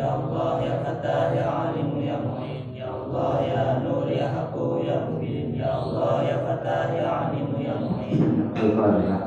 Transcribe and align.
Ya 0.00 0.08
Allah 0.16 0.64
ya 0.64 0.74
Fatah 0.80 1.36
ya 1.36 1.44
Alim 1.68 2.00
ya 2.00 2.16
Mu'in 2.16 2.72
Ya 2.72 2.88
Allah 2.88 3.44
ya 3.44 3.62
Nur 3.84 4.08
ya 4.08 4.32
Haqqu 4.32 4.80
ya 4.80 5.04
Mubin 5.04 5.52
Ya 5.52 5.68
Allah 5.76 6.24
ya 6.24 6.36
Fatah 6.40 6.96
ya 6.96 7.04
Alim 7.28 7.52
ya 7.60 7.76
Mu'in 7.76 8.56
Al-Fatihah. 8.56 9.22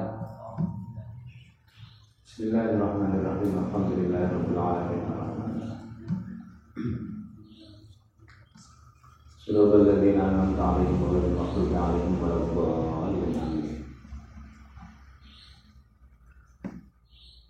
Bismillahirrahmanirrahim. 2.25 3.51
Alhamdulillahirabbil 3.61 4.57
alamin. 4.57 5.03
صراط 9.49 9.73
الذين 9.81 10.21
أنعمت 10.21 10.59
عليهم 10.61 10.99
غير 11.09 11.23
المغضوب 11.25 11.73
عليهم 11.73 12.13
ولا 12.21 12.37
الضالين 12.37 13.33
آمين. 13.33 13.81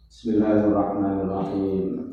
بسم 0.10 0.28
الله 0.32 0.58
الرحمن 0.64 1.16
الرحيم 1.28 2.13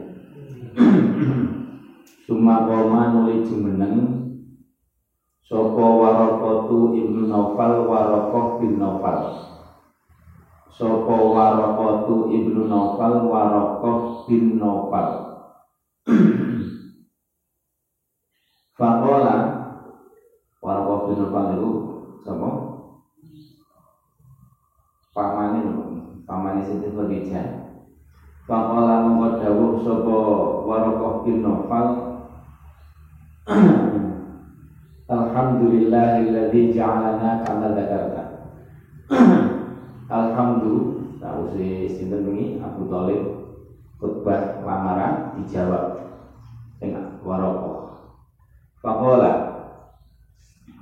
Summa 2.25 2.55
qoma 2.65 3.05
nuli 3.09 3.41
jumeneng 3.45 4.15
Soko 5.41 5.97
warokotu 5.99 6.87
ibnu 6.93 7.23
Naufal 7.25 7.81
warokoh 7.83 8.55
bin 8.59 8.77
Naufal. 8.79 9.25
Soko 10.71 11.33
warokotu 11.35 12.25
ibnu 12.29 12.63
Naufal 12.65 13.19
warokoh 13.21 13.99
bin 14.27 14.59
Naufal. 14.61 15.17
Fakola 18.77 19.49
Warokoh 20.63 21.03
bin 21.05 21.17
Naufal 21.21 21.53
itu 21.53 21.69
Sapa? 22.23 22.57
Pamane 25.15 25.59
lho, 25.65 25.91
pamane 26.27 26.61
Siti 26.63 26.87
Faqala 28.51 29.07
mongko 29.07 29.39
dawuh 29.39 29.79
sapa 29.79 30.19
Warokoh 30.67 31.23
bin 31.23 31.39
Naufal 31.39 32.19
Alhamdulillahilladzi 35.15 36.75
ja'alana 36.75 37.47
kama 37.47 37.71
dzakarta. 37.71 38.23
Alhamdulillah, 40.11 41.15
tahu 41.23 41.55
si 41.55 41.87
sinten 41.95 42.27
wingi 42.27 42.59
Abu 42.59 42.91
Thalib 42.91 43.23
khutbah 44.03 44.59
lamaran 44.67 45.31
dijawab 45.39 46.11
dengan 46.75 47.23
Warokoh. 47.23 48.03
Faqala 48.83 49.63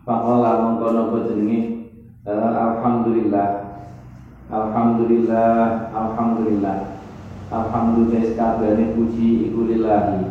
Pakola 0.09 0.65
mongko 0.65 0.89
nopo 0.89 1.21
jenenge? 1.21 1.85
Eh, 2.25 2.33
Alhamdulillah. 2.33 3.69
Alhamdulillah 4.49 5.93
Alhamdulillah 5.93 6.88
Alhamdulillah 7.49 8.37
kabehane 8.37 8.93
puji 8.93 9.49
iku 9.49 9.65
lillahi. 9.65 10.21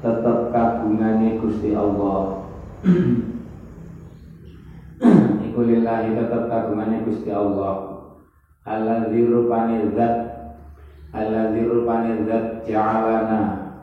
Tetep 0.00 0.48
kagungane 0.48 1.36
Gusti 1.36 1.76
Allah. 1.76 2.40
Iku 5.44 5.60
lillahi 5.60 6.16
tetep 6.16 6.48
kagungane 6.48 7.04
Gusti 7.04 7.28
Allah. 7.28 8.00
Alladzi 8.64 9.28
rupane 9.28 9.92
zat 9.92 10.16
Alladzi 11.12 11.60
rupane 11.68 12.24
zat 12.24 12.64
ja'alana. 12.64 13.76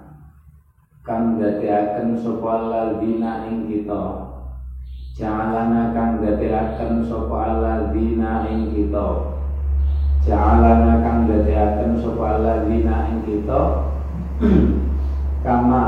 Kang 1.05 1.37
dadiaken 1.37 2.17
sapa 2.17 2.65
alladzina 2.65 3.45
ing 3.45 3.69
kita. 3.69 4.03
Ja'alana 5.21 5.93
kang 5.93 6.17
dadiaken 6.17 7.05
sapa 7.05 7.35
alladzina 7.45 8.49
ing 8.49 8.73
kita. 8.73 9.32
Ja'alana 10.23 11.03
kang 11.03 11.27
dadiaken 11.27 11.99
sapa 11.99 12.39
alladzina 12.39 13.11
ing 13.11 13.27
kita. 13.27 13.61
Kama 15.45 15.83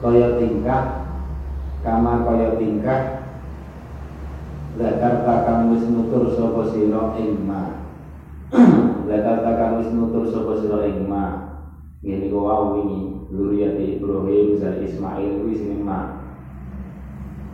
kaya 0.00 0.40
tingkah 0.40 1.04
kama 1.84 2.26
kaya 2.26 2.56
tingkah 2.58 3.22
Zakarta 4.72 5.44
kang 5.44 5.68
wis 5.76 5.84
nutur 5.92 6.32
sapa 6.32 6.64
sira 6.72 7.12
ing 7.20 7.44
ma. 7.44 7.84
Zakarta 9.08 9.50
kang 9.60 9.72
wis 9.84 9.92
nutur 9.92 10.24
sapa 10.32 10.56
sira 10.56 10.88
ing 10.88 11.04
ma. 11.04 11.52
Ngene 12.00 12.32
wau 12.32 12.72
wingi 12.72 13.20
Ibrahim 14.00 14.56
dari 14.56 14.88
Ismail 14.88 15.44
kuwi 15.44 15.54
sing 15.60 15.84
ma. 15.84 16.24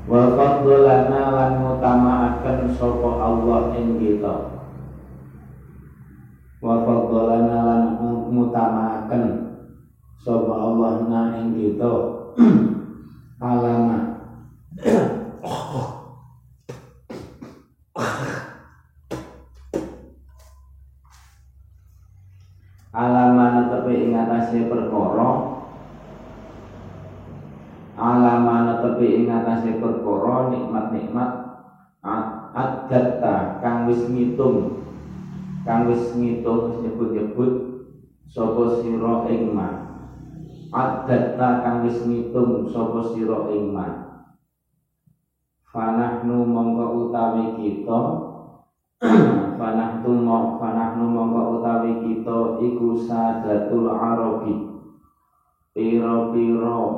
wa 0.09 0.25
faddalana 0.33 1.37
lan 1.37 1.53
mutamaaken 1.61 2.73
sapa 2.73 3.11
Allah 3.21 3.77
ing 3.77 4.01
kita 4.01 4.58
wa 6.59 6.83
faddalana 6.83 7.57
lan 7.63 7.83
mutamaaken 8.35 9.25
sapa 10.19 10.55
Allah 10.55 10.95
na 11.07 11.21
ing 11.39 11.55
kita. 11.55 11.93
Alama. 13.39 13.99
Alama 22.91 23.71
tepe 23.71 23.93
ing 23.95 24.19
atase 24.19 24.67
perkara. 24.67 25.31
Alamana 27.99 28.83
tepi 28.83 29.23
ing 29.23 29.31
atase 29.31 29.79
nikmat-nikmat 29.79 31.31
adatta 32.59 33.63
kang 33.63 33.87
wis 33.87 34.03
ngitung 34.11 34.88
kang 35.69 35.85
wis 35.85 36.17
ngitung 36.17 36.65
nyebut-nyebut 36.81 37.53
sapa 38.25 38.65
sira 38.73 39.21
ing 39.29 39.53
ma 39.53 39.77
adatta 40.73 41.61
kang 41.61 41.85
wis 41.85 42.01
ngitung 42.01 42.65
sapa 42.65 43.05
sira 43.05 43.45
ing 43.53 43.69
ma 43.69 43.93
fanahnu 45.69 46.49
mongko 46.49 46.89
utawi 47.05 47.53
kita 47.53 48.17
fanahnu 49.61 50.25
fanahnu 50.57 51.05
mongko 51.13 51.53
utawi 51.53 51.93
kita 52.01 52.57
iku 52.57 52.97
sadatul 52.97 53.93
arabi. 53.93 54.65
Pira-pira 55.77 56.97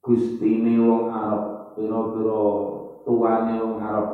gustine 0.00 0.80
wong 0.80 1.04
Arab 1.12 1.44
pira-pira 1.76 2.72
tuane 3.04 3.60
wong 3.60 3.76
Arab. 3.76 4.08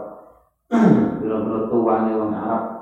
Pira-pira 1.22 1.62
tuane 1.70 2.10
wong 2.18 2.34
Arab 2.34 2.73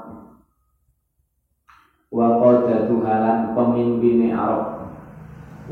wa 2.13 2.45
qadatu 2.45 3.01
halan 3.01 3.57
pemimpine 3.57 4.37
Arab. 4.37 4.85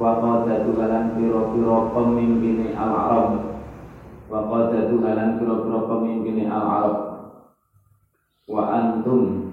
Wa 0.00 0.24
qadatu 0.24 0.72
halan 0.80 1.20
pira-pira 1.20 1.76
pemimpine 1.92 2.72
al-Arab. 2.72 3.28
Wa 4.32 4.48
qadatu 4.48 5.04
halan 5.04 5.36
pira-pira 5.36 5.78
pemimpine 5.84 6.48
al-Arab. 6.48 6.96
Wa 8.48 8.62
antum 8.72 9.52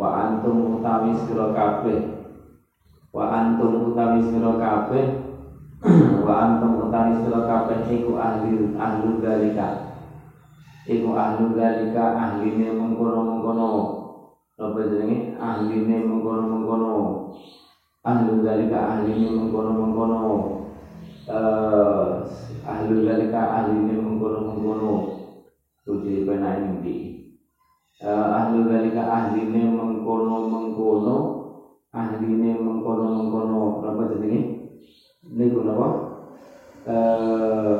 wa 0.00 0.08
antum 0.16 0.80
utawi 0.80 1.12
sira 1.12 1.52
kabeh. 1.52 2.00
Wa 3.12 3.24
antum 3.36 3.92
utawi 3.92 4.24
sira 4.24 4.56
kabeh. 4.56 5.28
Wa 6.24 6.32
antum 6.44 6.88
utawi 6.88 7.24
sira 7.24 7.44
kabeh 7.44 7.88
iku 7.88 8.16
ahli 8.16 8.76
ahlu 8.76 9.20
dalika. 9.20 9.96
Iku 10.84 11.12
ahlu 11.16 11.56
dalika 11.56 12.04
ahline 12.16 12.72
mengkono-mengkono 12.76 13.99
apa 14.60 14.84
jenenge? 14.84 15.32
Ahline 15.40 15.96
mengkono-mengkono. 16.04 17.16
Ahlu 18.04 18.40
dalika 18.40 18.88
ahline 18.92 19.28
mengkono-mengkono. 19.32 20.24
Eh 21.28 22.06
ahlu 22.68 22.96
dalika 23.00 23.48
ahline 23.56 23.96
mengkono-mengkono. 23.96 25.04
Tujuh 25.88 26.22
pena 26.28 26.52
ini 26.54 27.08
ahlu 28.04 28.64
dalika 28.68 29.08
ahline 29.08 29.64
mengkono-mengkono. 29.68 31.16
Ahline 31.96 32.54
mengkono-mengkono. 32.56 33.80
Apa 33.82 34.02
jenenge? 34.06 34.46
Niku 35.28 35.60
napa? 35.64 35.88
Eh 36.88 37.76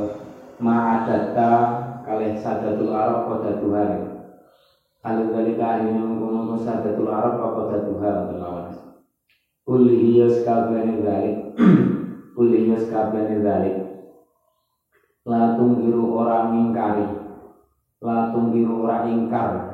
ma'adata 0.61 1.53
kalih 2.05 2.37
sadatul 2.37 2.93
arab 2.93 3.25
pada 3.25 3.57
Tuhan 3.57 4.10
Alul 5.01 5.33
dalika 5.33 5.73
ahli 5.73 5.89
mengkono 5.89 6.45
sadatul 6.61 7.09
arab 7.09 7.41
pada 7.41 7.81
Tuhan 7.81 8.29
terlawan 8.29 8.69
Kulli 9.65 9.97
hiya 9.97 10.29
sakabehane 10.29 10.93
dzalik. 11.01 11.41
Kulli 12.37 12.57
hiya 12.65 12.77
sakabehane 12.77 13.41
dzalik. 13.41 13.81
La 15.25 15.49
tunggiru 15.49 16.05
ora 16.05 16.45
ngingkari. 16.45 17.09
La 18.05 18.29
tunggiru 18.29 18.77
ora 18.77 19.01
ingkar. 19.01 19.65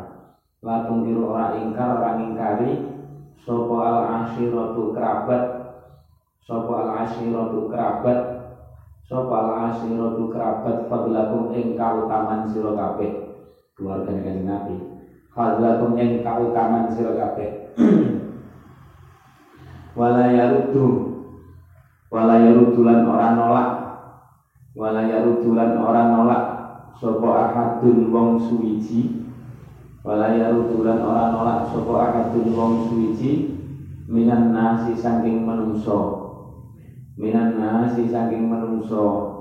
La 0.62 0.78
tunggiru 0.78 1.26
ora 1.26 1.50
ingkar 1.50 1.90
ora 1.90 2.10
ngingkari 2.14 2.78
sapa 3.42 3.76
al 3.82 3.98
ashiratu 4.02 4.90
kerabat 4.94 5.42
sapa 6.38 6.72
al 6.82 6.88
ashiratu 7.02 7.66
kerabat 7.66 8.18
sapa 9.02 9.32
al 9.42 9.48
ashiratu 9.70 10.26
kerabat 10.30 10.82
fadlakum 10.86 11.46
ing 11.50 11.74
kautaman 11.74 12.46
sira 12.48 12.70
kabeh 12.72 13.12
keluarga 13.76 14.10
kanjeng 14.14 14.46
Nabi 14.46 14.80
fadlakum 15.36 16.00
ing 16.00 16.24
kautaman 16.24 16.88
sira 16.88 17.12
kabeh. 17.12 17.76
Wala 20.00 20.32
yaruddu. 20.32 21.12
Wala 22.08 22.40
yarudulan 22.40 23.04
ora 23.04 23.36
nolak. 23.36 23.68
Wala 24.72 25.04
yarudulan 25.04 25.76
ora 25.76 26.08
nolak. 26.08 26.56
Sapa 26.96 27.44
ahadun 27.44 28.08
wong 28.08 28.40
suwiji. 28.40 29.12
Wala 30.08 30.32
yarudulan 30.32 31.04
ora 31.04 31.28
nolak. 31.28 31.68
Sapa 31.68 32.08
ahadun 32.08 32.56
wong 32.56 32.72
suwiji. 32.88 33.44
Minan 34.08 34.56
nasi 34.56 34.96
saking 34.96 35.44
menungso. 35.44 36.16
Minan 37.20 37.60
nasi 37.60 38.08
saking 38.08 38.48
menungso. 38.48 39.36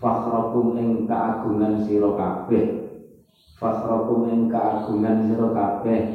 Fakhrakum 0.00 0.80
ing 0.80 1.04
keagungan 1.04 1.76
sira 1.76 2.16
kabeh 2.16 2.77
fakhrakum 3.58 4.30
ing 4.30 4.46
keagungan 4.46 5.18
sira 5.26 5.50
kabeh. 5.50 6.06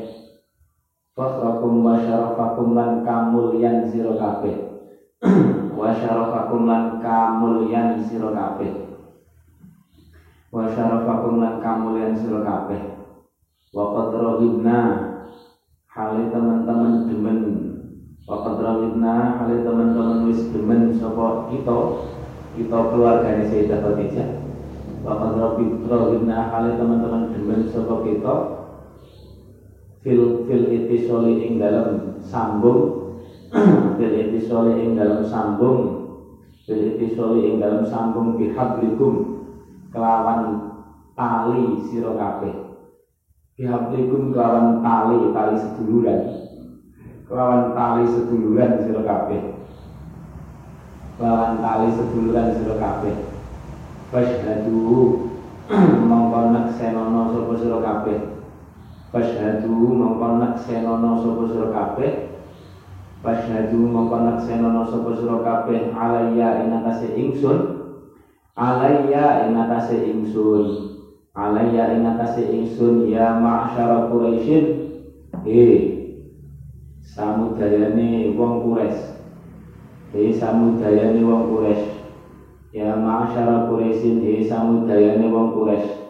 Fakhrakum 1.13 1.83
wa 1.85 1.93
syarafakum 1.99 2.71
lan 2.71 3.03
kamulyan 3.03 3.83
sira 3.83 4.15
kabeh. 4.15 4.55
Wa 5.75 5.91
syarafakum 5.91 6.63
lan 6.63 7.03
kamulyan 7.03 7.99
sira 7.99 8.31
kabeh. 8.31 8.71
Wa 10.55 10.63
syarafakum 10.71 11.43
lan 11.43 11.59
kamulyan 11.59 12.15
sira 12.15 12.39
kabeh. 12.39 12.79
Waqad 13.75 14.13
rahibna 14.13 15.11
Hali 15.93 16.29
teman-teman 16.29 17.05
demen. 17.09 17.41
Waqad 18.29 18.57
rahibna 18.61 19.33
Hali 19.35 19.61
teman-teman 19.65 20.29
wis 20.29 20.45
demen 20.53 20.93
Sopo 20.93 21.41
kita 21.49 21.89
Kita 22.53 22.85
keluarganya 22.85 23.41
Sayyidah 23.41 23.81
Khadijah 23.81 24.42
Waqad 25.03 25.35
rahibna 25.83 26.47
Hali 26.47 26.79
teman-teman 26.79 27.35
demen 27.35 27.67
Sopo 27.67 28.07
kita? 28.07 28.35
Fil, 29.99 30.47
fil 30.47 30.63
itisoli 30.71 31.43
ing 31.43 31.59
dalam 31.59 32.15
sambung. 32.31 33.11
Fil 33.99 34.15
itisoli 34.15 34.79
ing 34.79 34.95
dalam 34.95 35.27
sambung. 35.27 36.07
Fil 36.63 36.95
itisoli 36.95 37.51
ing 37.51 37.59
dalam 37.59 37.83
sambung 37.83 38.39
Bihablikum. 38.39 39.43
Kelawan 39.91 40.71
tali 41.19 41.77
sirokabeh 41.83 42.63
Bihablikum 43.59 44.31
kelawan 44.31 44.79
tali 44.79 45.35
tali 45.35 45.55
seduluran. 45.59 46.31
Kelawan 47.27 47.75
tali 47.75 48.07
seduluran 48.07 48.79
sira 48.79 49.03
kabeh. 49.03 49.41
Kelawan 51.19 51.59
tali 51.59 51.91
seduluran 51.91 52.47
sira 52.55 52.75
kabeh 52.79 53.32
Fashhadu 54.13 55.09
mongko 56.09 56.53
naksenono 56.53 57.33
sapa 57.33 57.57
sira 57.57 57.81
kabeh. 57.81 58.21
Fashhadu 59.09 59.73
mongko 59.73 60.37
naksenono 60.37 61.17
sapa 61.17 61.49
sira 61.49 61.73
kabeh. 61.73 62.21
Fashhadu 63.25 63.89
mongko 63.89 64.21
naksenono 64.21 64.85
sapa 64.85 65.17
sira 65.17 65.41
kabeh. 65.41 65.89
Alayya 65.97 66.61
ing 66.61 66.77
atase 66.77 67.09
ingsun. 67.09 67.73
Alayya 68.53 69.41
ing 69.41 69.57
atase 69.57 69.97
ingsun. 69.97 70.85
Alayya 71.33 71.89
ing 71.89 72.05
atase 72.05 72.45
ingsun 72.53 73.01
ya 73.09 73.33
ma'syara 73.33 74.05
Quraisyin. 74.05 74.77
Eh 75.41 75.89
samudayane 77.01 78.29
wong 78.29 78.61
Quraisy. 78.61 79.09
Eh 80.13 80.29
samudayane 80.29 81.17
wong 81.25 81.49
Quraisy 81.49 82.02
ya 82.73 82.97
ma'syara 82.97 83.61
Quraisyin 83.61 84.17
eh 84.25 84.41
samudayane 84.41 85.29
wong 85.29 85.53
Quraisy. 85.53 86.01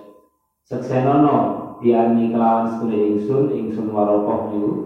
Seksenono 0.63 1.51
diani 1.83 2.31
kelawan 2.31 2.65
sekune 2.71 2.95
ingsun 3.03 3.51
ingsun 3.51 3.91
warokoh 3.91 4.39
niku. 4.47 4.79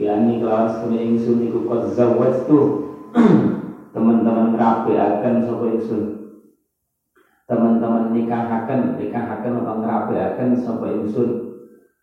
Diani 0.00 0.40
kelawan 0.40 0.72
sekune 0.72 0.96
ingsun 1.04 1.36
niku 1.44 1.60
kok 1.68 1.84
zawwajtu 1.84 2.72
teman-teman 3.96 4.56
rapi 4.56 4.96
akan 4.96 5.44
sapa 5.44 5.68
ingsun. 5.68 6.08
Teman-teman 7.50 8.08
nikahaken 8.16 8.96
nikahaken 8.96 9.60
atau 9.60 9.74
ngrapiaken 9.76 10.56
sapa 10.56 10.88
ingsun. 10.88 11.36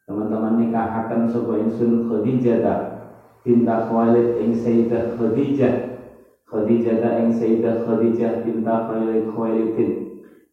Teman-teman 0.07 0.53
nikahaken 0.55 1.25
sapa 1.25 1.57
ingsun 1.57 1.97
Khadijah 1.97 2.57
ta 2.61 2.75
binta 3.47 3.81
Khalid 3.81 4.29
ing 4.37 4.53
Sayyidah 4.53 5.03
Khadijah 5.09 5.73
Khadijah 6.47 7.03
ta 7.03 7.09
ing 7.19 7.35
Sayyidah 7.35 7.83
Khadijah 7.83 8.47
binta 8.47 8.87
Khalid 8.87 9.27
Khalidin 9.35 9.91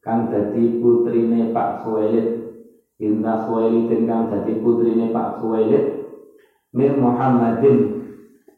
kang 0.02 0.26
dadi 0.26 0.82
putrine 0.82 1.54
Pak 1.54 1.86
Khalid 1.86 2.50
binta 2.98 3.46
Khalidin 3.46 4.02
kang 4.10 4.26
dadi 4.26 4.58
putrine 4.58 5.14
Pak 5.14 5.38
Khalid 5.38 5.84
mir 6.74 6.98
Muhammadin 6.98 7.78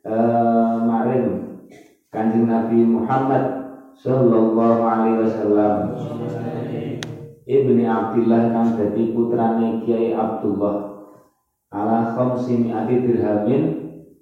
uh, 0.08 0.80
maring 0.88 1.60
Kanjeng 2.08 2.48
Nabi 2.48 2.80
Muhammad 2.88 3.44
sallallahu 4.00 4.80
alaihi 4.80 5.20
wasallam. 5.28 5.74
Ibni 7.44 7.84
Abdullah 7.84 8.48
kang 8.56 8.80
dadi 8.80 9.12
putrane 9.12 9.84
Kiai 9.84 10.16
Abdullah. 10.16 11.04
Ala 11.68 12.16
khamsi 12.16 12.64
mi'ati 12.64 13.04
dirhamin 13.04 13.62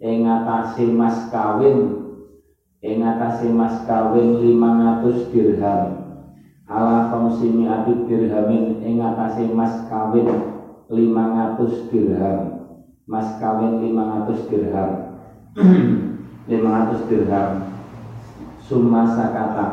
ing 0.03 0.27
atase 0.27 0.91
mas 0.91 1.31
kawin 1.31 2.04
ing 2.85 3.01
atase 3.01 3.49
mas 3.49 3.89
kawin 3.89 4.37
500 4.37 5.33
dirham. 5.33 6.05
Ala 6.69 7.09
khamsi 7.09 7.49
mi'ati 7.57 8.05
dirhamin 8.05 8.85
ing 8.85 9.01
atase 9.01 9.49
mas 9.57 9.89
kawin 9.89 10.29
500 10.93 11.89
dirham. 11.89 12.61
Mas 13.09 13.41
kawin 13.41 13.81
500 13.81 14.53
dirham. 14.53 14.91
500 16.45 17.09
dirham. 17.09 17.51
Summa 18.61 19.09
sakata. 19.09 19.67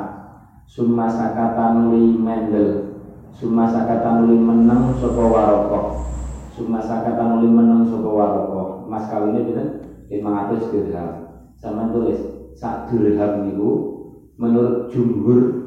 Summa 0.64 1.12
sakata 1.12 1.76
nuli 1.76 2.16
mendel. 2.16 2.96
Summa 3.36 3.68
sakata 3.68 4.24
nuli 4.24 4.40
meneng 4.40 4.96
saka 4.96 5.24
waroko 5.24 6.00
summa 6.52 6.84
sakata 6.84 7.32
nuli 7.32 7.48
meneng 7.48 7.88
saka 7.88 8.08
waroko 8.12 8.88
mas 8.88 9.08
kawinnya 9.08 9.44
pinten? 9.44 9.68
500 10.08 10.72
dirham. 10.72 11.12
Sama 11.56 11.92
tulis 11.92 12.31
sak 12.62 12.94
dirham 12.94 13.42
niku 13.42 13.90
menurut 14.38 14.94
jumhur 14.94 15.66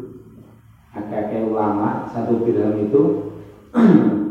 akeh 0.94 1.42
ulama 1.42 2.06
satu 2.06 2.46
dirham 2.46 2.78
itu 2.78 3.10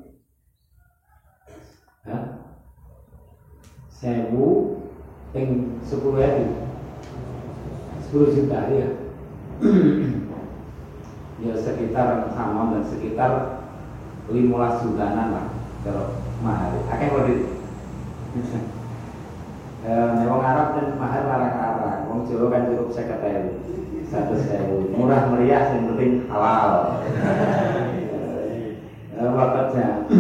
sewu 3.97 4.47
peng 5.33 5.81
10 5.81 5.97
ewu. 5.97 6.45
10 8.07 8.35
juta 8.39 8.59
ya 8.71 8.89
ya 11.43 11.53
sekitar 11.59 12.31
sama 12.33 12.77
dan 12.77 12.85
sekitar 12.87 13.33
limolas 14.31 14.81
jutanan 14.85 15.35
lah 15.35 15.47
kalau 15.83 16.23
mahar 16.45 16.71
akeh 16.93 17.09
kok 17.11 17.25
Eh, 19.87 20.27
wong 20.27 20.43
Arab 20.43 20.75
kan 20.75 20.99
mahar 20.99 21.23
larang-larang, 21.31 22.11
wong 22.11 22.27
Jawa 22.27 22.51
kan 22.51 22.75
cukup 22.75 22.91
seket 22.91 23.23
ewu, 23.23 23.63
satu 24.11 24.35
sewu, 24.35 24.91
murah 24.91 25.31
meriah, 25.31 25.79
yang 25.79 25.95
penting 25.95 26.27
halal. 26.27 26.99
Wakatnya, 29.15 30.11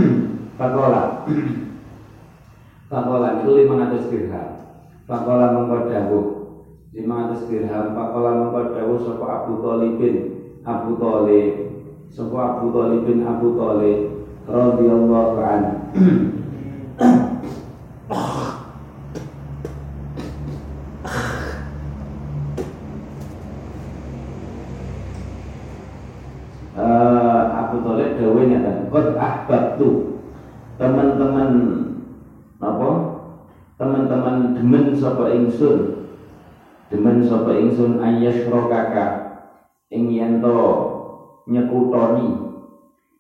Pakola, 0.54 1.26
Pakola 2.87 3.25
itu 3.47 3.62
lima 3.62 3.87
ratus 3.87 4.11
dirham. 4.11 4.59
Pakola 5.07 5.55
lima 6.91 7.15
ratus 7.31 7.47
dirham. 7.47 7.95
Pakola 7.95 8.31
mengkau 8.43 8.75
dawuh 8.75 8.99
sopo 8.99 9.23
Abu 9.31 9.62
Talibin, 9.62 10.17
Abu 10.67 10.99
Talib, 10.99 11.55
sopo 12.11 12.35
Abu 12.43 12.75
Talibin, 12.75 13.23
Abu 13.23 13.55
Talib, 13.55 13.99
radhiyallahu 14.50 15.38
anhu. 15.38 15.75
Eh, 26.76 27.43
Abu 27.57 27.81
Thalib 27.81 28.21
dawe 28.21 28.43
nyata 28.45 28.85
qad 28.93 29.07
ahbabtu 29.17 30.21
teman-teman 30.76 31.50
apa 32.61 33.17
teman-teman 33.76 34.57
demen 34.57 34.97
sapa 35.16 35.32
ingsun? 35.32 35.96
Demen 36.92 37.25
sapa 37.25 37.56
ingsun 37.56 37.96
ayyashrokaka 38.04 39.32
ing 39.88 40.12
yen 40.12 40.44
to 40.44 40.61
nyekutoni? 41.49 42.44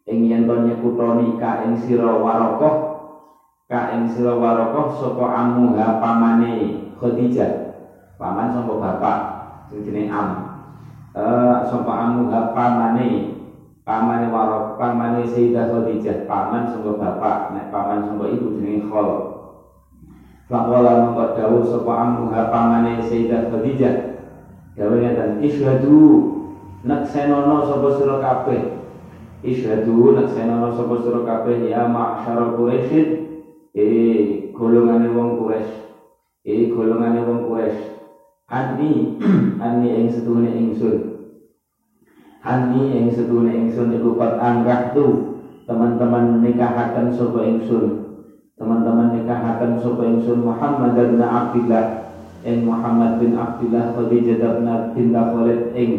Ing 0.04 0.20
yen 0.28 0.44
to 0.44 0.60
nyekutoni 0.60 1.40
ka 1.40 1.56
ing 1.64 1.80
sira 1.80 2.12
warokoh? 2.20 3.00
Ka 3.72 3.88
ing 3.96 4.12
sira 4.12 4.36
warokoh 4.36 4.92
sapa 4.92 5.40
amuha 5.40 5.96
pamane 5.96 6.84
Khadijah. 7.00 7.56
Paman 8.20 8.52
sapa 8.52 8.76
bapak? 8.76 9.24
Sing 9.72 9.80
jenenge 9.80 10.12
Am. 10.12 10.36
Eh 11.16 11.56
sapa 11.64 11.96
amuha 12.04 12.44
pamane? 12.52 13.32
Pamane 13.88 14.28
warok 14.28 14.76
pamane 14.76 15.24
Sayyidah 15.24 15.64
Khadijah. 15.64 16.28
Paman 16.28 16.68
sangga 16.68 16.92
bapak 16.92 17.48
nek 17.56 17.72
paman 17.72 18.04
sangga 18.04 18.28
ibu 18.28 18.52
jenenge 18.52 18.84
Khol 18.84 19.16
Faqala 20.46 20.94
mengko 20.94 21.34
dawuh 21.34 21.66
sapa 21.66 22.06
amuha 22.06 22.46
pamane 22.46 23.02
Sayyidah 23.02 23.50
Khadijah. 23.50 23.98
Dawuh 24.78 25.02
ngeten 25.02 25.42
isyhadu 25.42 26.22
naksenono 26.86 27.66
sapa 27.66 27.90
sira 27.90 28.22
kabeh. 28.22 28.62
Isyhadu 29.42 30.14
naksenono 30.14 30.70
sapa 30.70 30.94
sira 31.02 31.26
kabeh 31.26 31.66
ya 31.66 31.82
ma'syara 31.90 32.46
Quraisy. 32.54 33.10
Eh 33.74 34.46
golongane 34.54 35.10
wong 35.10 35.34
Quraisy. 35.34 35.82
Eh 36.46 36.70
golongane 36.70 37.18
wong 37.26 37.42
Quraisy. 37.42 37.90
Ani 38.46 39.18
ani 39.58 39.88
ing 39.98 40.06
setuhune 40.06 40.54
ingsun. 40.54 41.10
Ani 42.46 42.94
yang 42.94 43.10
sedune 43.10 43.50
ingsun 43.58 43.90
iku 43.98 44.14
pat 44.14 44.38
anggah 44.38 44.94
tu 44.94 45.18
teman-teman 45.66 46.38
nikahaken 46.46 47.10
sapa 47.10 47.42
ingsun 47.42 48.05
teman-teman 48.56 49.12
nikahaken 49.12 49.84
sapa 49.84 50.02
ingsun 50.08 50.40
Muhammad 50.40 50.96
bin 50.96 51.20
Abdullah 51.20 52.08
ing 52.40 52.64
Muhammad 52.64 53.20
bin 53.20 53.36
Abdullah 53.36 53.92
Khadijah 53.92 54.64
bin 54.96 55.12
Khalid 55.12 55.76
ing 55.76 55.90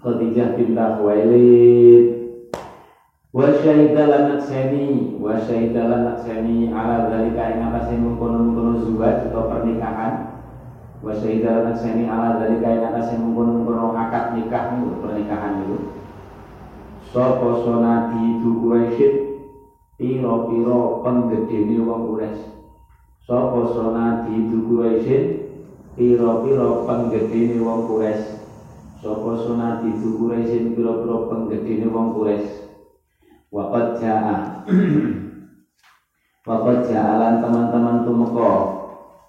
Khadijah 0.00 0.56
bin 0.56 0.72
Khuwailid. 0.72 2.04
Wa 3.36 3.52
syahida 3.60 4.08
lan 4.08 4.22
nakseni 4.32 5.20
wa 5.20 5.36
syahida 5.36 5.92
lan 5.92 6.08
nakseni 6.08 6.72
ala 6.72 7.12
dalika 7.12 7.52
ing 7.52 7.68
atase 7.68 8.00
mengkono-mengkono 8.00 8.80
zuwaj 8.80 9.28
atau 9.28 9.52
pernikahan. 9.52 10.40
Wa 11.04 11.12
syahida 11.12 11.52
lan 11.52 11.76
nakseni 11.76 12.08
ala 12.08 12.40
dalika 12.40 12.64
ing 12.64 12.80
atase 12.80 13.20
mengkono-mengkono 13.20 13.92
akad 13.92 14.40
nikah 14.40 14.72
pernikahan 15.04 15.68
itu. 15.68 16.00
Sapa 17.12 17.60
sonati 17.60 18.40
du 18.40 18.64
Quraisy 18.64 19.35
pira-pira 19.96 21.02
penggedene 21.04 21.80
wong 21.80 22.00
Quraisy 22.12 22.44
sapa 23.24 23.60
sonati 23.72 24.46
du 24.48 24.58
Quraisy 24.68 25.16
pira-pira 25.96 26.84
penggedene 26.84 27.56
wong 27.64 27.80
Quraisy 27.88 28.28
sapa 29.00 29.30
sonati 29.40 29.96
du 29.96 30.08
Quraisy 30.20 30.76
pira-pira 30.76 31.16
penggedene 31.32 31.86
wong 31.88 32.06
Quraisy 32.12 32.52
waqad 33.52 33.88
jaa. 34.00 34.36
Waqad 36.46 36.86
jaalan 36.86 37.42
teman-teman 37.42 38.06
tumeka. 38.06 38.78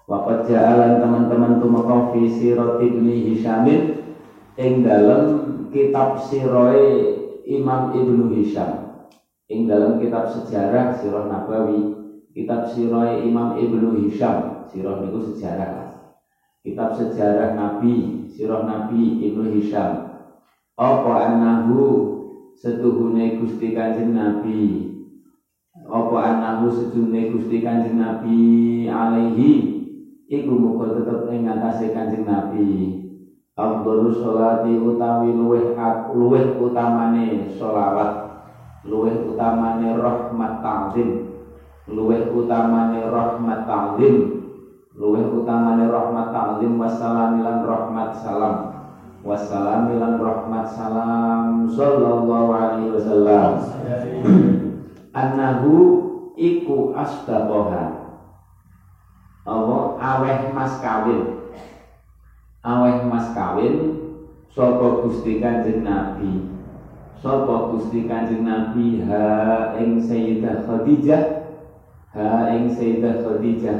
Waqad 0.06 0.46
jaalan 0.46 1.02
teman-teman 1.02 1.58
tumeka 1.58 2.14
fi 2.14 2.30
sirat 2.30 2.78
ibni 2.78 3.26
Hisyamin 3.26 3.98
ing 4.54 4.86
dalem 4.86 5.22
kitab 5.74 6.22
siroe 6.22 7.10
Imam 7.42 7.90
Ibnu 7.90 8.30
Hisham 8.30 8.87
ing 9.48 9.64
dalam 9.64 9.96
kitab 9.96 10.28
sejarah 10.28 10.92
Sirah 11.00 11.24
Nabawi 11.24 11.88
kitab 12.36 12.68
sirah 12.68 13.08
Imam 13.16 13.56
Ibnu 13.56 13.96
Hisham 13.96 14.60
sirah 14.68 15.00
niku 15.00 15.24
sejarah. 15.24 15.88
Kitab 16.60 16.92
sejarah 16.92 17.56
Nabi 17.56 18.28
sirah 18.28 18.60
Nabi 18.62 19.16
Ibnu 19.24 19.48
Hisham. 19.48 20.04
Apa 20.78 21.26
annahu 21.26 22.12
setuhune 22.54 23.34
Gusti 23.34 23.72
Kanjeng 23.72 24.12
Nabi? 24.12 24.92
Apa 25.88 26.28
annahu 26.28 26.68
setuhune 26.68 27.26
Gusti 27.32 27.64
Kanjeng 27.64 27.96
Nabi 27.98 28.86
alaihi? 28.86 29.80
Iku 30.28 30.52
muga 30.60 30.92
tetep 30.92 31.24
ing 31.32 31.48
ngatasé 31.48 31.88
Kanjeng 31.90 32.28
Nabi. 32.28 32.92
Afdhalu 33.58 34.12
sholati 34.14 34.78
utawi 34.78 35.34
luweh 35.34 35.66
luweh 36.14 36.46
utamane 36.54 37.50
sholawat 37.50 38.27
luweh 38.88 39.16
utamane 39.28 39.94
rahmat 40.00 40.64
ta'zim. 40.64 41.10
Luweh 41.88 42.32
utamane 42.32 43.04
rahmat 43.12 43.60
ta'zim. 43.68 44.16
Luweh 44.96 45.24
utamane 45.28 45.84
rahmat 45.86 46.28
ta'zim 46.32 46.80
wassalam 46.80 47.44
lan 47.44 47.58
rahmat 47.62 48.10
salam. 48.18 48.56
Wassalam 49.22 49.92
lan 49.92 50.16
rahmat 50.16 50.66
salam 50.72 51.68
sallallahu 51.68 52.50
alaihi 52.50 52.92
wasallam. 52.96 53.50
Annahu 55.20 55.72
iku 56.34 56.96
asdaqoha. 56.96 57.84
Allah 59.48 59.82
aweh 60.00 60.52
mas 60.56 60.80
kawin. 60.80 61.52
Aweh 62.64 63.04
mas 63.08 63.32
kawin 63.36 63.96
sapa 64.52 65.06
Gusti 65.06 65.38
Kanjeng 65.38 65.86
Nabi 65.86 66.57
sapa 67.18 67.74
Gusti 67.74 68.06
Kanjeng 68.06 68.46
Nabi? 68.46 69.02
Ha 69.06 69.22
ing 69.78 69.98
Sayyidah 69.98 70.66
Khadijah. 70.66 71.22
Ha 72.14 72.54
ing 72.54 72.70
Sayyidah 72.70 73.26
Khadijah. 73.26 73.78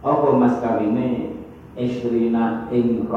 Apa 0.00 0.28
mas 0.36 0.56
kawine? 0.62 1.36
Isrina 1.78 2.66
ing 2.74 3.06
20 3.06 3.14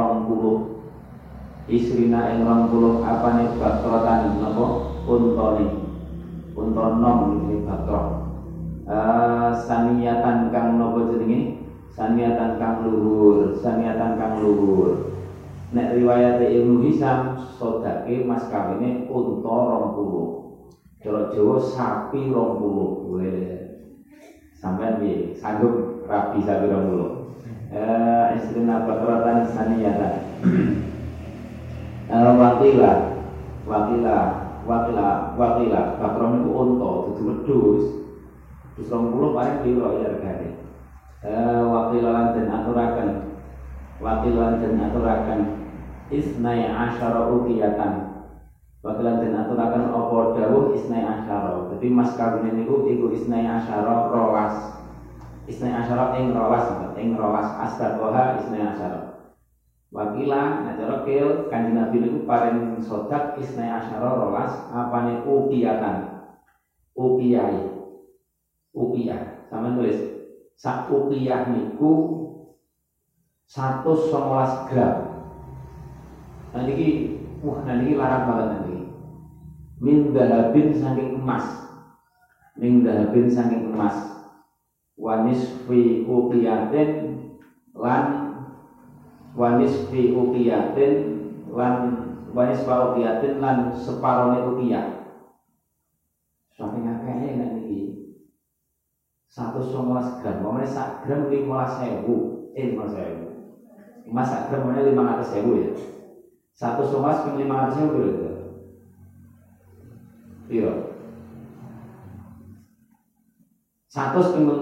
isrina 1.65 2.29
ing 2.29 2.45
20 2.45 3.01
apane 3.01 3.57
bakrotan 3.57 4.37
napa? 4.37 4.65
Untane 5.01 5.65
unta 6.53 6.85
nom 7.01 7.41
iki 7.41 7.65
bakro 7.65 8.01
uh, 8.85 9.49
saniyatan 9.65 10.53
kang 10.53 10.77
napa 10.77 11.09
jenenge? 11.09 11.57
Saniatan 11.89 12.61
kang 12.61 12.85
luhur. 12.85 13.57
Saniatan 13.57 14.13
kang 14.21 14.45
luhur 14.45 15.20
nek 15.71 15.95
riwayat 15.95 16.43
Ibnu 16.43 16.83
Hisam 16.83 17.39
sodake 17.55 18.27
mas 18.27 18.47
kawine 18.51 19.07
unta 19.07 19.57
20 19.95 20.99
cara 20.99 21.31
Jawa 21.31 21.55
sapi 21.63 22.29
20 22.29 23.07
boleh 23.07 23.41
sampean 24.59 24.99
piye? 24.99 25.33
Sanggup? 25.39 26.05
Rabi 26.05 26.43
sapi 26.43 26.67
20 26.67 27.71
eh 27.71 28.25
istina 28.35 28.83
bakratan 28.83 29.47
saniatan 29.47 30.13
eh 32.11 32.31
wakila. 32.35 32.93
Wakila. 33.61 34.17
Wakila. 34.67 35.09
Wakila. 35.39 35.81
Bakron 35.95 36.43
itu 36.43 36.51
unta 36.51 36.89
dudu 37.07 37.21
wedhus. 37.29 37.85
Terus 38.75 38.91
20 38.91 39.37
paling 39.37 39.57
piro 39.63 39.87
ya 40.01 40.11
regane? 40.11 40.49
Eh, 41.21 41.61
wakilan 41.61 42.33
dan 42.33 42.49
aturakan 42.49 43.09
wakilan 44.01 44.57
dan 44.57 44.73
aturakan 44.89 45.60
isnai 46.11 46.67
asyara 46.67 47.23
ukiyatan 47.23 48.03
wakilan 48.83 49.15
dan 49.15 49.39
aturakan 49.39 49.87
opo 49.87 50.27
dawuh 50.35 50.67
isnai 50.67 50.99
asyara. 50.99 51.63
Jadi 51.71 51.87
mas 51.87 52.11
kawin 52.11 52.51
niku 52.51 52.83
iku 52.83 53.07
isnai 53.07 53.47
asyara 53.47 54.03
rolas. 54.03 54.75
Isnai 55.47 55.71
asyara 55.73 56.11
ing 56.13 56.27
rolas 56.29 56.67
ing 56.99 57.15
rolas 57.15 57.55
asdakoha 57.55 58.35
isnai 58.35 58.61
asyara. 58.61 59.07
Wakila 59.91 60.55
nah 60.59 60.71
cara 60.71 61.03
kil 61.03 61.47
kanjeng 61.51 61.75
nabi 61.75 61.99
niku 61.99 62.19
paring 62.23 62.79
sodak 62.79 63.31
isnai 63.35 63.67
asyara 63.67 64.11
rolas 64.11 64.63
apane 64.71 65.19
ukiyatan 65.23 66.07
upiyai 66.95 67.67
upiyah 68.71 69.19
sama 69.51 69.67
tulis 69.71 69.99
sak 70.55 70.87
upiyah 70.87 71.43
niku 71.43 72.23
satu 73.43 73.91
sebelas 73.91 74.55
gram 74.63 75.10
nanti 76.51 77.15
wah 77.41 77.63
nanti 77.63 77.95
larang 77.95 78.23
banget 78.27 78.47
nanti. 78.51 78.77
Min 79.81 80.13
dahabin 80.13 80.75
saking 80.75 81.23
emas. 81.23 81.47
Min 82.59 82.85
dahabin 82.85 83.31
saking 83.31 83.71
emas. 83.73 83.97
Wanis 84.99 85.65
fi 85.65 86.05
uqiyatin 86.05 87.17
lan 87.73 88.05
wanis 89.33 89.89
fi 89.89 90.13
uqiyatin 90.13 90.93
lan 91.49 91.75
wanis 92.35 92.61
fi 92.61 92.73
uqiyatin 92.75 93.41
lan 93.41 93.73
separone 93.73 94.45
uqiyah. 94.53 95.17
Saking 96.53 96.85
akehnya 96.85 97.41
nek 97.41 97.51
niki. 97.57 97.79
Satu 99.31 99.63
sebelas 99.63 100.19
gram. 100.19 100.43
Pokoknya 100.43 100.67
sak 100.67 101.07
gram 101.07 101.31
lima 101.31 101.63
sewu. 101.63 102.51
Eh 102.51 102.75
lima 102.75 102.85
sewu. 102.85 103.25
Emas 104.05 104.27
sak 104.27 104.51
gram 104.51 104.67
lima 104.75 105.07
ratus 105.07 105.31
sewu 105.31 105.55
ya 105.57 105.71
satu 106.61 106.83
sebelas 106.85 107.17
ping 107.25 107.35
lima 107.41 107.55
ratus 107.65 107.75
sewu 107.81 107.89
berarti 107.97 108.29
Iya. 110.51 110.71
Satu 113.95 114.19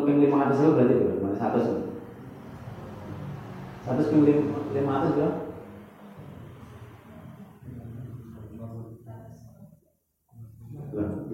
ping 0.08 0.18
lima 0.24 0.38
ratus 0.48 0.60
itu 0.64 0.72
berarti 0.78 0.96
berapa? 0.96 1.28
Satu 1.42 1.60
satu 3.86 4.02
ping 4.12 4.22
lima 4.78 4.92
ratus 5.00 5.12
berapa? 5.18 5.38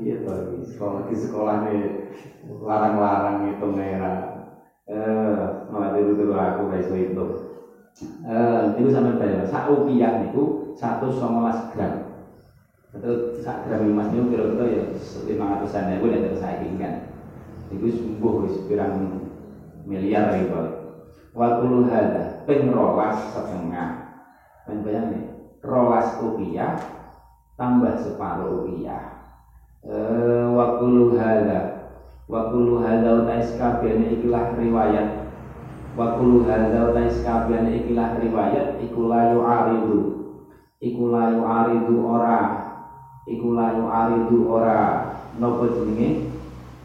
iya 0.03 0.15
tuh 0.25 0.37
sekolah 0.71 1.01
di 1.09 1.15
sekolah 1.25 1.55
nih 1.65 1.79
larang-larang 2.69 3.37
itu 3.51 3.67
merah 3.79 4.15
eh 4.91 5.39
malah 5.71 5.89
dulu 5.95 6.11
dulu 6.19 6.33
aku 6.47 6.61
guys 6.71 6.89
itu 6.91 7.23
eh 8.03 8.63
itu 8.75 8.89
sama 8.91 9.15
saya 9.15 9.45
satu 9.47 9.79
rupiah 9.79 10.11
itu 10.19 10.51
satu 10.75 11.07
sebelas 11.07 11.63
gram. 11.71 11.95
Itu 12.95 13.15
sak 13.39 13.63
gram 13.63 13.83
emas 13.83 14.07
itu 14.11 14.23
kira-kira 14.27 14.65
ya 14.67 14.83
lima 15.27 15.55
ratusan 15.55 15.87
ribu 15.87 16.07
dan 16.11 16.23
terus 16.23 16.39
saya 16.39 16.55
inginkan 16.55 16.95
itu 17.71 17.87
sembuh 17.91 18.33
wis 18.45 18.55
miliar 19.85 20.27
gitu 20.31 20.59
waktu 21.35 21.63
lu 21.67 21.79
ada 21.83 22.31
pengrolas 22.47 23.15
setengah. 23.31 23.91
Dan 24.65 24.81
bayangin 24.81 25.21
rolas 25.61 26.09
rupiah 26.17 26.73
tambah 27.53 27.93
separuh 28.01 28.49
rupiah. 28.49 28.97
Eh 29.85 30.45
waktu 30.49 30.83
lu 30.89 31.05
ada 31.13 31.69
waktu 32.25 32.55
lu 32.57 32.81
ada 32.81 33.13
utais 33.13 33.53
kabian 33.53 34.01
ikilah 34.01 34.49
riwayat 34.57 35.05
waktu 35.95 36.21
lu 36.27 36.43
ada 36.43 36.91
utais 36.91 37.23
kabian 37.23 37.71
ikilah 37.71 38.19
riwayat 38.19 38.83
ikulayu 38.83 39.39
aridu 39.43 40.15
ikulayu 40.85 41.41
aridu 41.41 41.95
ora. 42.05 42.65
Iku 43.25 43.57
layu 43.57 43.89
aridu 43.89 44.37
ora. 44.45 44.81
Nopo 45.41 45.65
jenenge? 45.73 46.29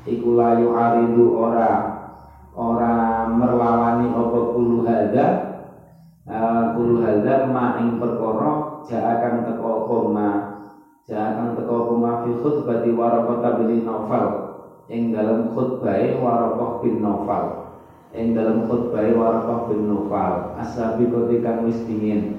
Iku 0.09 0.41
layu 0.41 0.73
aridu 0.73 1.37
ora. 1.37 2.01
Ora 2.57 3.29
merlawani 3.29 4.11
apa 4.11 4.41
kulu 4.57 4.83
hadza? 4.89 5.27
Uh, 6.25 6.77
kulu 6.77 7.05
hadza 7.05 7.49
ma 7.49 7.81
ing 7.83 8.01
perkara 8.01 8.81
jaakan 8.87 9.43
teko 9.45 9.67
apa 9.85 9.97
ma 10.09 10.29
jaakan 11.09 11.59
teko 11.59 11.75
apa 11.75 11.95
ma 11.97 12.13
fi 12.23 12.31
khutbati 12.39 12.91
waraqah 12.95 13.59
bin 13.61 13.83
Naufal 13.83 14.27
ing 14.87 15.11
dalam 15.11 15.51
khutbah 15.51 15.99
waraqah 16.23 16.71
bin 16.85 17.03
Naufal 17.03 17.60
ing 18.11 18.35
dalam 18.35 18.67
khutbah 18.67 19.07
waraqah 19.07 19.71
bin 19.71 19.87
Naufal 19.87 20.59
asabiqati 20.59 21.39
kang 21.43 21.67
wis 21.67 21.79
dingin. 21.87 22.35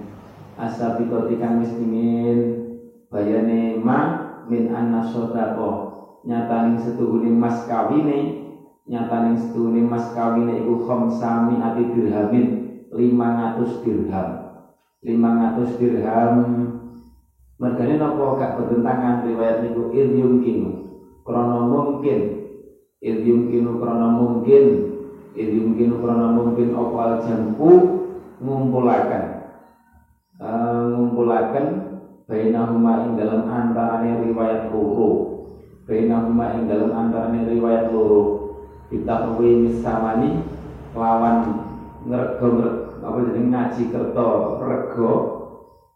Asabiqati 0.60 1.40
kang 1.40 1.64
wis 1.64 1.72
dingin. 1.80 2.68
Bayane 3.12 3.80
ma 3.80 4.00
min 4.48 4.72
anna 4.72 5.04
sodako 5.04 5.92
nyataning 6.28 6.80
setuhune 6.80 7.32
mas 7.36 7.68
kawine 7.68 8.48
nyataning 8.88 9.36
setuhune 9.36 9.84
mas 9.84 10.12
kawine 10.16 10.60
iku 10.60 10.80
khamsami 10.80 11.60
ati 11.60 11.92
dirhamin 11.92 12.48
500 12.92 13.84
dirham. 13.84 14.28
500 15.04 15.80
dirham. 15.80 16.36
Mergane 17.62 17.96
napa? 17.96 18.42
Gak 18.42 18.52
bertentangan 18.58 19.24
riwayat 19.24 19.62
niku 19.64 19.94
ilyum 19.94 20.42
kinu. 20.44 20.84
Krana 21.24 21.64
mungkin. 21.64 22.42
Ilyum 23.02 23.50
kinu 23.50 23.82
krana 23.82 24.10
mungkin 24.12 24.91
ilyum 25.36 25.80
kinu 25.80 26.04
krana 26.04 26.36
mungkin 26.36 26.76
opal 26.76 27.24
jamku 27.24 27.72
ngumpulaken. 28.42 29.24
Uh, 30.42 30.98
ngumpulaken 30.98 31.66
bainahuma 32.26 33.06
ing 33.06 33.12
dalam 33.20 33.46
antarane 33.48 34.26
riwayat 34.26 34.74
loro. 34.74 35.10
Bainahuma 35.86 36.58
ing 36.58 36.66
dalam 36.68 36.92
antarane 36.92 37.46
riwayat 37.48 37.94
loro. 37.94 38.24
Ditakwi 38.92 39.70
misamani 39.70 40.44
lawan 40.92 41.64
ngerego 42.04 42.48
apa 43.02 43.18
jadi 43.32 43.42
ngaji 43.50 43.84
kerto 43.90 44.30
rego 44.62 45.14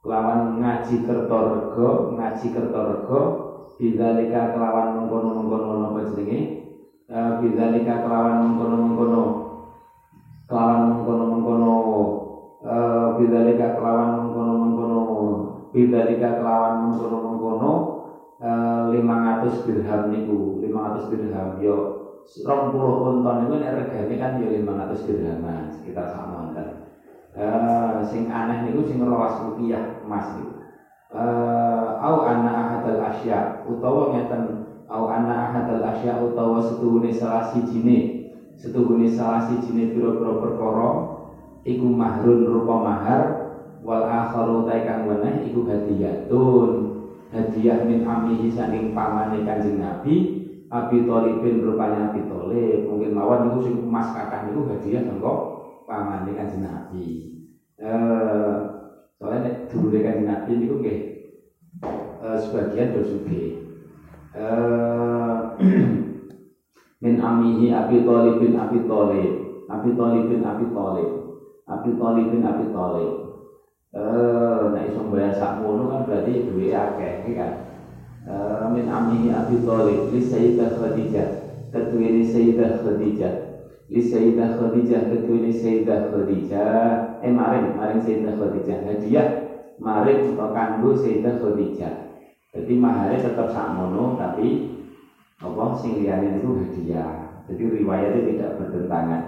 lawan 0.05 0.57
ngaji 0.61 0.95
kerto 1.03 1.37
rego 1.53 1.89
ngaji 2.15 2.47
kerto 2.55 2.79
rego 2.79 3.19
bidzalika 3.75 4.55
kelawan 4.55 5.03
mengkono-mengkono 5.03 5.91
apa 5.91 5.99
jenenge 6.15 6.64
e, 7.09 7.17
bidzalika 7.39 8.01
kelawan 8.01 8.37
mengkono-mengkono. 8.41 9.23
Kelawan 10.49 10.81
mengkono-mengkono. 10.89 11.73
E, 12.63 12.75
bidzalika 13.17 13.71
kelawan 13.75 14.09
mengkono-mengkono. 14.13 15.01
Bidalika 15.75 16.31
kelawan 16.37 16.73
mengkono-mengkono. 16.79 17.71
Eh, 18.35 18.81
lima 18.91 19.15
ratus 19.23 19.63
dirham 19.63 20.11
niku 20.11 20.59
lima 20.59 20.83
ratus 20.91 21.07
dirham. 21.07 21.55
Yo 21.55 21.87
rong 22.43 22.67
puluh 22.67 22.99
unton 22.99 23.39
itu 23.47 23.55
regane 23.55 24.19
kan 24.19 24.35
yo 24.35 24.51
lima 24.51 24.75
ratus 24.75 25.07
dirham 25.07 25.39
sekitar 25.71 26.03
sama 26.11 26.43
kan 26.51 26.67
sing 28.03 28.27
aneh 28.27 28.59
niku 28.59 28.83
sing 28.83 28.99
rawas 28.99 29.39
rupiah 29.39 29.87
emas 30.03 30.35
niku. 30.35 30.51
Au 31.95 32.19
anna 32.19 32.59
ahadal 32.59 32.99
asya 32.99 33.47
utawa 33.63 34.03
ngeten 34.11 34.64
au 34.91 35.09
anna 35.09 35.49
ahadal 35.49 35.81
asya 35.81 36.21
utawa 36.21 36.61
setuhune 36.61 37.09
salah 37.13 37.41
sijine 37.41 37.97
setuhune 38.55 39.09
salah 39.09 39.41
sijine 39.41 39.89
pira-pira 39.89 40.33
perkara 40.39 40.89
iku 41.65 41.89
mahrun 41.89 42.45
rupa 42.45 42.75
mahar 42.77 43.21
wal 43.85 44.05
akharu 44.05 44.65
taikang 44.65 45.05
weneh 45.09 45.45
iku 45.49 45.65
hadiyatun. 45.65 46.97
Hadiah 47.25 47.83
min 47.83 48.05
amihi 48.05 48.47
saking 48.53 48.93
pamane 48.95 49.43
kanjeng 49.43 49.81
Nabi 49.81 50.45
Abi 50.71 51.03
Thalibin 51.03 51.59
rupanya 51.65 52.07
Abi 52.13 52.23
Thalib. 52.29 52.85
Mungkin 52.85 53.11
mawon 53.17 53.49
niku 53.49 53.59
sing 53.65 53.75
emas 53.81 54.13
kathah 54.13 54.45
niku 54.45 54.63
hadiah 54.69 55.03
mengko 55.03 55.33
pamane 55.89 56.31
kanjeng 56.37 56.63
Nabi. 56.63 57.33
Eh 57.81 58.55
soalnya 59.19 59.51
dulure 59.67 59.99
kanjeng 60.05 60.29
Nabi 60.29 60.51
niku 60.55 60.79
nggih 60.79 60.97
eh, 62.23 62.37
sebagian 62.39 62.93
bersugi 62.93 63.51
eh 63.51 63.64
min 67.03 67.15
amihi 67.23 67.71
Abi 67.71 68.03
Thalibin 68.03 68.59
Abi 68.59 68.83
Thalib. 68.83 69.31
Abi 69.71 69.95
Thalibin 69.95 70.43
Abi 70.43 70.67
Thalib. 70.75 71.09
Abi 71.71 71.91
Thalibin 71.95 72.43
Abi 72.43 72.67
Thalib. 72.67 73.15
Eh 73.95 74.63
nek 74.75 74.91
iso 74.91 75.07
bayar 75.07 75.39
sakmono 75.39 75.87
kan 75.87 76.03
berarti 76.03 76.43
duwe 76.43 76.75
akeh 76.75 77.23
iki 77.23 77.31
kan? 77.31 77.55
Eh 78.27 78.67
min 78.75 78.91
amihi 78.91 79.31
Abi 79.31 79.63
Thalib 79.63 80.03
li 80.11 80.19
Sayyidah 80.19 80.75
Khadijah 80.75 81.31
ketuwene 81.71 82.27
Sayyidah 82.27 82.75
Khadijah. 82.75 83.33
Li 83.87 84.03
Sayyidah 84.03 84.51
Khadijah 84.51 85.07
ketuwene 85.07 85.55
Sayyidah 85.55 86.11
Khadijah. 86.11 86.99
Eh 87.23 87.31
maring 87.31 87.71
maring 87.71 88.03
Sayyidah 88.03 88.35
Khadijah. 88.35 88.83
Hadiah 88.83 89.31
maring 89.79 90.27
utawa 90.27 90.51
kanggo 90.51 90.91
Sayyidah 90.91 91.39
Khadijah 91.39 92.04
jadi 92.55 92.73
maharnya 92.79 93.19
tetap 93.19 93.51
sakmono 93.51 94.15
tapi 94.15 94.79
apa 95.43 95.75
sing 95.75 95.99
liyane 95.99 96.39
itu 96.39 96.55
hadiah. 96.55 97.11
Jadi 97.51 97.63
riwayatnya 97.83 98.21
tidak 98.31 98.49
bertentangan. 98.63 99.21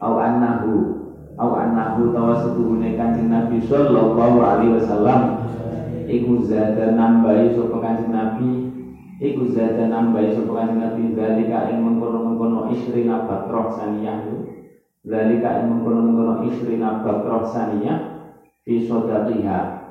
Au 0.00 0.16
annahu 0.16 1.04
au 1.36 1.50
annahu 1.52 2.16
tawa 2.16 2.40
setuhune 2.40 2.96
kanjeng 2.96 3.28
Nabi 3.28 3.60
sallallahu 3.68 4.38
alaihi 4.40 4.80
wasallam 4.80 5.20
iku 6.08 6.40
zada 6.40 6.96
nambahi 6.96 7.52
sapa 7.52 7.76
kanjeng 7.84 8.10
Nabi 8.10 8.48
iku 9.20 9.44
zada 9.52 9.84
nambahi 9.84 10.32
sapa 10.32 10.50
kanjeng 10.56 10.80
Nabi 10.80 11.02
zalika 11.12 11.68
ing 11.68 11.78
mengkono-mengkono 11.84 12.72
isrina 12.72 13.28
batroh 13.28 13.76
saniyah 13.76 14.24
zalika 15.04 15.60
ing 15.60 15.66
mengkono-mengkono 15.68 16.34
isrina 16.48 17.04
batroh 17.04 17.44
saniyah 17.44 18.24
fi 18.64 18.80
sodaqiha 18.80 19.83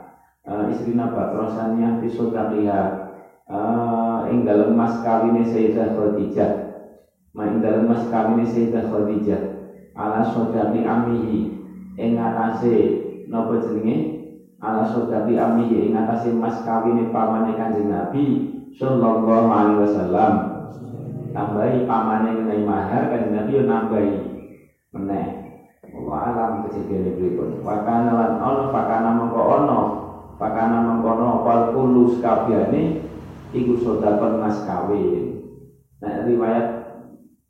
uh, 0.47 0.67
isrina 0.67 1.11
batroh 1.11 1.47
saniyah 1.47 2.03
fi 2.03 2.07
sodaqiha 2.11 2.79
uh, 3.47 4.27
ing 4.29 4.47
dalem 4.47 4.75
mas 4.75 5.03
kawine 5.03 5.43
Sayyidah 5.43 5.95
Khadijah. 5.95 6.51
Ma 7.33 7.49
ing 7.49 7.63
dalem 7.63 7.89
mas 7.89 8.07
kawine 8.07 8.45
Sayyidah 8.45 8.87
Khadijah. 8.87 9.41
Ala 9.93 10.25
sodami 10.25 10.81
amihi 10.81 11.53
ing 12.01 12.17
atase 12.17 12.75
napa 13.29 13.61
jenenge? 13.61 14.25
Ala 14.57 14.89
sodami 14.89 15.37
amihi 15.37 15.91
ing 15.91 15.93
atase 15.93 16.33
mas 16.33 16.65
kawine 16.65 17.13
pamane 17.13 17.53
Kanjeng 17.53 17.91
Nabi 17.91 18.25
sallallahu 18.73 19.49
alaihi 19.53 19.81
wasallam. 19.85 20.33
Tambahi 21.33 21.85
pamane 21.85 22.29
mengenai 22.33 22.61
mahar 22.65 23.03
Kanjeng 23.13 23.33
Nabi 23.37 23.51
yo 23.53 23.63
nambahi 23.69 24.13
meneh. 24.97 25.27
Allah 25.93 26.19
alam 26.25 26.51
kejadian 26.65 27.21
berikut. 27.21 27.61
Wakana 27.61 28.11
lan 28.17 28.31
ono 28.41 28.73
Fakana 28.73 29.13
mengko 29.13 29.41
ono 29.45 30.02
Fakana 30.39 30.81
mengkono 30.81 31.41
Wal 31.45 31.61
kulus 31.73 32.17
kabiane 32.17 32.93
Iku 33.53 33.77
sodakon 33.77 34.33
mas 34.41 34.57
kawin. 34.65 35.37
Nah 36.01 36.13
riwayat 36.25 36.65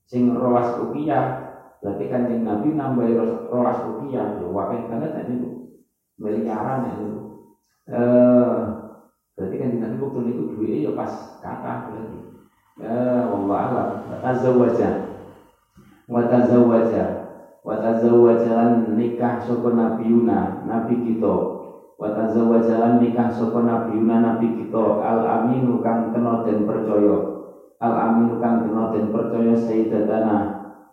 Sing 0.07 0.31
rolas 0.35 0.75
ukiyah 0.75 1.31
Berarti 1.83 2.05
kanjeng 2.07 2.43
Nabi 2.43 2.71
nambahi 2.75 3.11
rolas 3.49 3.79
ukiyah 3.83 4.35
Ya 4.35 4.45
wakil 4.47 4.83
banget 4.87 5.11
ini 5.23 5.47
Miliaran 6.19 6.85
ya 6.85 6.91
itu 6.95 7.09
eh, 7.89 8.59
Berarti 9.35 9.55
kanjeng 9.57 9.81
Nabi 9.81 9.95
waktu 9.99 10.29
itu 10.35 10.43
duitnya 10.45 10.77
ya 10.85 10.91
pas 10.93 11.33
kata 11.41 11.81
berarti. 11.81 12.21
Ya 12.79 13.25
Allah 13.25 13.57
alam. 13.65 13.89
Tazawajah 14.21 14.93
Watazawajah 16.11 17.09
Watazawwajalan 17.63 18.99
nikah 18.99 19.39
sapa 19.39 19.71
nabiyuna 19.71 20.51
nabi 20.59 20.99
kita 20.99 21.47
Watazawwajalan 21.99 22.97
nikah 22.97 23.29
sapa 23.29 23.61
nabiyuna 23.61 24.17
nabi 24.17 24.49
kita 24.49 24.97
al 24.97 25.21
aminu 25.23 25.77
kang 25.77 26.09
kena 26.09 26.41
den 26.41 26.65
percaya. 26.65 27.21
Al 27.79 27.93
aminu 27.95 28.35
kang 28.41 28.59
kena 28.63 28.89
den 28.89 29.13
percaya 29.13 29.53
sayyidatana 29.53 30.49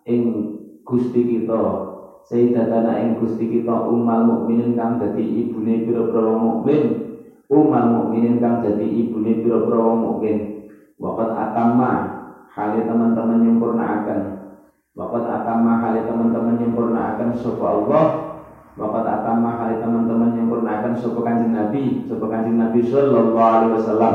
ing 0.06 0.44
Gusti 0.84 1.24
kita. 1.24 1.80
Sayyidatana 2.20 3.00
ing 3.00 3.16
Gusti 3.16 3.48
kita 3.48 3.80
umal 3.80 4.20
mukminin 4.20 4.76
kang 4.76 5.00
dadi 5.00 5.24
ibune 5.40 5.80
pira-pira 5.80 6.36
mukmin. 6.36 6.92
Umal 7.50 7.88
mukminin 7.88 8.36
kang 8.38 8.60
dadi 8.60 8.86
ibune 9.00 9.34
pira-pira 9.40 9.88
mukmin. 9.96 10.44
Waqat 11.00 11.32
atamma 11.32 12.12
hale 12.44 12.84
teman-teman 12.84 13.40
nyempurnaaken 13.40 14.28
Wakat 14.98 15.22
atama 15.22 15.78
hali 15.78 16.02
teman-teman 16.02 16.58
nyempurnakan 16.58 17.30
sopa 17.30 17.70
Allah 17.70 18.10
Wakat 18.78 19.02
atama 19.02 19.58
hali 19.58 19.82
teman-teman 19.82 20.38
nyempurnakan 20.38 20.94
sopa 20.94 21.26
kanjeng 21.26 21.50
Nabi 21.50 22.06
Sopa 22.06 22.30
kanjeng 22.30 22.54
Nabi 22.54 22.86
Sallallahu 22.86 23.34
Alaihi 23.34 23.74
Wasallam. 23.74 24.14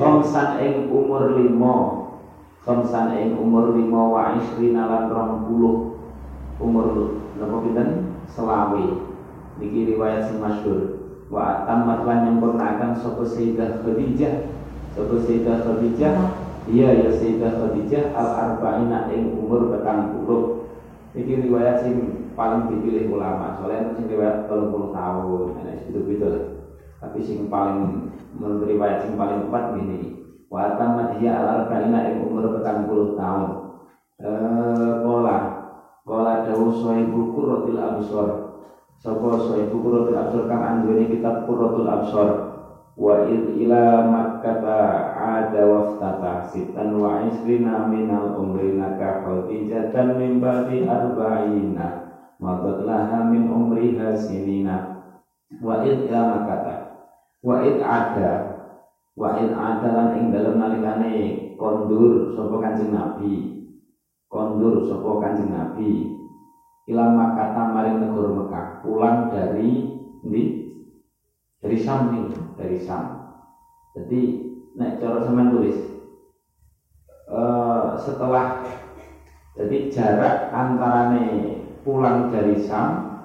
Khomsan 0.00 0.48
ing 0.64 0.88
umur 0.88 1.36
limo 1.36 1.76
Khomsan 2.64 3.12
ing 3.18 3.36
umur 3.36 3.76
limo 3.76 4.16
wa 4.16 4.40
isrina 4.40 4.88
lan 4.88 5.04
rong 5.12 5.50
puluh. 5.50 5.74
Umur 6.62 7.20
nopo 7.36 7.56
pinten? 7.66 8.16
Selawi 8.30 9.12
Niki 9.60 9.92
riwayat 9.92 10.30
sing 10.30 10.40
masyhur. 10.40 11.12
Wa 11.28 11.66
atamat 11.66 12.08
lan 12.08 12.18
nyempurnakan 12.24 12.96
sopa 12.96 13.26
Sayyidah 13.26 13.84
Khadijah. 13.84 14.48
Sopa 14.96 15.20
Sayyidah 15.20 15.60
Khadijah? 15.60 16.14
Iya 16.70 16.88
ya 17.04 17.08
Sayyidah 17.12 17.52
Khadijah 17.60 18.16
al 18.16 18.28
arba'ina 18.32 19.12
ing 19.12 19.36
umur 19.36 19.74
petang 19.74 20.16
puluh. 20.16 20.72
Ini 21.12 21.44
riwayat 21.50 21.84
sing 21.84 22.21
paling 22.32 22.68
dipilih 22.68 23.12
ulama. 23.12 23.56
Soalnya 23.56 23.92
sing 23.96 24.08
riwayat 24.08 24.48
30 24.48 24.92
tahun, 24.92 25.46
nah 25.58 25.74
itu 25.74 25.98
gitu 26.04 26.26
lah. 26.28 26.44
Tapi 27.02 27.18
sing 27.18 27.50
paling 27.50 28.10
menurut 28.34 28.64
riwayat 28.66 29.02
sing 29.02 29.18
paling 29.18 29.48
tepat 29.48 29.64
gini. 29.74 29.98
Wa 30.52 30.76
tamat 30.76 31.18
hiya 31.18 31.42
al 31.42 31.46
arba'ina 31.64 32.12
ing 32.12 32.22
umur 32.22 32.52
petang 32.60 32.86
puluh 32.86 33.16
tahun. 33.18 33.50
Eh 34.22 34.92
pola 35.02 35.38
pola 36.06 36.46
dawu 36.46 36.70
sohibu 36.70 37.34
kurrotil 37.34 37.80
absor. 37.80 38.28
Sopo 39.02 39.34
sohibu 39.40 39.82
kurrotil 39.82 40.14
absor 40.14 40.46
kang 40.46 40.86
kitab 40.86 41.48
kurrotul 41.48 41.88
absor 41.90 42.52
wa 42.92 43.24
id 43.24 43.56
ila 43.64 44.04
makkata 44.04 45.16
ada 45.16 45.64
waftata 45.64 46.44
sitan 46.52 46.92
wa 47.00 47.24
isrina 47.24 47.88
minal 47.88 48.36
umri 48.36 48.76
naka 48.76 49.24
khadijatan 49.24 50.20
min 50.20 50.36
ba'di 50.44 50.84
arba'ina 50.84 52.01
madat 52.42 52.82
laha 52.82 53.22
min 53.22 53.46
umri 53.46 53.94
hasinina 53.94 54.82
wa 55.62 55.78
id 55.78 56.02
ila 56.10 56.26
makkata 56.26 56.74
wa 57.46 57.56
id 57.62 57.78
ada. 57.82 58.32
Wa 59.12 59.36
id 59.36 59.52
ada 59.52 59.90
lan 59.92 60.08
ing 60.16 60.32
dalem 60.32 60.56
nalikane 60.58 61.36
kondur 61.60 62.32
sapa 62.32 62.56
kanjeng 62.58 62.96
nabi. 62.96 63.44
Kondur 64.32 64.80
sapa 64.88 65.20
kanjeng 65.20 65.52
nabi. 65.52 66.08
Ila 66.90 67.12
makkata 67.12 67.68
maring 67.68 68.02
negara 68.02 68.32
Mekah. 68.32 68.66
Pulang 68.82 69.30
dari 69.30 69.86
di 70.26 70.42
dari 71.62 71.78
Sam 71.78 72.08
dari 72.58 72.78
Sam. 72.80 73.12
Jadi 74.00 74.22
nek 74.80 74.98
cara 74.98 75.20
sama 75.20 75.44
tulis 75.52 75.76
uh, 77.28 77.94
setelah 78.00 78.64
jadi 79.60 79.78
jarak 79.92 80.36
antara 80.56 81.04
nih 81.12 81.61
pulang 81.82 82.30
dari 82.30 82.62
Sam 82.62 83.22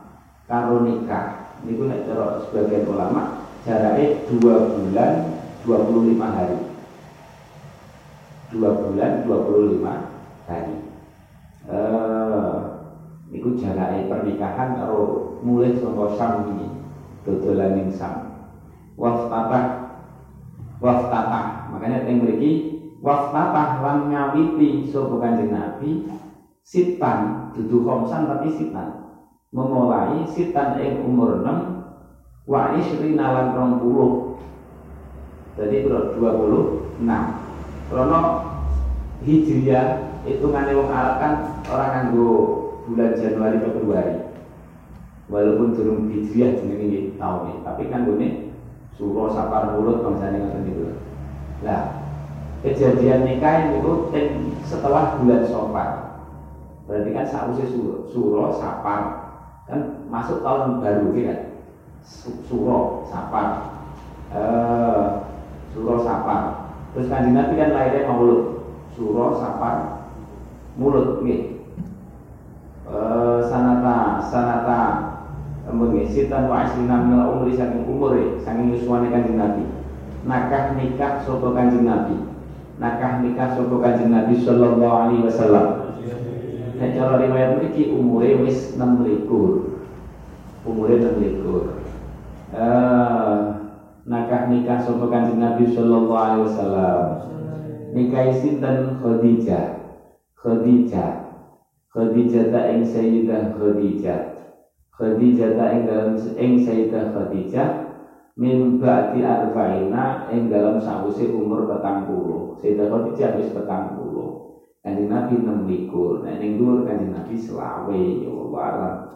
karo 0.49 0.83
nikah. 0.85 1.57
Ini 1.65 1.73
nek 1.73 2.05
cara 2.05 2.45
sebagian 2.45 2.85
ulama 2.85 3.49
jaraknya 3.65 4.21
dua 4.29 4.55
bulan 4.69 5.11
25 5.65 6.21
hari. 6.21 6.57
Dua 8.53 8.69
bulan 8.77 9.11
25 9.25 10.49
hari. 10.49 10.75
Uh, 11.67 12.55
itu 13.33 13.59
jaraknya 13.59 14.07
pernikahan 14.07 14.79
karo 14.79 15.35
mulai 15.41 15.75
saka 15.75 16.05
Sam 16.15 16.33
ini 16.55 16.67
dodolan 17.25 17.75
ning 17.75 17.89
Sam. 17.91 18.47
Waftatah 18.97 19.87
waftatah 20.77 21.73
makanya 21.73 22.05
yang 22.05 22.21
memiliki 22.21 22.51
waftatah 23.01 23.81
lan 23.81 24.13
ngawiti 24.13 24.89
sapa 24.89 25.15
kanjeng 25.21 25.53
Nabi 25.53 26.05
sitan 26.67 27.47
dudu 27.55 27.87
khomsan 27.87 28.27
tapi 28.27 28.51
sitan 28.51 29.15
memulai 29.55 30.27
sitan 30.27 30.75
ing 30.83 30.99
umur 30.99 31.39
6 31.39 32.43
wa 32.43 32.75
isrina 32.75 33.55
lan 33.55 33.79
20 33.79 35.55
jadi 35.55 35.87
bro 35.87 36.11
26 36.19 37.07
karena 37.87 38.19
hijriah 39.23 39.87
hitungannya 40.27 40.75
wong 40.75 40.91
Arab 40.91 41.15
kan 41.23 41.33
orang 41.71 41.89
nganggo 41.95 42.31
bulan 42.83 43.15
Januari 43.15 43.63
Februari 43.63 44.15
walaupun 45.31 45.71
turun 45.71 46.11
hijriah 46.11 46.59
jenenge 46.59 47.15
tahun 47.15 47.47
ini 47.47 47.63
tapi 47.63 47.83
kan 47.87 48.03
gue 48.11 48.43
Suro 48.97 49.29
sapar 49.29 49.77
mulut 49.77 50.01
bangsane 50.01 50.41
ngoten 50.41 50.65
niku. 50.65 50.89
Nah, 51.61 52.01
kejadian 52.65 53.29
nikah 53.29 53.77
itu 53.77 54.09
setelah 54.65 55.21
bulan 55.21 55.45
Sopar. 55.45 56.06
Berarti 56.87 57.09
kan 57.11 57.27
sausnya 57.27 57.67
suro, 57.67 58.07
suro 58.07 58.55
sapar 58.55 59.01
kan 59.67 60.07
masuk 60.07 60.39
tahun 60.39 60.79
baru 60.79 61.11
kan. 61.11 61.39
Suro 62.47 63.03
sapar. 63.11 63.47
Eh, 64.31 65.05
suro 65.75 65.99
sapar. 65.99 66.71
Terus 66.95 67.11
kan 67.11 67.27
Nabi 67.27 67.53
kan 67.59 67.75
lahirnya 67.75 68.07
maulud. 68.07 68.63
Suro 68.95 69.35
sapar 69.35 70.07
mulut 70.79 71.19
nih. 71.27 71.59
Eh, 72.87 73.39
sanata 73.43 74.23
sanata 74.23 74.79
mengisitan 75.67 76.47
wa 76.47 76.63
aslina 76.63 77.03
minal 77.03 77.35
umri 77.35 77.51
saking 77.51 77.83
umure 77.83 78.39
saking 78.39 78.71
yuswane 78.71 79.11
kanjeng 79.11 79.35
Nabi 79.35 79.67
nakah 80.23 80.79
nikah 80.79 81.19
sapa 81.27 81.51
kanjeng 81.51 81.83
Nabi 81.83 82.15
nakah 82.79 83.19
nikah 83.19 83.51
sapa 83.51 83.75
kanjeng 83.83 84.15
Nabi 84.15 84.39
sallallahu 84.39 84.95
alaihi 84.95 85.27
wasallam 85.27 85.76
nek 86.77 86.93
cara 86.93 87.17
riwayat 87.17 87.57
mriki 87.57 87.89
umure 87.89 88.37
wis 88.45 88.77
6 88.77 89.01
likur. 89.01 89.81
Umure 90.61 91.01
6 91.01 91.17
likur. 91.17 91.73
Eh 92.53 93.37
nakah 94.05 94.47
nikah 94.47 94.79
sapa 94.85 95.05
kanjeng 95.09 95.41
Nabi 95.41 95.73
sallallahu 95.73 96.13
alaihi 96.13 96.45
wasallam? 96.45 97.05
Nikah 97.97 98.29
sinten? 98.37 99.01
Khadijah. 99.01 99.67
Khadijah. 100.37 101.11
Khadijah 101.89 102.43
ta 102.53 102.61
ing 102.69 102.85
Sayyidah 102.85 103.57
Khadijah. 103.57 104.21
Khadijah 104.93 105.49
ta 105.57 105.65
ing 105.73 105.81
dalam 105.89 106.13
ing 106.37 106.51
Sayyidah 106.61 107.03
Khadijah 107.09 107.69
min 108.37 108.77
ba'di 108.77 109.25
arba'ina 109.25 110.29
ing 110.29 110.53
dalam 110.53 110.77
sawise 110.77 111.25
umur 111.33 111.65
petang 111.65 112.05
puluh. 112.05 112.53
Sayyidah 112.61 112.85
Khadijah 112.85 113.33
wis 113.41 113.49
petang 113.49 113.96
puluh 113.96 113.96
Kanjeng 114.87 115.11
Nabi 115.11 115.43
enam 115.43 115.67
likur 115.67 116.23
Nah 116.23 116.39
ning 116.39 116.55
dhuwur 116.55 116.87
Kanjeng 116.87 117.11
Nabi 117.11 117.35
selawe 117.35 117.99
ya 118.23 118.31
Allah 118.31 119.11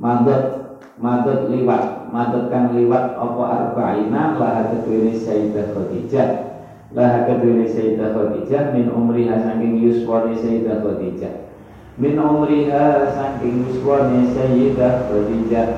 Madat 0.00 0.42
madat 0.98 1.50
liwat 1.50 2.10
madat 2.10 2.50
kang 2.50 2.74
liwat 2.74 3.14
apa 3.18 3.42
arba'ina 3.46 4.38
lah 4.38 4.70
kedue 4.70 5.14
Sayyidah 5.14 5.74
Khadijah. 5.74 6.28
Lah 6.94 7.26
kedua 7.26 7.66
Sayyidah 7.66 8.14
Khadijah 8.14 8.74
min 8.74 8.90
umriha 8.90 9.38
saking 9.42 9.78
yuswani 9.78 10.34
Sayyidah 10.38 10.82
Khadijah. 10.82 11.34
Min 11.98 12.18
umriha 12.18 13.10
saking 13.14 13.66
yuswani 13.66 14.34
Sayyidah 14.34 15.06
Khadijah. 15.10 15.68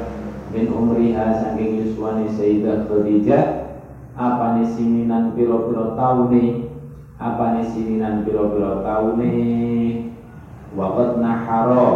Min 0.53 0.72
umriha 0.72 1.27
saking 1.40 1.85
yuswani 1.85 2.33
Sayyidah 2.33 2.88
Khadijah. 2.88 3.44
Apa 4.16 4.57
nih 4.57 4.64
sininan 4.64 5.37
piro-piro 5.37 5.92
taune 5.92 6.66
apa 7.17 7.57
nih 7.57 7.65
sininan 7.73 8.29
piro-piro 8.29 8.85
taune 8.85 9.33
waqad 10.77 11.17
naharo. 11.21 11.89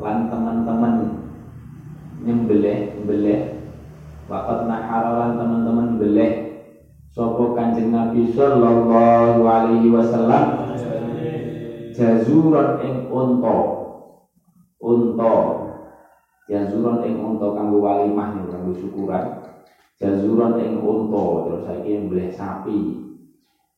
Lan 0.00 0.32
teman-teman 0.32 0.94
nyembelih 2.24 2.96
nyembelih. 2.96 3.40
Waqad 4.28 4.68
naharo 4.68 5.10
lan 5.20 5.32
teman-teman 5.36 5.88
beleh 6.00 6.32
Sopo 7.10 7.58
kanjeng 7.58 7.90
Nabi 7.90 8.30
Sallallahu 8.30 9.42
Alaihi 9.42 9.90
Wasallam? 9.90 10.78
Jazuran 11.90 12.78
ing 12.86 13.10
unta. 13.10 13.56
Unta. 14.78 15.34
Jazuran 16.46 17.02
ing 17.02 17.18
unta 17.18 17.50
kanggo 17.50 17.82
walimah 17.82 18.38
nih 18.38 18.46
kanggo 18.46 18.72
syukuran. 18.78 19.42
Jazuran 19.98 20.62
ing 20.62 20.78
unta. 20.78 21.24
Terus 21.50 21.62
saiki 21.66 21.92
mbleh 22.06 22.30
sapi 22.30 23.09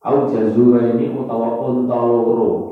au 0.03 0.23
jazura 0.25 0.85
ini 0.85 1.09
utawa 1.09 1.55
unta 1.59 2.03
loro 2.03 2.63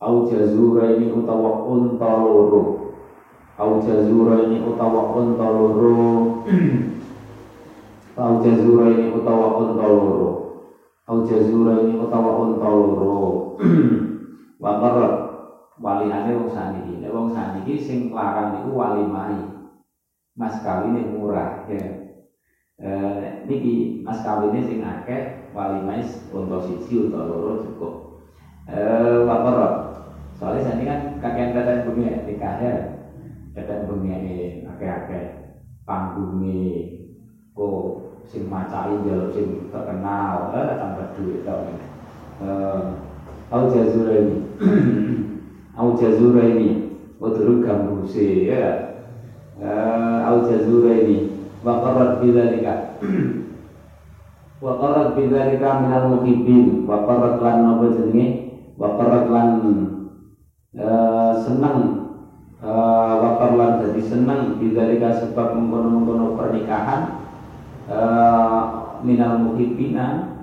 au 0.00 0.20
jazura 0.22 0.88
ini 0.88 1.08
utawa 1.08 1.52
unta 1.64 2.14
loro 2.16 2.72
au 3.58 3.76
jazura 3.78 4.38
ini 4.40 4.60
utawa 4.60 5.04
unta 5.10 5.46
loro 5.48 6.24
Au 8.16 8.36
jazura 8.38 8.86
ini 8.92 9.08
utawa 9.10 9.50
unta 9.56 9.88
loro. 9.88 10.38
Au 11.08 11.18
jazura 11.20 11.74
ini 11.74 11.94
utawa 11.96 12.30
unta 12.36 12.70
loro. 12.70 13.42
Wa 14.62 14.72
qarrat 14.78 15.10
walihane 15.80 16.30
wong 16.32 16.48
saniki. 16.52 17.00
Nek 17.00 17.10
wong 17.10 17.28
saniki 17.32 17.80
sing 17.80 18.12
larang 18.12 18.52
niku 18.54 18.78
walimai. 18.78 19.48
Mas 20.38 20.60
kawine 20.62 21.02
murah 21.02 21.50
ya. 21.66 21.90
Eh 22.80 23.32
niki 23.42 23.90
mas 24.04 24.20
kawine 24.22 24.60
sing 24.62 24.80
akeh 24.84 25.26
walimai 25.52 26.00
unta 26.32 26.58
siji 26.64 27.08
unta 27.08 27.20
loro 27.28 27.60
cukup. 27.64 27.94
Eh 28.68 29.24
wa 29.28 29.36
qarrat. 29.44 29.74
Soalnya 30.36 30.64
sani 30.64 30.82
kan 30.88 31.00
kakek 31.20 31.84
bengi 31.86 32.08
nikah 32.26 32.56
ya. 32.58 32.74
Tetek 33.52 33.84
bengi 33.86 34.64
akeh-akeh. 34.64 35.24
Panggungnya 35.84 37.02
kok 37.52 38.02
sing 38.24 38.48
macai 38.48 38.96
jaluk 39.04 39.34
sing 39.34 39.68
terkenal 39.68 40.54
eh 40.56 40.78
tambah 40.78 41.06
duit 41.18 41.44
tau 41.44 41.60
eh 42.40 42.82
au 43.52 43.68
jazura 43.68 44.14
ini 44.24 44.36
au 45.76 45.92
jazura 46.00 46.48
ini 46.48 46.96
udruk 47.20 47.66
gambuse 47.66 48.48
ya. 48.48 48.66
Eh 49.60 50.18
au 50.24 50.48
jazura 50.48 50.96
ini 50.96 51.28
wa 51.60 51.82
qarrat 51.82 52.24
bidzalika 52.24 52.74
wa 54.62 54.78
qarrat 54.78 55.18
bidzalika 55.18 55.82
minal 55.82 56.06
muhibbin. 56.16 56.86
Wa 56.86 57.02
qarrat 57.02 57.42
lan 57.42 57.56
napa 57.66 57.86
jenenge? 57.98 58.26
Wa 58.78 58.94
qarrat 58.94 59.26
lan 59.26 59.48
seneng. 61.42 61.78
Uh, 62.62 63.18
wakar 63.18 63.58
lan 63.58 63.82
jadi 63.82 63.98
seneng 63.98 64.62
bidzalika 64.62 65.10
sebab 65.18 65.58
mengkono-mengkono 65.58 66.38
pernikahan. 66.38 67.26
Uh, 67.90 68.62
minal 69.02 69.42
muhibbina 69.42 70.38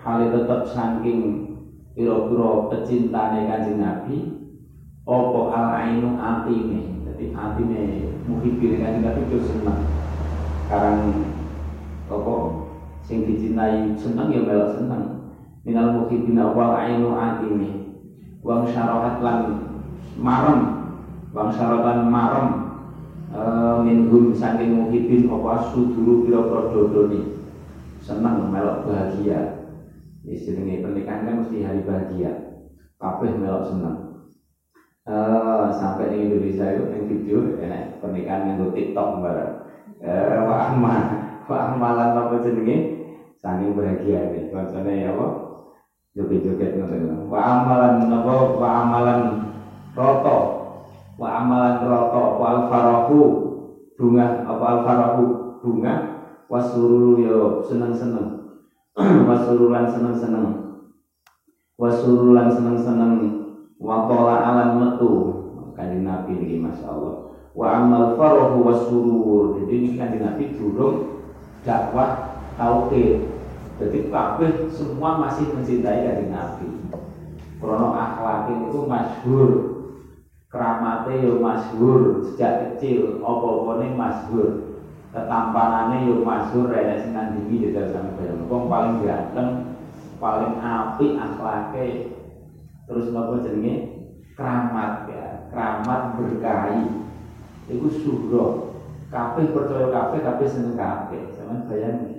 hal 0.00 0.32
tetap 0.32 0.64
saking 0.72 1.52
piro-piro 1.92 2.72
pecintane 2.72 3.44
kanjeng 3.44 3.76
Nabi 3.76 4.40
opo 5.04 5.52
al 5.52 5.76
ainu 5.84 6.16
atine 6.16 7.04
jadi 7.04 7.36
atine 7.36 8.08
muhibbin 8.24 8.80
kanjeng 8.80 9.04
Nabi 9.04 9.20
itu 9.28 9.38
seneng. 9.44 9.84
Karang 10.72 11.12
opo 12.08 12.59
sing 13.10 13.26
dicintai 13.26 13.98
seneng 13.98 14.30
ya 14.30 14.46
melok 14.46 14.78
seneng. 14.78 15.02
Minal 15.66 15.98
muhibbina 15.98 16.54
opo 16.54 16.62
al 16.62 16.78
ainu 16.78 17.10
atine 17.18 17.70
wang 18.46 18.62
syarahat 18.70 19.18
lan 19.18 19.38
marem. 20.14 20.60
Wang 21.34 21.50
syaratan 21.50 22.06
marem. 22.06 22.46
Uh, 23.30 23.82
minhum 23.82 24.34
saking 24.34 24.74
muhibin 24.78 25.26
apa 25.26 25.74
suduru 25.74 26.22
pira-pira 26.22 26.70
dodone. 26.70 27.20
Seneng 27.98 28.46
melok 28.54 28.86
bahagia. 28.86 29.66
Istilahnya 30.22 30.86
pernikahan 30.86 31.26
kan 31.26 31.34
mesti 31.42 31.66
hari 31.66 31.82
bahagia. 31.82 32.62
Kabeh 33.02 33.34
melok 33.34 33.66
seneng. 33.66 33.96
Uh, 35.06 35.74
sampai 35.74 36.14
di 36.14 36.30
Indonesia 36.30 36.66
itu 36.74 36.82
yang 36.94 37.04
video 37.10 37.38
enak. 37.58 37.98
Pernikahan 37.98 38.54
yang 38.54 38.70
TikTok 38.70 39.18
bareng. 39.22 39.52
Uh, 39.98 40.46
Pak 40.46 40.62
Ahmad. 40.74 41.04
Pak 41.50 41.62
Ahmalan 41.74 42.14
apa 42.14 42.46
jenenge 42.46 42.89
saking 43.40 43.72
bahagia 43.72 44.20
nih 44.36 44.52
maksudnya 44.52 44.92
ya 44.92 45.08
apa? 45.16 45.28
Joget-joget 46.12 46.76
ngoten 46.76 47.30
wa 47.30 47.38
amalan 47.40 48.10
napa 48.10 48.34
wa 48.58 48.68
amalan 48.84 49.20
roto. 49.96 50.38
Wa 51.16 51.28
amalan 51.44 51.76
roto. 51.88 52.24
Wa 52.36 52.46
al 52.50 52.60
farahu 52.68 53.18
bunga. 53.96 54.44
Apa 54.44 54.64
al 54.66 54.78
farahu 54.84 55.24
bunga. 55.64 55.94
Wa 56.50 56.60
sururu 56.60 57.22
yo 57.22 57.40
seneng-seneng. 57.62 58.42
Wa 59.30 59.38
surulan 59.38 59.86
seneng-seneng. 59.86 60.46
Wa 61.78 61.88
surulan 61.94 62.50
seneng-seneng. 62.50 63.14
Wa 63.78 64.10
tola 64.10 64.36
alam 64.42 64.70
metu. 64.82 65.12
Kanjeng 65.78 66.02
Nabi 66.02 66.34
ini 66.42 66.58
Masya 66.58 66.90
Allah. 66.90 67.16
Wa 67.54 67.66
amal 67.70 68.18
farahu 68.18 68.66
wa 68.66 68.74
surur 68.74 69.62
jadi 69.62 69.72
ini 69.78 69.88
kanjeng 69.94 70.26
Nabi 70.26 70.54
durung 70.58 71.22
dakwah 71.62 72.39
tauhid 72.58 73.30
jadi 73.80 74.12
kabeh 74.12 74.68
semua 74.68 75.16
masih 75.16 75.56
mencintai 75.56 76.04
kanjeng 76.04 76.28
Nabi. 76.28 76.68
Krono 77.56 77.96
akhlak 77.96 78.52
itu 78.52 78.84
masyhur. 78.84 79.50
Keramate 80.52 81.24
yo 81.24 81.40
masyhur 81.40 82.20
sejak 82.28 82.76
kecil, 82.76 83.24
apa-apane 83.24 83.96
masyhur. 83.96 84.76
Ketampanane 85.16 86.12
yo 86.12 86.20
masyhur 86.20 86.68
enek 86.76 87.00
sing 87.00 87.16
nandingi 87.16 87.72
jajal 87.72 87.88
sampe 87.88 88.20
bayang. 88.20 88.44
Wong 88.52 88.68
paling 88.68 89.00
ganteng, 89.00 89.80
paling 90.20 90.60
apik 90.60 91.16
akhlake. 91.16 91.88
Terus 92.84 93.16
napa 93.16 93.40
jenenge? 93.40 93.74
Keramat 94.36 95.08
ya, 95.08 95.48
keramat 95.48 96.20
berkahi. 96.20 96.84
Iku 97.72 97.88
surah. 97.88 98.52
Kabeh 99.08 99.56
percaya 99.56 99.88
kabeh, 99.88 100.20
kabeh 100.20 100.46
seneng 100.48 100.76
kabeh. 100.76 101.32
Sampeyan 101.34 101.66
bayangin 101.66 102.09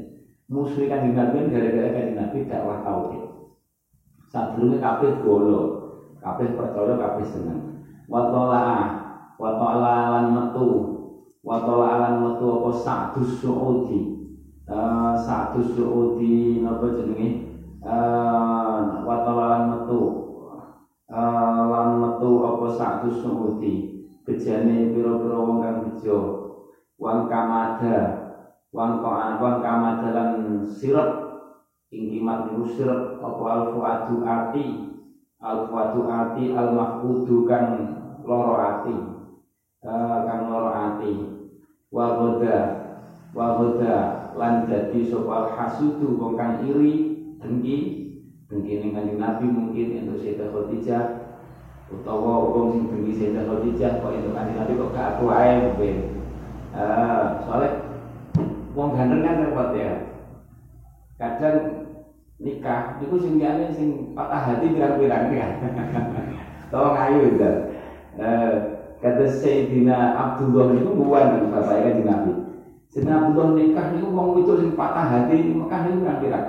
musuh 0.51 0.83
kanjeng 0.91 1.15
Nabi 1.15 1.47
gara-gara 1.47 1.89
kanjeng 1.95 2.19
Nabi 2.19 2.37
dakwah 2.51 2.83
tauhid. 2.83 3.23
Sadurunge 4.27 4.83
kabeh 4.83 5.23
golo, 5.23 5.59
kabeh 6.19 6.59
percaya 6.59 6.99
kabeh 6.99 7.23
seneng. 7.23 7.61
Wa 8.11 8.27
ta'ala 8.27 8.63
wa 9.39 9.51
ta'ala 9.55 9.95
lan 10.11 10.25
metu, 10.35 10.67
wa 11.39 11.63
ta'ala 11.63 12.03
lan 12.03 12.15
metu 12.19 12.45
apa 12.59 12.69
sa'dus 12.75 13.39
su'udi. 13.39 13.99
Uh, 14.67 15.15
sa'dus 15.15 15.71
su'udi 15.71 16.59
napa 16.59 16.99
jenenge? 16.99 17.47
Uh, 17.79 19.07
wa 19.07 19.23
ta'ala 19.23 19.43
lan 19.55 19.63
metu. 19.71 20.01
Uh, 21.07 21.61
lan 21.71 21.89
metu 22.03 22.31
apa 22.43 22.67
sa'dus 22.75 23.23
su'udi. 23.23 23.73
Bejane 24.27 24.91
pira-pira 24.91 25.37
wong 25.39 25.63
kang 25.63 25.77
bejo. 25.87 26.19
Wang 27.01 27.25
kamada 27.25 28.20
wang 28.71 29.03
ko'an 29.03 29.35
wang 29.35 29.59
kamadalan 29.59 30.63
sirap 30.63 31.11
ingkimat 31.91 32.47
niku 32.47 32.63
sirap 32.63 33.19
apa 33.19 33.43
al 33.51 33.61
fuadu 33.67 34.23
ati? 34.23 34.79
Al 35.43 35.59
fuadu 35.59 36.07
ati 36.07 36.47
al 36.47 36.71
mahfudu 36.71 37.43
kan 37.43 37.91
loro 38.23 38.55
ati. 38.55 38.95
Kang 40.23 40.47
loro 40.47 40.71
ati. 40.71 41.19
Wa 41.91 42.15
goda 42.15 42.71
wa 43.35 43.47
goda 43.51 44.07
lan 44.37 44.63
jadi 44.63 45.03
sopal 45.03 45.43
hasudu 45.43 46.15
wong 46.15 46.37
kang 46.37 46.55
iri 46.61 47.03
dengki. 47.43 47.91
Dengki 48.51 48.75
kanjeng 48.91 49.15
Nabi 49.19 49.47
mungkin 49.47 49.95
untuk 49.95 50.19
Sayyidah 50.19 50.47
Khadijah. 50.51 51.03
Utawa 51.91 52.39
wong 52.39 52.71
sing 52.71 52.87
dengki 52.87 53.11
Sayyidah 53.11 53.43
Khadijah 53.43 53.91
kok 53.99 54.11
kanjeng 54.15 54.55
Nabi 54.55 54.77
kok 54.77 54.91
gak 54.95 55.17
aku 55.17 55.27
soalnya 57.43 57.80
wong 58.71 58.95
ganteng 58.95 59.21
kan 59.23 59.41
repot 59.43 59.69
ya 59.75 59.91
kadang 61.19 61.57
nikah 62.41 62.97
itu 63.03 63.15
sing 63.21 63.33
liyane 63.37 63.69
sing 63.69 64.15
patah 64.17 64.41
hati 64.41 64.73
pirang-pirang 64.73 65.29
ya 65.29 65.47
tolong 66.73 66.97
ayu 66.97 67.19
itu 67.35 67.51
eh 68.17 68.53
kata 69.01 69.25
Sayyidina 69.29 70.17
Abdullah 70.17 70.73
itu 70.77 70.89
bukan 70.89 71.51
bapaknya 71.53 72.01
kan 72.01 72.05
Nabi 72.05 72.31
Sayyidina 72.89 73.13
Abdullah 73.29 73.53
nikah 73.53 73.87
itu 73.93 74.07
wong 74.09 74.41
itu 74.41 74.51
sing 74.57 74.69
patah 74.73 75.05
hati 75.05 75.35
Mekah 75.53 75.81
itu 75.85 75.97
pirang-pirang 76.01 76.47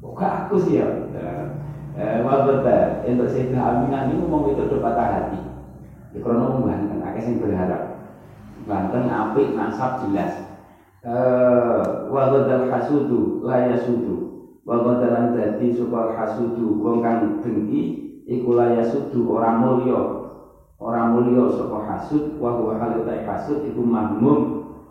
Kok 0.00 0.16
aku 0.16 0.56
sih 0.58 0.80
ya? 0.80 0.88
Eh, 1.94 2.18
betul. 2.24 2.80
Untuk 3.04 3.28
Sayyidina 3.28 3.60
Aminah 3.60 4.08
ini 4.08 4.16
ngomong 4.24 4.56
itu 4.56 4.80
patah 4.80 5.08
hati. 5.12 5.38
Ya 6.16 6.18
karena 6.24 7.06
akeh 7.12 7.22
sing 7.22 7.36
berharap. 7.38 8.00
Banten 8.64 9.06
apik 9.12 9.54
nasab 9.54 10.02
jelas. 10.02 10.49
Eh, 11.00 11.82
wa 12.12 12.22
hasudu 12.68 13.40
la 13.44 13.72
yasudu. 13.72 14.16
Wa 14.68 14.84
ghadalan 14.84 15.32
dadi 15.32 15.72
sapa 15.72 16.12
hasudu 16.12 16.76
wong 16.76 17.00
dengki 17.40 17.82
iku 18.28 18.56
la 18.56 18.76
yasudu 18.76 19.24
ora 19.32 19.56
mulya. 19.56 20.28
Ora 20.80 21.08
mulya 21.12 21.48
sapa 21.52 21.88
hasud 21.88 22.36
wa 22.36 22.56
huwa 22.56 22.80
hasud 23.24 23.64
iku 23.64 23.80
mahmum 23.80 24.38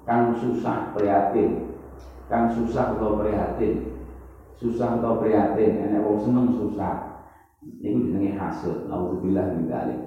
kang 0.06 0.34
susah 0.38 0.94
prihatin. 0.98 1.78
Kang 2.30 2.50
susah 2.54 2.98
atau 2.98 3.18
prihatin 3.22 4.00
susah 4.60 5.00
atau 5.00 5.24
prihatin 5.24 5.88
enek 5.88 6.04
wong 6.04 6.20
seneng 6.20 6.52
susah 6.52 7.24
niku 7.80 8.12
jenenge 8.12 8.36
hasud 8.36 8.92
naudzubillah 8.92 9.56
min 9.56 9.72
dzalik 9.72 10.00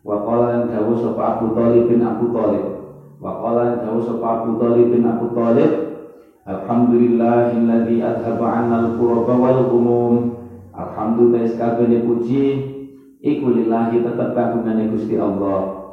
wa 0.00 0.24
qala 0.24 0.64
dawu 0.64 0.96
sapa 0.96 1.22
Abu 1.36 1.52
Thalib 1.52 1.92
bin 1.92 2.00
Abu 2.00 2.32
Thalib 2.32 2.64
wa 3.18 3.42
qala 3.42 3.82
dawu 3.82 4.00
sapa 4.02 4.26
Abu 4.42 4.62
Thalib 4.62 4.94
bin 4.94 5.02
Abu 5.06 5.34
Thalib 5.34 5.72
Alhamdulillahilladzi 6.48 8.00
adhaba 8.00 8.46
'anna 8.46 8.76
al-qurba 8.88 9.34
wal 9.36 9.60
humum 9.68 10.14
Alhamdulillah 10.72 11.44
sekabehane 11.50 12.06
puji 12.06 12.44
iku 13.20 13.46
lillahi 13.52 14.00
tetep 14.00 14.32
kagungane 14.32 14.88
Gusti 14.88 15.18
Allah 15.18 15.90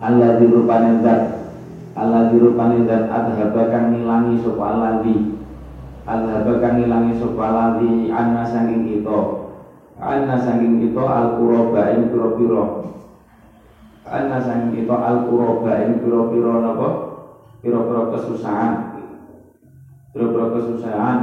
Allah 0.00 0.40
dirupane 0.40 1.04
zat 1.04 1.22
Allah 1.94 2.32
dirupane 2.32 2.88
zat 2.88 3.06
adhaba 3.06 3.68
kang 3.68 3.92
ngilangi 3.92 4.40
sapa 4.40 4.62
alladzi 4.64 5.40
Azhaba 6.10 6.58
kang 6.58 6.80
ilangi 6.82 7.22
sapa 7.22 7.46
lali 7.54 8.10
anna 8.10 8.42
saking 8.42 8.88
kita. 8.88 9.20
Anna 10.00 10.34
saking 10.40 10.82
kita 10.82 11.04
al 11.04 11.38
quraba 11.38 11.92
ing 11.94 12.10
pira-pira. 12.10 12.64
Anna 14.10 14.42
saking 14.42 14.74
kita 14.74 14.90
al 14.90 15.30
quraba 15.30 15.86
ing 15.86 16.02
pira-pira 16.02 16.58
napa? 16.58 16.88
Pira-pira 17.62 18.10
kesusahan. 18.10 18.72
Pira-pira 20.10 20.50
kesusahan 20.58 21.18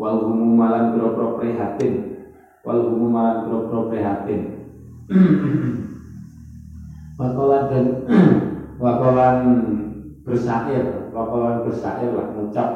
wal 0.00 0.24
humumalan 0.24 0.96
pira-pira 0.96 1.36
prihatin. 1.36 1.94
Wal 2.64 2.80
humumalan 2.88 3.44
pira-pira 3.44 3.80
prihatin. 3.92 4.40
Wakolan 7.20 7.62
dan 7.70 7.86
wakolan 8.82 9.38
bersair, 10.26 11.14
wakolan 11.14 11.62
bersair 11.62 12.10
lah 12.10 12.26
ngucap 12.34 12.68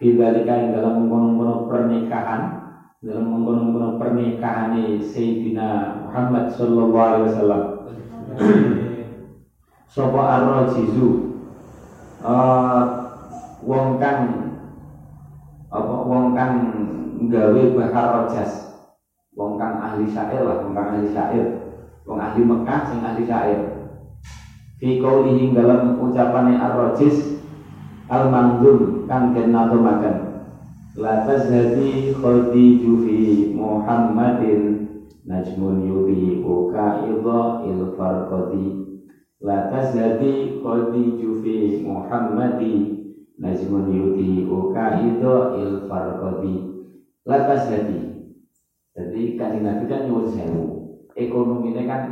Bidalika 0.00 0.56
yang 0.56 0.72
dalam 0.72 1.04
mengkono-kono 1.04 1.68
pernikahan 1.68 2.72
dalam 3.04 3.28
mengkono-kono 3.28 4.00
pernikahan 4.00 4.72
Sayyidina 4.96 6.00
Muhammad 6.08 6.48
Sallallahu 6.48 6.96
Alaihi 6.96 7.28
Wasallam 7.28 7.62
Sopo 9.90 10.20
arrojizu 10.22 11.08
uh, 12.22 12.82
Wong 13.60 14.00
kang 14.00 14.20
apa 15.70 15.94
wong 16.02 16.32
kang 16.32 16.54
gawe 17.28 17.62
bahar 17.76 18.06
rojas 18.24 18.80
wong 19.36 19.60
kang 19.60 19.76
ahli 19.78 20.08
syair 20.08 20.42
lah 20.42 20.64
wong 20.64 20.72
kang 20.72 20.96
ahli 20.96 21.12
syair. 21.12 21.46
Wong 22.08 22.16
ahli 22.16 22.40
Mekah 22.40 22.80
sing 22.88 23.04
ahli 23.04 23.22
syair. 23.28 23.60
Fi 24.80 24.96
qaulihi 24.96 25.52
dalam 25.52 26.00
ucapane 26.00 26.56
arrojis 26.56 27.36
al 28.08 28.32
manzum 28.32 29.04
kang 29.04 29.36
den 29.36 29.52
makan 29.52 30.16
la 30.96 31.20
tazhadi 31.28 32.16
khadiju 32.16 33.04
fi 33.04 33.18
muhammadin 33.52 34.79
najmun 35.26 35.84
yubi 35.84 36.40
uka 36.44 37.08
idha 37.08 37.40
il 37.66 37.96
farqati 37.96 38.64
la 39.40 39.72
tazhadi 39.72 40.60
khadiju 40.60 41.40
fi 41.42 41.84
muhammadi. 41.84 42.74
Najmun 43.40 43.88
yubi 43.88 44.44
uka 44.44 45.00
idha 45.00 45.56
il 45.56 45.88
farqati 45.88 46.54
la 47.24 47.38
tazhadi 47.48 48.10
jadi 49.00 49.38
kanjeng 49.38 49.64
Nabi 49.64 49.84
kan 49.86 50.00
nyuwun 50.10 50.26
sewu. 50.28 50.64
Ekonominya 51.14 51.82
kan 51.86 52.02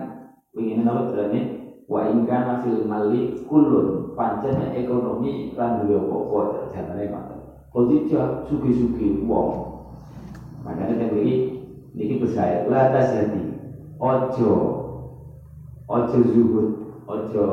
ingin 0.55 0.87
apa 0.87 1.11
berani 1.11 1.41
wa 1.85 2.07
ingkana 2.07 2.63
fil 2.63 2.87
mali 2.87 3.45
kulun 3.45 4.15
pancen 4.15 4.73
ekonomi 4.73 5.53
kan 5.59 5.85
duwe 5.85 5.99
apa-apa 6.01 6.71
janane 6.73 7.11
Khadijah 7.69 8.49
sugi-sugi 8.49 9.29
wong. 9.29 9.85
Makanya 10.65 11.05
kan 11.05 11.11
niki 11.95 12.21
bersair 12.21 12.69
la 12.69 12.93
tasadi 12.93 13.59
ojo. 13.99 14.53
Ojo 15.89 16.19
zuhud. 16.23 16.69
Ojo 17.09 17.45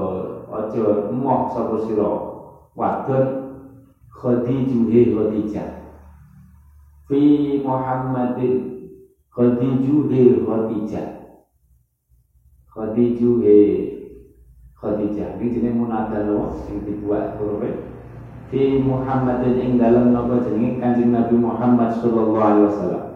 ojo 0.52 0.84
moh 1.16 1.48
sapa 1.56 1.76
sira? 1.88 2.12
Wadon 2.76 3.28
Khadijuhe 4.12 5.16
Khadijah. 5.16 5.70
Fi 7.08 7.22
Muhammadin 7.64 8.56
Khadijuhe 9.32 10.44
Khadijah. 10.44 11.08
Khadijuhe 12.68 13.58
Khadijah. 14.76 15.40
Ini 15.40 15.48
jenis 15.56 15.76
munada 15.80 16.28
lo 16.28 16.52
yang 16.68 16.84
dibuat 16.84 17.40
huruf 17.40 17.64
fi 18.52 18.78
Muhammadin 18.84 19.56
ing 19.58 19.72
dalam 19.80 20.12
nopo 20.12 20.44
jenenge? 20.44 20.78
Kanjeng 20.84 21.16
Nabi 21.16 21.36
Muhammad 21.40 21.98
sallallahu 21.98 22.44
alaihi 22.44 22.68
wasallam 22.70 23.15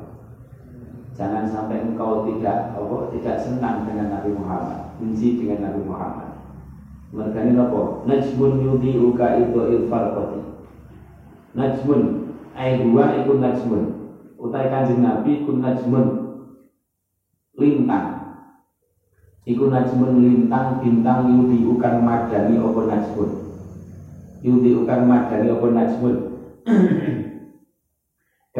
jangan 1.19 1.43
sampai 1.43 1.83
engkau 1.83 2.23
tidak 2.31 2.71
apa 2.79 3.11
tidak 3.11 3.35
senang 3.43 3.83
dengan 3.83 4.07
Nabi 4.15 4.31
Muhammad 4.31 4.79
benci 5.03 5.35
dengan 5.35 5.67
Nabi 5.67 5.81
Muhammad. 5.83 6.31
Mereka 7.11 7.43
ini 7.43 7.59
nopo 7.59 8.07
najmun 8.07 8.63
yudi 8.63 8.95
uka 8.95 9.35
itu 9.35 9.59
ilfarqati 9.59 10.39
najmun 11.59 12.23
ai 12.55 12.79
dua 12.79 13.19
ikut 13.19 13.37
najmun. 13.43 13.83
Utai 14.39 14.71
kanjeng 14.71 15.03
Nabi 15.03 15.43
ikut 15.43 15.59
najmun. 15.59 16.05
Lintang. 17.59 18.23
Iku 19.43 19.67
najmun 19.67 20.23
lintang 20.23 20.79
bintang 20.79 21.27
yudi 21.27 21.67
ukan 21.67 21.99
madani 21.99 22.55
opo 22.63 22.87
najmun? 22.87 23.29
Yudi 24.39 24.71
ukan 24.71 25.01
madani 25.03 25.51
opo 25.51 25.67
najmun 25.67 26.15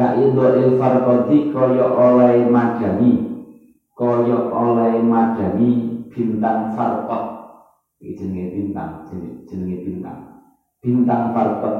Kaido 0.00 0.48
il 0.56 0.72
farkoti 0.80 1.52
koyo 1.52 1.92
oleh 1.92 2.40
madani. 2.48 3.20
Koyo 4.00 4.48
oleh 4.48 4.96
madani 5.04 5.92
bintang 6.08 6.72
Ini 8.00 8.16
jenenge 8.16 8.46
bintang, 8.48 8.90
jenenge 9.44 9.76
bintang. 9.84 10.18
Bintang 10.80 11.28
farkot 11.36 11.76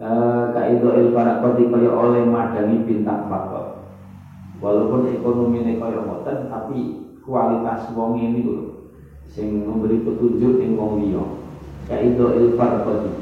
eh, 0.00 0.44
Kaido 0.56 0.96
il 0.96 1.12
farkoti 1.12 1.68
koyo 1.68 1.92
oleh 2.00 2.24
madani 2.24 2.80
bintang 2.80 3.28
farkot 3.28 3.68
Walaupun 4.64 5.04
ekonomi 5.12 5.60
ini 5.60 5.76
koyo 5.76 6.00
ngoten 6.08 6.48
tapi 6.48 6.96
kualitas 7.28 7.92
wong 7.92 8.16
ini 8.24 8.40
lho. 8.40 8.64
Sing 9.28 9.68
memberi 9.68 10.00
petunjuk 10.00 10.56
ing 10.64 10.80
wong 10.80 10.96
liya. 10.96 11.28
Kaido 11.92 12.32
il 12.32 12.48
farqati 12.56 13.12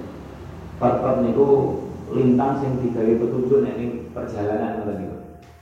farqat 0.78 1.18
niku 1.18 1.74
lintang 2.14 2.54
sing 2.54 2.78
digawe 2.78 3.12
petunjuk 3.18 3.58
nek 3.62 3.74
ning 3.78 3.90
perjalanan 4.14 4.76
ngoten 4.78 4.96
niku. 4.98 5.14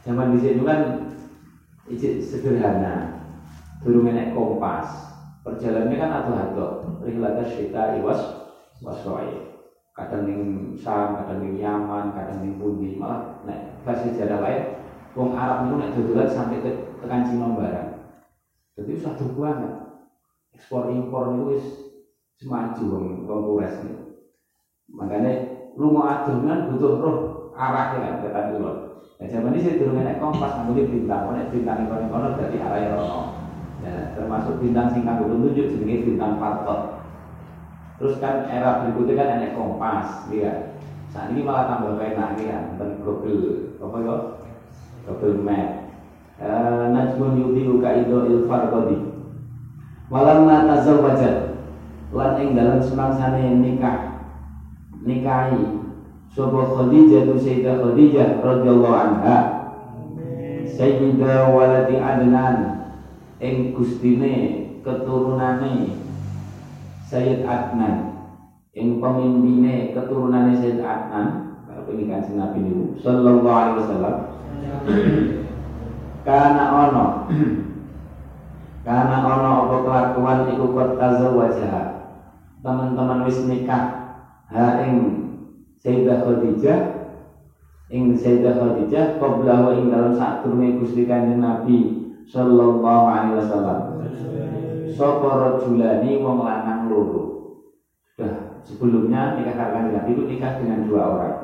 Zaman 0.05 0.28
dhisik 0.32 0.61
kan 0.64 0.80
ijik 1.88 2.20
sederhana. 2.20 3.09
Durung 3.84 4.09
enek 4.09 4.32
kompas. 4.32 5.12
Perjalanannya 5.45 6.01
kan 6.01 6.11
ado-ado 6.16 6.66
rihlata 7.05 7.45
syita 7.45 7.92
iwas 7.92 8.32
wasroi 8.80 9.36
kadang 9.95 10.24
ning 10.24 10.40
Sam, 10.80 11.12
kadang 11.14 11.45
ning 11.45 11.55
Yaman, 11.55 12.16
kadang 12.16 12.40
ning 12.40 12.57
pundi. 12.57 12.97
Malah 12.97 13.20
nek 13.45 13.61
versi 13.84 14.09
sejarah 14.09 14.40
lain 14.40 14.61
wong 15.14 15.30
Arab 15.36 15.61
niku 15.62 15.76
nek 15.78 15.92
dodolan 15.95 16.32
sampai 16.32 16.59
ke 16.64 16.72
tekan 17.05 17.22
Cina 17.22 17.53
barang 17.53 17.86
jadi 18.74 18.90
usah 18.99 19.14
ya. 19.14 19.70
Ekspor 20.55 20.86
impor 20.90 21.30
itu 21.30 21.51
wis 21.51 21.62
semaju 22.38 22.84
wong 22.86 23.05
wong 23.26 23.40
kures 23.47 23.78
Makanya 24.95 25.34
rumah 25.75 26.22
adungan 26.22 26.70
butuh 26.75 26.93
roh 27.03 27.18
arahnya 27.55 27.99
kan 28.03 28.14
kata 28.27 28.41
dulu. 28.55 28.72
Ya 29.22 29.25
zaman 29.31 29.55
ini 29.55 29.62
saya 29.62 29.79
dulu 29.79 29.91
naik 29.95 30.18
kompas 30.18 30.53
ngambil 30.59 30.91
bintang, 30.91 31.31
naik 31.31 31.51
bintang 31.55 31.87
kono 31.87 32.07
kono 32.11 32.29
dari 32.39 32.57
arah 32.59 32.79
yang 32.83 32.95
rono. 32.99 33.20
Ya, 33.85 34.16
termasuk 34.16 34.59
bintang 34.59 34.91
sing 34.91 35.05
kanggo 35.05 35.29
tunjuk 35.29 35.70
jenenge 35.77 36.07
bintang 36.09 36.41
partot. 36.41 37.05
Terus 38.01 38.18
kan 38.18 38.49
era 38.51 38.83
berikutnya 38.83 39.14
kan 39.14 39.29
naik 39.39 39.55
kompas, 39.55 40.27
iya. 40.35 40.75
Saat 41.14 41.31
ini 41.31 41.47
malah 41.47 41.70
tambah 41.70 42.01
enak 42.01 42.43
ya, 42.43 42.75
tentang 42.75 43.07
Google, 43.07 43.79
apa 43.79 43.97
ya? 44.03 44.16
Google 45.07 45.39
Map. 45.47 45.85
Eh, 46.35 46.85
najmun 46.91 47.39
yudhi'u 47.39 47.79
ka'ido 47.79 48.27
il 48.27 48.43
farqadi 48.51 48.99
walamma 50.11 50.66
tazawwajat 50.66 51.62
lan 52.11 52.35
ing 52.43 52.59
dalam 52.59 52.83
semangsane 52.83 53.62
nikah 53.62 54.04
nikahi 55.05 55.85
sapa 56.33 56.61
Khadijah 56.75 57.29
tu 57.29 57.37
Sayyidah 57.39 57.79
Khadijah 57.85 58.29
radhiyallahu 58.43 58.97
anha. 58.97 59.39
Sayyidah 60.75 61.55
waladi 61.55 62.01
Adnan 62.03 62.57
ing 63.39 63.77
gustine 63.77 64.67
keturunane 64.83 65.95
Sayyid 67.07 67.47
Adnan 67.47 68.19
ing 68.75 68.99
pemimpine 68.99 69.95
keturunane 69.95 70.59
Sayyid 70.59 70.83
Adnan 70.83 71.55
kalau 71.69 71.95
ini 71.95 72.11
kanjeng 72.11 72.43
Nabi 72.43 72.59
niku 72.65 72.99
sallallahu 72.99 73.55
alaihi 73.55 73.79
wasallam. 73.87 74.17
Karena 76.25 76.65
ono 76.73 77.05
karena 78.85 79.17
ono 79.23 79.51
apa 79.65 79.77
kelakuan 79.85 80.51
iku 80.51 80.67
kota 80.75 81.09
wajah 81.33 81.77
teman-teman 82.65 83.29
wis 83.29 83.45
nikah 83.47 84.04
ha 84.55 84.87
ing 84.87 84.95
Sayyidah 85.83 86.23
Khadijah 86.23 86.79
ing 87.91 88.15
Sayyidah 88.15 88.55
Khadijah 88.55 89.19
qabla 89.19 89.67
wa 89.67 89.71
ing 89.75 89.91
dalam 89.91 90.15
saat 90.15 90.47
turune 90.47 90.79
Gusti 90.79 91.11
Kanjeng 91.11 91.43
Nabi 91.43 92.07
sallallahu 92.25 93.05
alaihi 93.11 93.37
wasallam. 93.43 93.81
Sapa 94.95 95.29
rajulani 95.43 96.23
wong 96.23 96.47
lanang 96.47 96.87
loro? 96.87 97.23
Dah 98.15 98.63
sebelumnya 98.63 99.35
nikah 99.35 99.59
karo 99.59 99.91
Nabi 99.91 100.15
itu 100.15 100.23
nikah 100.31 100.63
dengan 100.63 100.87
dua 100.87 101.03
orang. 101.03 101.37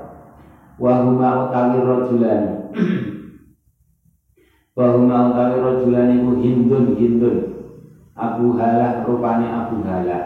Wa 0.78 1.04
huma 1.04 1.50
utawi 1.50 1.82
rajulani. 1.82 2.70
Wa 4.78 4.86
huma 4.94 5.34
utawi 5.34 5.56
rajulani 5.58 6.14
ku 6.22 6.30
hindun 6.38 6.94
hindun. 6.94 7.36
Abu 8.14 8.54
Halah 8.54 9.02
rupane 9.02 9.50
Abu 9.50 9.82
Halah. 9.82 10.24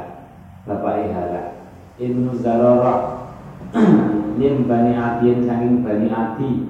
Bapak 0.69 1.11
Halah 1.11 1.44
Ibnu 1.95 2.35
Zararah. 2.43 3.31
Min 4.39 4.67
bani 4.67 4.99
Adiin 4.99 5.47
saking 5.47 5.87
bani 5.87 6.11
Adi. 6.11 6.67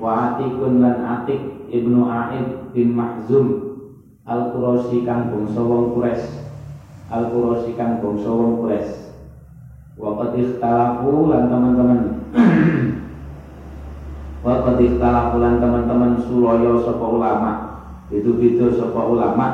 Wa 0.00 0.32
Atikun 0.32 0.80
lan 0.80 1.04
Atik 1.04 1.68
Ibnu 1.68 2.08
Aid 2.08 2.72
bin 2.72 2.96
Mahzum. 2.96 3.76
Al 4.24 4.56
Qurasi 4.56 5.04
kang 5.04 5.28
bangsa 5.28 5.60
wong 5.60 6.00
Al 7.12 7.24
Qurasi 7.28 7.76
kang 7.76 8.00
bangsa 8.00 8.30
wong 8.32 8.64
wa 9.94 10.10
qad 10.18 10.34
lan 10.34 11.42
teman-teman. 11.46 12.00
Wa 14.42 14.54
qad 14.64 14.76
ikhtalafu 14.80 15.36
lan 15.38 15.60
teman-teman 15.60 16.12
sulaya 16.24 16.80
sapa 16.80 17.06
ulama. 17.06 17.52
Itu 18.08 18.40
beda 18.40 18.72
sapa 18.72 19.00
ulama. 19.04 19.46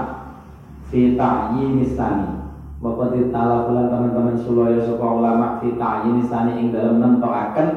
Fi 0.90 1.14
ta'yin 1.18 1.82
istani 1.82 2.39
wa 2.80 2.96
qad 2.96 3.12
ikhtalafu 3.12 3.76
lan 3.76 3.92
teman-teman 3.92 4.36
sulaya 4.40 4.80
sapa 4.80 5.04
ulama 5.04 5.60
fi 5.60 5.76
ta'yin 5.76 6.16
istani 6.24 6.64
ing 6.64 6.72
dalem 6.72 6.96
nentokaken 6.96 7.68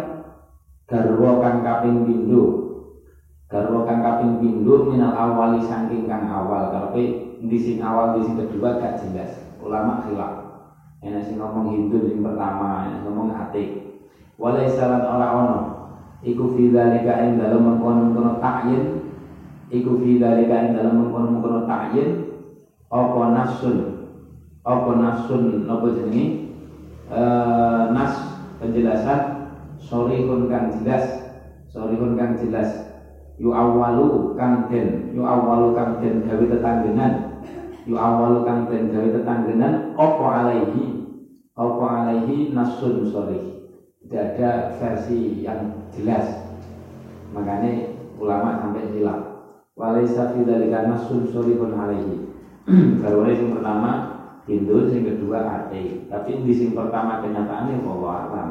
garwa 0.87 1.43
kang 1.43 1.59
kaping 1.59 2.07
pindho. 2.07 2.71
Garwa 3.51 3.83
kang 3.83 3.99
kaping 3.99 4.39
pindho 4.39 4.87
minal 4.87 5.11
awali 5.11 5.59
saking 5.59 6.07
kang 6.07 6.23
awal. 6.31 6.71
Karepe 6.71 7.35
di 7.43 7.57
sing 7.59 7.83
awal 7.83 8.15
di 8.15 8.23
sing 8.23 8.39
kedua 8.39 8.79
gak 8.79 8.95
jelas. 9.03 9.43
Ulama 9.59 9.99
khilaf. 10.07 10.31
Enak 11.03 11.27
sing 11.27 11.43
ngomong 11.43 11.67
Hindu 11.67 12.07
sing 12.07 12.23
pertama 12.23 12.87
enak 12.87 13.03
ngomong 13.03 13.35
atik 13.35 13.83
walai 14.39 14.71
salat 14.71 15.03
ora 15.03 15.35
ono. 15.35 15.59
Iku 16.23 16.47
fi 16.47 16.71
dzalika 16.71 17.19
ing 17.19 17.35
dalem 17.35 17.67
mengkono-mengkono 17.67 18.39
ta'yin. 18.39 18.87
Iku 19.67 19.99
fi 19.99 20.15
dzalika 20.15 20.63
ing 20.63 20.71
dalem 20.71 20.95
mengkono-mengkono 20.95 21.67
ta'yin. 21.67 22.23
Apa 22.87 23.27
nasun 23.27 23.92
apa 24.63 24.89
nasun 24.95 25.67
apa 25.67 25.85
jenenge 25.91 26.55
eh 27.11 27.83
nas 27.91 28.13
penjelasan. 28.63 29.43
Sorihun 29.83 30.47
kang 30.47 30.71
jelas. 30.79 31.03
Sorihun 31.67 32.15
kang 32.15 32.39
jelas. 32.39 32.95
Yu 33.35 33.51
awalu 33.51 34.39
kang 34.39 34.71
den. 34.71 35.11
Yu 35.11 35.27
awalu 35.27 35.75
kang 35.75 35.99
den 35.99 36.23
gawe 36.23 36.43
tetanggenan. 36.47 37.43
Yu 37.83 37.99
awalu 37.99 38.47
kang 38.47 38.71
den 38.71 38.95
gawe 38.95 39.07
tetanggenan. 39.11 39.91
Apa 39.99 40.25
alaihi? 40.39 41.03
Apa 41.59 41.83
alaihi 41.83 42.55
nasun 42.55 43.03
sorih. 43.11 43.67
Tidak 43.99 44.39
ada 44.39 44.79
versi 44.79 45.43
yang 45.43 45.91
jelas. 45.91 46.31
Makanya 47.35 47.91
ulama 48.15 48.61
sampai 48.63 48.93
hilaf 48.95 49.33
walaysa 49.73 50.31
fi 50.33 50.45
dzalika 50.45 50.85
nasun 50.87 51.27
sorihun 51.27 51.73
alaihi. 51.73 52.29
Kalau 53.03 53.27
yang 53.27 53.51
pertama 53.51 54.12
Hindu, 54.43 54.91
yang 54.91 55.07
kedua 55.07 55.39
ate 55.39 56.03
tapi 56.11 56.43
di 56.43 56.51
sing 56.51 56.75
pertama 56.75 57.23
kenyataannya 57.23 57.79
bahwa 57.79 58.09
alam. 58.27 58.49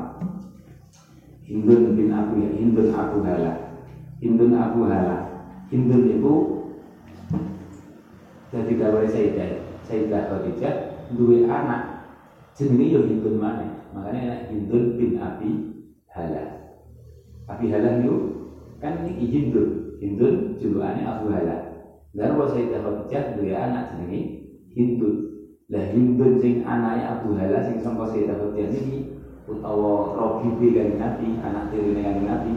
Hindun 1.45 1.93
bin 1.93 2.09
Abu 2.09 2.41
Hindun 2.41 2.89
Abu 2.97 3.21
Hala. 3.21 3.77
Hindun 4.25 4.57
Abu 4.57 4.89
Hala. 4.89 5.17
Hindun 5.69 6.09
itu 6.09 6.35
jadi 8.53 8.73
kalau 8.81 9.05
Sayyidah 9.05 9.49
Sayyidah 9.85 10.33
Khadijah 10.33 10.75
dua 11.13 11.45
anak. 11.45 11.83
Jenenge 12.57 12.89
yo 12.89 13.01
Hindun 13.05 13.37
mana 13.37 13.69
makanya 13.93 14.21
anak 14.33 14.41
Hindun 14.49 14.97
bin 14.97 15.21
Abi 15.21 15.51
Hala. 16.09 16.73
Abi 17.53 17.69
Hala 17.69 18.01
itu 18.01 18.17
kan 18.81 19.05
ini 19.05 19.29
Hindun. 19.29 20.01
Hindun 20.01 20.57
julukannya 20.57 21.05
Abu 21.05 21.29
Hala. 21.29 21.85
Dan 22.17 22.41
wa 22.41 22.49
Sayyidah 22.49 22.81
Khadijah 22.81 23.37
dua 23.37 23.53
anak 23.61 23.93
jenenge 23.93 24.21
Hindun 24.73 25.32
lah 25.73 25.89
Hindun 25.89 26.37
sing 26.37 26.69
anaknya 26.69 27.17
Abu 27.17 27.33
Hala 27.33 27.65
sing 27.65 27.81
sangka 27.81 28.05
Sayyidah 28.13 28.37
Khadijah 28.37 28.77
ini 28.77 29.17
utawa 29.49 30.13
Robi 30.13 30.77
kan 30.77 31.01
Nabi 31.01 31.41
anak 31.41 31.73
tiri 31.73 31.97
kan 31.97 32.21
Nabi 32.21 32.53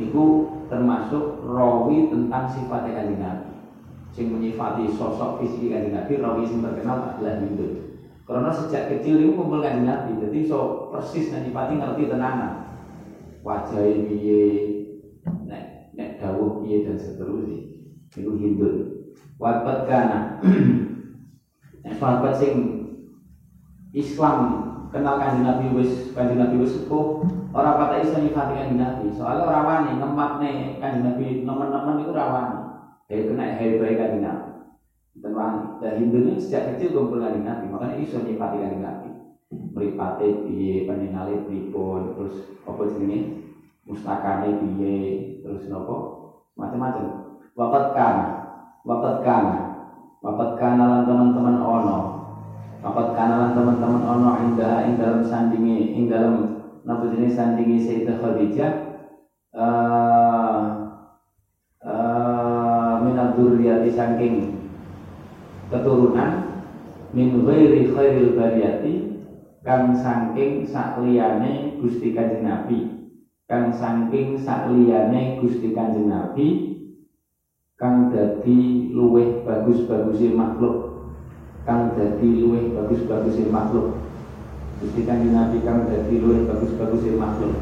niku 0.00 0.24
termasuk 0.72 1.44
rawi 1.44 2.08
tentang 2.08 2.48
sifatnya 2.48 2.96
kanjeng 2.96 3.20
Nabi. 3.20 3.52
Sing 4.16 4.32
menyifati 4.32 4.88
sosok 4.88 5.44
fisik 5.44 5.68
kanjeng 5.68 5.92
Nabi 5.92 6.16
rawi 6.16 6.48
sing 6.48 6.64
terkenal 6.64 7.04
adalah 7.04 7.44
Hindun 7.44 7.92
karena 8.24 8.50
sejak 8.50 8.88
kecil 8.88 9.20
itu 9.20 9.36
kumpul 9.36 9.60
kanjeng 9.60 9.84
Nabi 9.84 10.16
jadi 10.16 10.48
so 10.48 10.88
persis 10.88 11.28
nyifati 11.28 11.76
ngerti 11.76 12.08
tenanan. 12.08 12.72
Wajah 13.44 13.84
piye 14.08 14.42
nek 15.44 15.92
nek 15.92 16.16
dawuh 16.24 16.64
piye 16.64 16.88
dan 16.88 16.96
seterusnya 16.96 17.60
itu 18.16 18.32
Hindun. 18.32 18.76
Wabat 19.36 19.84
kana 19.84 20.40
sahabat 21.94 22.34
sing 22.34 22.54
Islam 23.94 24.38
kenal 24.90 25.22
kanjeng 25.22 25.46
Nabi 25.46 25.66
wis 25.78 26.10
kanjeng 26.12 26.42
Nabi 26.42 26.58
wis 26.58 26.74
sepuh 26.74 27.22
ora 27.54 27.78
patah 27.78 28.02
iso 28.02 28.18
nyifati 28.18 28.52
kanjeng 28.58 28.80
Nabi. 28.82 29.14
Soalnya 29.14 29.46
ora 29.46 29.60
wani 29.62 29.90
ngematne 30.02 30.82
kanjeng 30.82 31.04
Nabi 31.06 31.46
nemen-nemen 31.46 32.02
itu 32.02 32.10
ora 32.10 32.26
wani. 32.34 32.58
Dari 33.06 33.22
kena 33.30 33.54
baik 33.54 33.98
kanjeng 33.98 34.22
Nabi. 34.26 34.50
Dan 35.22 35.32
wani. 35.32 35.62
Dan 35.78 35.92
Hindu 36.02 36.18
sejak 36.42 36.74
kecil 36.74 36.92
kumpul 36.92 37.22
kanjeng 37.22 37.46
Nabi 37.46 37.64
makanya 37.70 37.96
iso 38.02 38.18
nyifati 38.20 38.56
kanjeng 38.58 38.82
Nabi. 38.82 39.08
Mripate 39.46 40.42
piye 40.42 40.90
peningale 40.90 41.46
pripun 41.46 42.18
terus 42.18 42.34
apa 42.66 42.82
jenenge? 42.90 43.46
Mustakane 43.86 44.58
piye 44.58 44.96
terus 45.46 45.70
nopo 45.70 46.26
macam-macam 46.58 47.36
wakat 47.54 47.84
kana 49.22 49.65
wakat 50.24 50.50
kana 50.60 50.84
lan 50.88 51.02
teman-teman 51.04 51.56
ono. 51.60 51.98
Wakat 52.84 53.18
kanalan 53.18 53.56
teman-teman 53.56 54.02
ono 54.04 54.30
indah 54.46 54.86
ing 54.86 55.00
dalam 55.00 55.24
sandingi 55.24 55.96
ing 55.96 56.06
dalam 56.06 56.62
napa 56.86 57.10
jenis 57.10 57.34
sandingi 57.34 57.82
Sayyidah 57.82 58.16
Khadijah 58.22 58.72
eh 59.56 60.60
eh 61.82 62.94
minad 63.02 63.34
dzurriyyati 63.34 63.90
saking 63.90 64.34
keturunan 65.72 66.62
min 67.10 67.42
ghairi 67.42 67.90
khairil 67.90 68.38
bariyati 68.38 69.24
kang 69.66 69.90
saking 69.96 70.62
sakliyane 70.62 71.82
Gusti 71.82 72.14
Kanjeng 72.14 72.46
Nabi. 72.46 72.78
Kang 73.50 73.74
saking 73.74 74.38
sakliyane 74.38 75.42
Gusti 75.42 75.74
Kanjeng 75.74 76.06
Nabi 76.06 76.75
kang 77.76 78.08
dadi 78.08 78.88
luweh 78.96 79.44
bagus-bagusé 79.44 80.32
makhluk 80.32 80.96
kang 81.68 81.92
dadi 81.92 82.40
luwih 82.40 82.72
bagus-bagus 82.72 83.36
makhluk. 83.52 84.00
Gusti 84.80 85.04
Kanjeng 85.04 85.36
Nabi 85.36 85.60
kang 85.60 85.84
dadi 85.84 86.14
luwih 86.16 86.48
bagus-bagus 86.48 87.04
makhluk. 87.20 87.52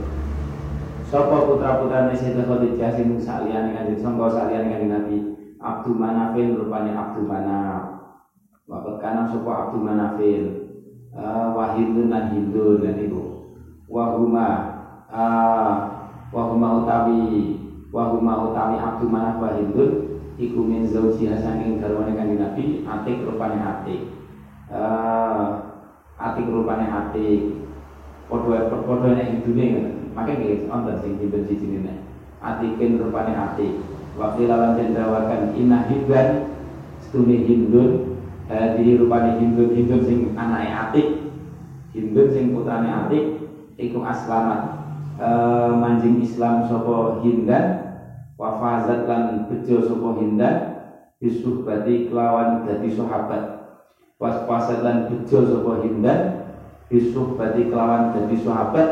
Sapa 1.10 1.46
putra-putrane 1.46 2.14
Sayyidah 2.14 2.46
Khadijah 2.46 2.90
sing 2.94 3.18
saliyane 3.18 3.74
Kanjeng 3.74 3.98
sangka 3.98 4.30
saliyane 4.30 4.70
Kanjeng 4.70 4.92
Nabi 4.94 5.16
Abdul 5.58 5.98
Manafil 5.98 6.62
rupanya 6.62 6.92
Abdul 6.94 7.26
Manaf. 7.26 7.82
Wakat 8.70 8.96
kana 9.02 9.26
sapa 9.26 9.50
Abdul 9.50 9.82
Manafil. 9.82 10.44
Uh, 11.14 11.54
Wahidun 11.54 12.10
dan 12.10 12.34
Hindun 12.34 12.82
kan 12.82 12.98
itu. 12.98 13.22
Wahuma 13.86 14.48
uh, 15.06 15.74
wahuma 16.34 16.82
utawi 16.82 17.54
wahuma 17.94 18.50
utawi 18.50 18.76
Abdul 18.82 19.10
Manaf 19.14 19.38
wa 19.38 19.54
Hindun 19.54 20.03
iku 20.34 20.60
min 20.66 20.82
zaujiha 20.82 21.38
saking 21.38 21.78
garwane 21.78 22.18
kanjeng 22.18 22.42
Nabi 22.42 22.82
atik 22.82 23.22
rupane 23.22 23.58
atik. 23.62 24.00
Uh, 24.70 25.62
atik 26.18 26.46
rupane 26.50 26.86
atik. 26.90 27.62
Padha 28.26 28.72
padha 28.72 29.08
nek 29.14 29.30
hidune 29.38 29.66
makin 30.16 30.34
nggih 30.40 30.66
wonten 30.66 30.96
sing 31.04 31.20
pinten 31.20 31.44
sijine 31.44 31.92
atikin 32.40 32.96
rupane 32.96 33.36
ati 33.36 33.78
waktu 34.16 34.48
lawan 34.48 34.78
den 34.80 34.96
dawakan 34.96 35.54
inah 35.54 35.86
hibban 35.86 36.50
hindun. 37.14 38.18
Di 38.44 39.00
rupane 39.00 39.40
hindun 39.40 39.72
hindun 39.72 40.00
sing 40.02 40.18
anake 40.34 40.68
atik. 40.68 41.08
Hindun 41.94 42.28
sing 42.34 42.44
putrane 42.52 42.90
atik. 42.90 43.24
Iku 43.78 44.02
aslamat. 44.02 44.82
E, 45.14 45.28
manjing 45.78 46.18
Islam 46.18 46.66
sapa 46.66 47.22
hindan 47.22 47.93
wafazat 48.34 49.06
lan 49.06 49.46
bejo 49.46 49.86
sapa 49.86 50.08
hindan 50.18 50.56
bisuhbati 51.22 52.10
kelawan 52.10 52.66
dadi 52.66 52.90
sahabat. 52.90 53.42
Was-wasat 54.18 54.82
lan 54.82 54.96
bejo 55.10 55.38
sapa 55.46 55.72
hindan 55.86 56.20
bisuhbati 56.90 57.70
kelawan 57.70 58.14
dadi 58.14 58.36
sahabat. 58.42 58.88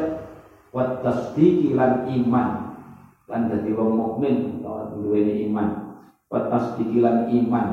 Wat 0.73 1.05
tasdiqi 1.05 1.77
lan 1.77 2.09
iman 2.09 2.81
lan 3.29 3.53
dadi 3.53 3.77
wong 3.77 3.93
mukmin 3.93 4.65
lawan 4.65 4.97
duweni 4.97 5.45
iman. 5.51 6.01
Wat 6.33 6.49
tasdiqi 6.49 7.03
lan 7.03 7.29
iman. 7.29 7.69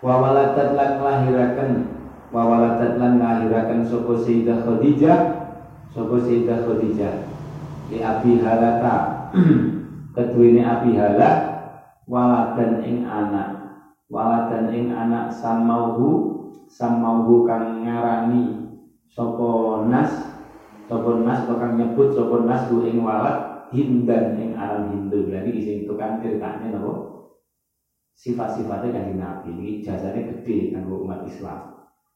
Wa 0.00 0.22
waladat 0.22 0.72
lan 0.72 0.90
nglahiraken 1.02 1.70
wa 2.32 2.42
waladat 2.48 2.96
lan 2.96 3.20
nglahiraken 3.20 3.84
sapa 3.84 4.12
Sayyidah 4.24 4.64
Khadijah 4.64 5.18
sapa 5.92 6.14
Sayyidah 6.16 6.58
Khadijah. 6.64 7.14
Li 7.92 8.02
Abi 8.02 8.40
Halata 8.40 8.94
keduwene 10.16 10.64
Abi 10.64 10.96
Hala 10.96 11.30
waladan 12.08 12.80
ing 12.80 13.04
anak. 13.04 13.68
Waladan 14.08 14.72
ing 14.72 14.88
anak 14.94 15.28
samauhu 15.28 16.40
samauhu 16.72 17.44
kang 17.44 17.84
ngarani 17.84 18.72
sapa 19.06 19.84
nas 19.92 20.10
sapa 20.88 21.10
nas 21.20 21.44
bakal 21.44 21.74
nyebut 21.76 22.14
sapa 22.16 22.46
nas 22.48 22.70
ku 22.70 22.80
ing 22.86 23.04
walad 23.04 23.68
hindan 23.76 24.40
ing 24.40 24.56
aran 24.56 24.88
Hindu. 24.88 25.28
Berarti 25.28 25.60
sing 25.60 25.76
tukang 25.84 26.22
ceritanya 26.22 26.80
napa? 26.80 27.12
Sifat-sifatnya 28.16 28.96
kan 28.96 29.12
Nabi. 29.12 29.52
Ini 29.52 29.84
jasanya 29.84 30.24
gede 30.24 30.72
kanggo 30.72 31.04
umat 31.04 31.20
Islam. 31.28 31.60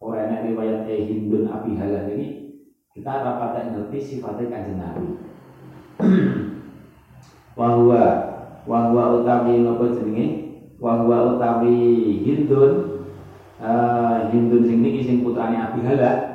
Orang 0.01 0.33
yang 0.33 0.41
riwayat 0.49 0.89
eh 0.89 1.05
Hindun 1.05 1.45
Abi 1.53 1.77
Halal 1.77 2.09
ini 2.09 2.33
kita 2.97 3.21
rapat 3.21 3.69
ngerti 3.69 4.01
sifatnya 4.01 4.49
kan 4.49 4.65
Nabi 4.73 5.13
wahwa 7.59 8.03
wahwa 8.67 9.03
utawi 9.23 9.63
nopo 9.63 9.91
jenenge 9.91 10.27
wahwa 10.79 11.35
utawi 11.35 11.75
Hindun 12.27 12.73
uh, 13.59 14.29
Hindun 14.31 14.63
sing 14.67 14.79
niki 14.83 15.01
sing 15.03 15.17
putrane 15.25 15.57
Abi 15.59 15.83
Halal 15.87 16.31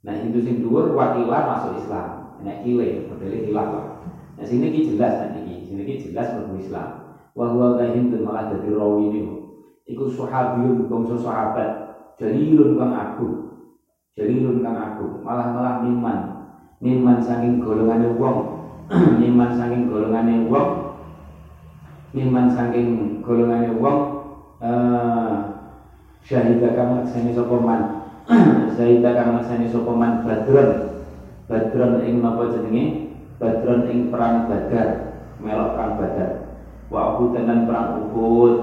Nah 0.00 0.16
Hindu 0.16 0.40
sing 0.40 0.64
dhuwur 0.64 0.96
wakilah 0.96 1.44
masuk 1.44 1.76
Islam. 1.76 2.40
Nek 2.40 2.64
kile 2.64 3.04
modele 3.12 3.44
khilaf. 3.44 3.68
Nah 4.40 4.44
sini 4.48 4.72
ki 4.72 4.96
jelas 4.96 5.28
nek 5.28 5.44
iki, 5.44 5.68
sini 5.68 5.84
ki 5.84 6.08
jelas 6.08 6.32
mlebu 6.32 6.56
Islam. 6.56 6.88
Wa 7.36 7.52
huwa 7.52 7.76
ka 7.76 7.92
Hindu 7.92 8.24
malah 8.24 8.48
dadi 8.48 8.72
rawi 8.72 9.12
niku. 9.12 9.34
Iku 9.84 10.08
sahabiyun 10.08 10.88
bangsa 10.88 11.20
sahabat, 11.20 11.70
jalilun 12.16 12.80
kang 12.80 12.94
aku. 12.96 13.28
Jalilun 14.16 14.64
kang 14.64 14.76
aku, 14.76 15.20
malah 15.20 15.52
malah 15.52 15.74
miman. 15.84 16.18
Miman 16.80 17.20
saking 17.20 17.60
golongane 17.60 18.16
wong. 18.16 18.49
miman 19.22 19.54
saking 19.54 19.86
golongane 19.86 20.50
wong. 20.50 20.70
Miman 22.10 22.50
saking 22.50 23.22
golongane 23.22 23.70
wong. 23.78 23.98
Eh 24.58 25.34
syahidah 26.26 26.74
kang 26.74 26.98
maksane 26.98 27.30
sapa 27.30 27.56
man. 27.62 27.82
Sayyida 28.76 29.14
kang 29.14 29.38
maksane 29.38 29.70
sapa 29.70 29.92
man 29.94 30.26
badron. 30.26 30.90
Badron 31.50 32.02
ing 32.06 32.22
napa 32.22 32.50
jenenge? 32.50 33.10
Badron 33.42 33.90
ing 33.90 34.12
perang 34.12 34.46
Badar, 34.46 35.18
melok 35.42 35.74
perang 35.74 35.92
Badar. 35.98 36.30
Wa 36.90 37.18
dan 37.34 37.66
perang 37.66 37.88
Uhud. 38.06 38.54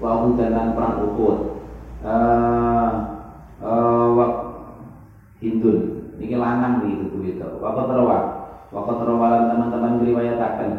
Wa 0.00 0.28
dan 0.36 0.76
perang 0.76 0.96
Uhud. 1.08 1.38
Eh 2.04 2.92
uh, 3.64 4.32
Hindun. 5.38 5.78
Ini 6.18 6.34
lanang 6.34 6.82
nih 6.82 7.08
itu 7.08 7.16
itu. 7.22 7.48
Waktu 7.62 7.82
terwa. 7.86 8.37
Waktu 8.68 8.92
terwalan 9.00 9.44
teman-teman 9.48 9.92
meriwayatakan. 10.04 10.70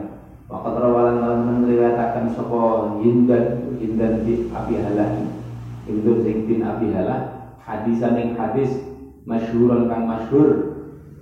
Waktu 0.49 0.69
terwalan 0.77 1.15
teman-teman 1.21 1.57
meriwayatakan 1.65 2.23
sapa 2.33 2.61
Hindan 3.01 3.77
Hindan 3.81 4.13
di 4.25 4.49
Abi 4.53 4.75
Halah. 4.77 5.11
Sing 5.89 6.37
bin 6.45 6.61
Abi 6.61 6.93
Halah. 6.93 7.53
Hadisan 7.65 8.17
yang 8.17 8.33
hadis 8.37 8.89
masyhurun 9.29 9.85
kang 9.85 10.09
masyhur 10.09 10.49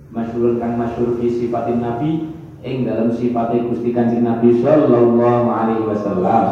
masyhurun 0.08 0.56
kang 0.56 0.80
masyhur 0.80 1.20
fi 1.20 1.28
sifatin 1.28 1.84
nabi 1.84 2.32
ing 2.64 2.88
dalam 2.88 3.12
sifatnya 3.12 3.68
Gusti 3.70 3.92
Kanjeng 3.94 4.24
Nabi 4.26 4.64
sallallahu 4.64 5.46
alaihi 5.46 5.84
wasallam 5.86 6.44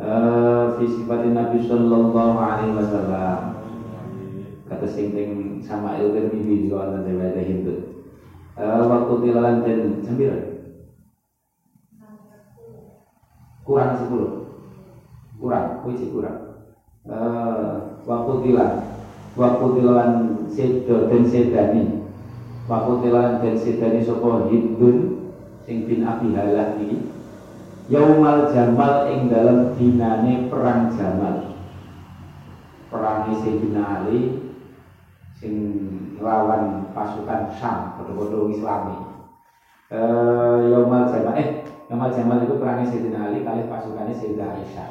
uh, 0.00 0.64
fi 0.80 0.84
sifatin 0.88 1.36
Nabi 1.36 1.62
sallallahu 1.62 2.36
alaihi 2.40 2.74
wasallam 2.74 3.38
kata 4.66 4.86
sing 4.88 5.12
sama 5.60 6.00
ilmu 6.00 6.32
bibi 6.32 6.66
juga 6.66 6.90
ana 6.90 7.06
riwayat 7.06 7.93
uh, 8.58 8.82
waktu 8.86 9.14
tilalan 9.22 9.56
dan 9.62 9.80
sembilan. 10.02 10.42
Kurang 13.64 13.92
sepuluh. 13.96 14.32
Kurang 15.40 15.66
kuisi 15.82 16.12
kurang. 16.12 16.38
Uh, 17.04 18.00
waktu 18.04 18.32
tilan 18.44 18.72
waktu 19.36 19.66
tilan 19.80 20.10
sedo 20.48 20.96
dan 21.08 21.22
sedani. 21.24 21.84
Waktu 22.64 22.92
tilan 23.04 23.44
dan 23.44 23.54
sedani 23.60 24.00
sopo 24.04 24.48
hindun 24.48 25.28
sing 25.64 25.88
bin 25.88 26.04
abi 26.04 26.32
halah 26.36 26.76
ini 26.76 27.08
yaumal 27.88 28.52
jamal 28.52 29.08
ing 29.08 29.32
dalam 29.32 29.76
dinane 29.76 30.48
perang 30.48 30.92
jamal. 30.96 31.56
Perang 32.92 33.32
Sayyidina 33.32 33.82
Ali 34.04 34.43
sing 35.44 35.54
lawan 36.24 36.88
pasukan 36.96 37.52
Syam 37.52 38.00
bodoh-bodoh 38.00 38.48
Islami 38.48 38.96
eh 39.92 40.72
yaumal 40.72 41.04
jamal 41.12 41.36
eh 41.36 41.68
yaumal 41.92 42.08
jamal 42.08 42.40
itu 42.40 42.56
perang 42.56 42.80
Sayyidina 42.80 43.28
Ali 43.28 43.44
kali 43.44 43.68
pasukannya 43.68 44.16
Sayyidah 44.16 44.56
Aisyah. 44.56 44.90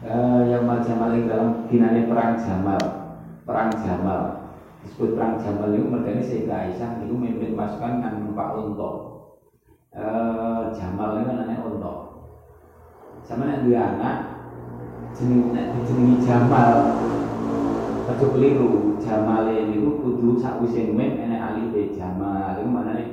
Eh 0.00 0.40
yaumal 0.48 0.80
jamal 0.80 1.12
ing 1.12 1.28
dalam 1.28 1.68
dinane 1.68 2.08
perang 2.08 2.40
jamal 2.40 2.80
perang 3.44 3.68
jamal. 3.76 4.48
Disebut 4.82 5.14
perang 5.14 5.36
jamal 5.36 5.68
itu 5.76 5.84
mereka 5.84 6.24
Sayyidah 6.24 6.72
Aisyah 6.72 7.04
itu 7.04 7.12
memimpin 7.12 7.52
pasukan 7.52 8.00
kan 8.00 8.24
numpak 8.24 8.56
unta. 8.56 8.90
Eh 9.92 10.62
jamal 10.72 11.20
itu 11.20 11.28
anaknya 11.28 11.60
unta. 11.60 11.94
Sama 13.28 13.44
nek 13.44 13.68
duwe 13.68 13.76
anak 13.76 14.16
nek 15.52 15.66
dijenengi 15.76 16.24
Jamal 16.24 16.96
aja 18.12 18.26
keliru 18.28 19.00
Jamale 19.00 19.72
niku 19.72 20.04
kudu 20.04 20.36
sakwise 20.36 20.92
men 20.92 21.16
enek 21.16 21.40
alife 21.40 21.96
Jamal. 21.96 22.60
Iku 22.60 22.68
manane 22.68 23.04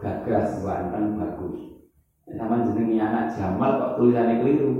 gagas 0.00 0.64
kan 0.64 1.04
bagus. 1.20 1.60
Sampean 2.32 2.64
jenengi 2.72 2.96
anak 2.96 3.36
Jamal 3.36 3.70
kok 3.76 3.92
tulisane 4.00 4.40
keliru 4.40 4.72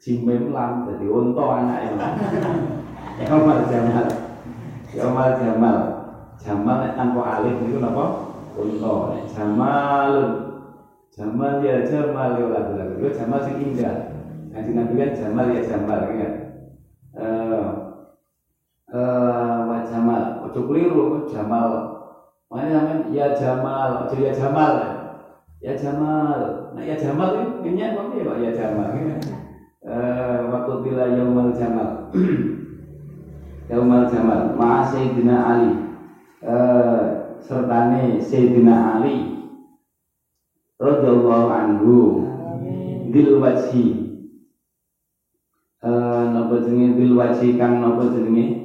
Jimem 0.00 0.52
lam 0.52 0.84
dadi 0.84 1.08
unta 1.08 1.44
anake. 1.64 1.88
Jamal 3.24 3.58
Jamal. 3.68 4.06
Jamal 4.92 5.28
Jamal. 5.40 5.76
Jamal 6.40 6.76
nek 6.84 6.94
tanpa 6.96 7.20
alif 7.40 7.56
niku 7.64 7.78
napa? 7.80 8.04
Unta. 8.56 8.94
Nek 9.16 9.24
Jamal 9.32 10.12
Jamal 11.10 11.54
ya 11.64 11.84
Jamal 11.88 12.30
ya 12.36 12.46
lagu-lagu 12.52 13.08
Jamal 13.16 13.40
sing 13.48 13.56
indah. 13.64 13.96
Nanti 14.50 14.70
Nabi 14.76 14.92
kan 15.00 15.10
Jamal 15.16 15.46
ya 15.52 15.60
Jamal 15.64 16.00
kan 16.04 16.39
Ojo 20.50 20.66
keliru 20.66 21.30
Jamal. 21.30 21.70
Mana 22.50 22.66
namanya 22.74 23.06
ya 23.14 23.26
Jamal. 23.38 24.02
Ojo 24.02 24.18
ya 24.18 24.34
Jamal 24.34 24.82
ya? 25.62 25.78
Jamal. 25.78 26.38
Nah 26.74 26.82
ya 26.82 26.98
Jamal 26.98 27.38
itu 27.38 27.70
ini 27.70 27.94
kok 27.94 28.10
ya 28.18 28.34
ya 28.34 28.50
Jamal. 28.50 28.90
Kan 28.90 29.22
eh 29.86 30.38
waktu 30.50 30.72
bila 30.82 31.06
Yaumal 31.14 31.54
Jamal. 31.54 32.10
Yaumal 33.70 34.10
Jamal. 34.10 34.58
Ma 34.58 34.82
Sayyidina 34.82 35.36
Ali. 35.38 35.72
Eh 36.42 37.02
sertane 37.38 38.18
Sayyidina 38.18 38.98
Ali. 38.98 39.46
Radhiyallahu 40.82 41.46
anhu. 41.46 41.98
Dil 43.14 43.38
wajhi. 43.38 43.86
Eh 45.78 46.22
napa 46.34 46.58
jenenge? 46.58 46.98
Dil 46.98 47.14
wajhi 47.14 47.54
kang 47.54 47.78
napa 47.78 48.10
jenenge 48.10 48.59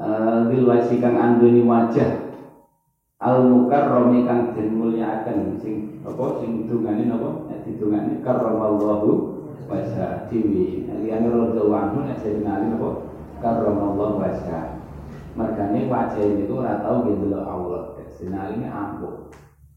eh 0.00 0.40
dil 0.48 0.64
wajhi 0.64 0.96
kang 0.96 1.20
anduni 1.20 1.60
wajah 1.60 2.32
al 3.20 3.44
mukarrami 3.44 4.24
kang 4.24 4.56
den 4.56 4.80
mulyakaken 4.80 5.60
sing 5.60 6.00
apa 6.00 6.40
sing 6.40 6.64
dungane 6.64 7.04
napa? 7.04 7.44
Nek 7.52 7.68
didungane 7.68 8.24
karramallahu 8.24 9.10
wajha 9.68 10.24
dewi. 10.32 10.88
Liyane 10.88 11.28
radhiyallahu 11.28 11.76
anhu 11.76 11.98
nek 12.08 12.16
sayyidina 12.24 12.50
ali 12.56 12.66
napa? 12.72 12.90
Karramallahu 13.44 14.16
wajha. 14.24 14.80
Mergane 15.36 15.86
wajah 15.86 16.26
niku 16.26 16.58
ora 16.58 16.82
tau 16.82 17.06
nggih 17.06 17.16
delok 17.22 17.44
Allah 17.46 17.82
Sayyidina 18.18 18.38
Ali 18.50 18.54
ini 18.58 18.66
ampuh. 18.66 19.30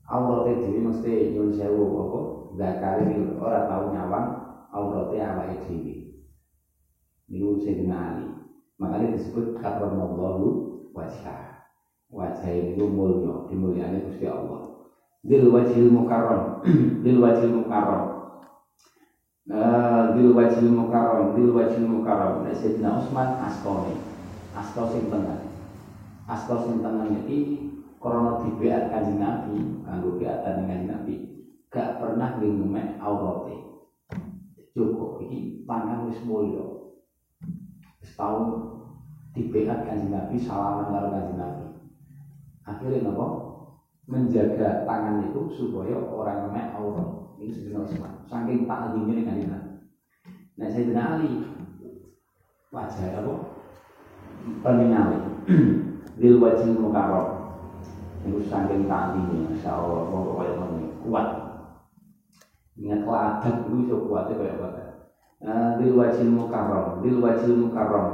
Auratnya 0.10 0.60
dhewe 0.66 0.80
mesti 0.90 1.38
nyun 1.38 1.54
sewu 1.54 1.86
apa? 1.94 2.20
Zakari 2.58 3.06
ini 3.06 3.38
ora 3.38 3.70
tau 3.70 3.94
nyawang 3.94 4.28
auratnya 4.74 5.38
awake 5.38 5.62
dhewe 5.70 5.94
niku 7.30 7.62
Ali 7.94 8.33
makanya 8.84 9.16
disebut 9.16 9.56
karramallahu 9.64 10.48
wajah 10.92 11.64
wajah 12.12 12.52
ini 12.52 12.84
mulya 12.84 13.48
dimulyani 13.48 14.06
Gusti 14.12 14.28
Allah. 14.28 14.84
Dil 15.24 15.48
wajhil 15.48 15.88
mukarram 15.88 16.60
dil 17.04 17.24
wajhil 17.24 17.64
mukarram. 17.64 18.06
Uh, 19.48 20.12
dil 20.20 20.36
wajhil 20.36 20.68
mukarram 20.68 21.32
dil 21.40 21.56
wajhil 21.56 21.88
mukarram. 21.88 22.44
Nah, 22.44 22.52
Sayyidina 22.52 23.00
Utsman 23.00 23.40
astone 23.40 23.96
asto 24.54 24.86
sing 24.94 25.10
tengah 25.10 25.42
asto 26.30 26.56
sing 26.62 26.80
tengah 26.86 27.10
iki 27.26 27.72
krana 27.98 28.46
dibeat 28.46 28.94
Kanjeng 28.94 29.18
Nabi 29.18 29.82
kanggo 29.82 30.22
beatan 30.22 30.70
Kanjeng 30.70 30.90
Nabi 30.94 31.14
gak 31.74 31.98
pernah 31.98 32.38
ngemek 32.38 33.02
aurate 33.02 33.58
cukup 34.78 35.26
iki 35.26 35.66
tangan 35.66 36.06
wis 36.06 36.22
mulya 36.22 36.83
setahun 38.04 38.44
dibeat 39.34 39.88
Kanjeng 39.88 40.12
Nabi 40.12 40.36
salaman 40.38 40.92
karo 40.92 41.08
Kanjeng 41.10 41.40
Nabi. 41.40 41.66
Akhirnya 42.68 43.08
nopo 43.08 43.28
menjaga 44.06 44.84
tangan 44.84 45.32
itu 45.32 45.42
supaya 45.48 45.96
orang 45.96 46.52
ngemek 46.52 46.76
aurat 46.76 47.24
ini 47.40 47.56
sebenarnya 47.56 47.88
Utsman 47.88 48.14
saking 48.28 48.68
taklimnya 48.68 49.16
dengan 49.16 49.40
ini 49.40 49.60
nah 50.60 50.68
saya 50.68 50.92
Ali 50.92 51.32
wajah 52.74 53.22
apa? 53.22 53.34
Peningali 54.60 55.18
lil 56.22 56.36
wajil 56.42 56.74
mukarram. 56.78 57.58
Itu 58.26 58.44
saking 58.50 58.90
Allah 58.90 60.10
pokoknya 60.10 60.66
ini 60.78 60.86
kuat. 61.06 61.28
Ingat 62.74 63.06
keladak 63.06 63.56
itu 63.70 63.96
kuatnya 64.10 64.34
kayak 64.34 64.58
apa 64.58 64.83
lil 65.44 65.94
wajil 66.00 66.32
mukarram 66.32 67.04
lil 67.04 67.20
wajil 67.20 67.68
mukarram. 67.68 68.08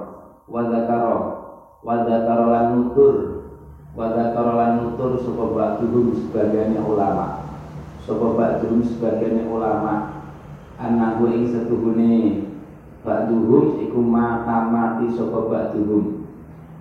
Wadakaro 0.49 1.17
wadakaro 1.85 2.45
lan 2.49 2.65
nutur. 2.73 3.15
Wadakaro 3.93 4.57
lan 4.57 4.71
nutur 4.81 5.21
supaya 5.21 5.77
ba'duhum 5.77 6.17
sebagiannya 6.17 6.81
ulama. 6.81 7.45
Sapa 8.01 8.33
ba'dhum 8.33 8.81
sebagian 8.81 9.45
ulama. 9.45 10.25
Anahu 10.81 11.29
ing 11.29 11.45
setuhune 11.53 12.49
ba'dhum 13.05 13.85
iku 13.85 13.99
mata 14.01 14.65
mati 14.73 15.13
sapa 15.13 15.37
ba'dhum 15.45 16.25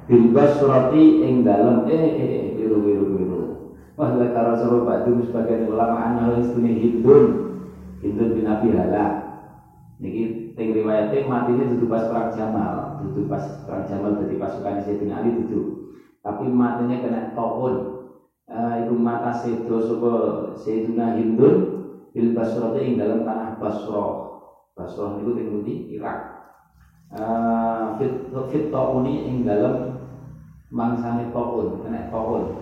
bil 0.08 0.24
basrati 0.32 1.28
ing 1.28 1.44
dalem 1.44 1.84
eh 1.92 1.92
eh 2.16 2.28
eh 2.32 2.44
biru 2.56 2.80
biru 2.80 3.04
biru. 3.12 3.42
Wah 4.00 4.16
la 4.16 4.32
karo 4.32 4.56
sapa 4.56 4.80
ba'dhum 4.80 5.28
sebagian 5.28 5.68
ulama 5.68 6.08
anahu 6.08 6.40
istune 6.40 6.72
hindun. 6.72 7.24
Hindun 8.00 8.28
bin 8.32 8.46
abi 8.48 8.72
hala 8.72 9.27
niki 9.98 10.54
teng 10.54 10.74
riwayate 10.74 11.26
matine 11.26 11.74
dudu 11.74 11.90
pas 11.90 12.06
perang 12.06 12.30
Jamal 12.30 13.02
dudu 13.02 13.26
pas 13.26 13.42
perang 13.66 13.84
Jamal 13.86 14.18
dadi 14.18 14.38
pasukan 14.38 14.78
Sayyidina 14.82 15.22
Ali 15.22 15.42
dudu 15.42 15.90
tapi 16.22 16.46
matinya 16.50 17.02
kena 17.02 17.20
tohon 17.34 17.98
uh, 18.48 18.74
iku 18.82 18.94
mata 18.96 19.30
sedo 19.34 19.78
sapa 19.82 20.12
Sayyidina 20.58 21.18
Hindun 21.18 21.78
bil 22.12 22.34
Basrah 22.34 22.74
ing 22.80 22.98
dalam 22.98 23.22
tanah 23.22 23.60
Basrah. 23.60 24.12
Basrah 24.74 25.18
niku 25.18 25.38
teng 25.38 25.48
pundi? 25.54 25.74
Irak. 25.94 26.18
Uh, 27.08 27.96
fit 27.96 28.28
fit 28.52 28.68
tauni 28.68 29.24
ing 29.24 29.46
dalam 29.46 29.96
mangsane 30.68 31.32
taun, 31.32 31.80
kena 31.80 32.12
taun. 32.12 32.58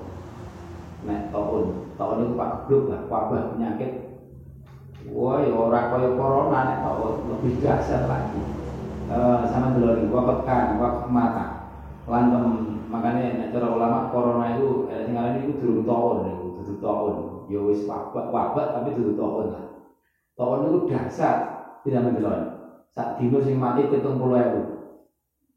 Nek 1.06 1.30
taun, 1.30 1.90
taun 1.94 2.22
itu 2.22 2.34
pak 2.34 2.66
grup 2.66 2.90
lah, 2.90 3.00
wabah 3.06 3.54
penyakit. 3.54 4.05
Wah, 5.06 5.38
ya 5.38 5.54
ora 5.54 5.86
kaya 5.86 6.10
corona 6.10 6.66
nek 6.66 6.82
lebih 7.30 7.52
dahsyat 7.62 8.02
lagi. 8.10 8.42
Uh, 9.06 9.46
sama 9.46 9.70
dulu 9.70 9.94
nih, 9.94 10.02
wabah 10.10 10.38
kan, 10.42 10.74
wabah 10.74 11.06
mata. 11.06 11.46
Lantem 12.10 12.74
makanya 12.90 13.34
nek 13.34 13.48
cara 13.54 13.66
ulama 13.70 13.98
corona 14.10 14.46
itu 14.50 14.86
eh, 14.86 15.02
sing 15.06 15.14
itu 15.18 15.54
durung 15.58 15.82
tahun 15.82 16.22
niku 16.22 16.54
dudu 16.54 16.74
tahun 16.78 17.14
ya 17.50 17.58
wis 17.66 17.82
wabak 17.82 18.30
wabak 18.30 18.70
tapi 18.74 18.94
dudu 18.94 19.10
tahun 19.14 19.50
lah. 19.54 19.64
Tahun 20.38 20.66
itu 20.66 20.78
dasar 20.86 21.42
tidak 21.82 22.02
mendelon 22.06 22.46
sak 22.86 23.18
dino 23.18 23.42
sing 23.42 23.58
mati 23.58 23.82
70.000 23.90 24.62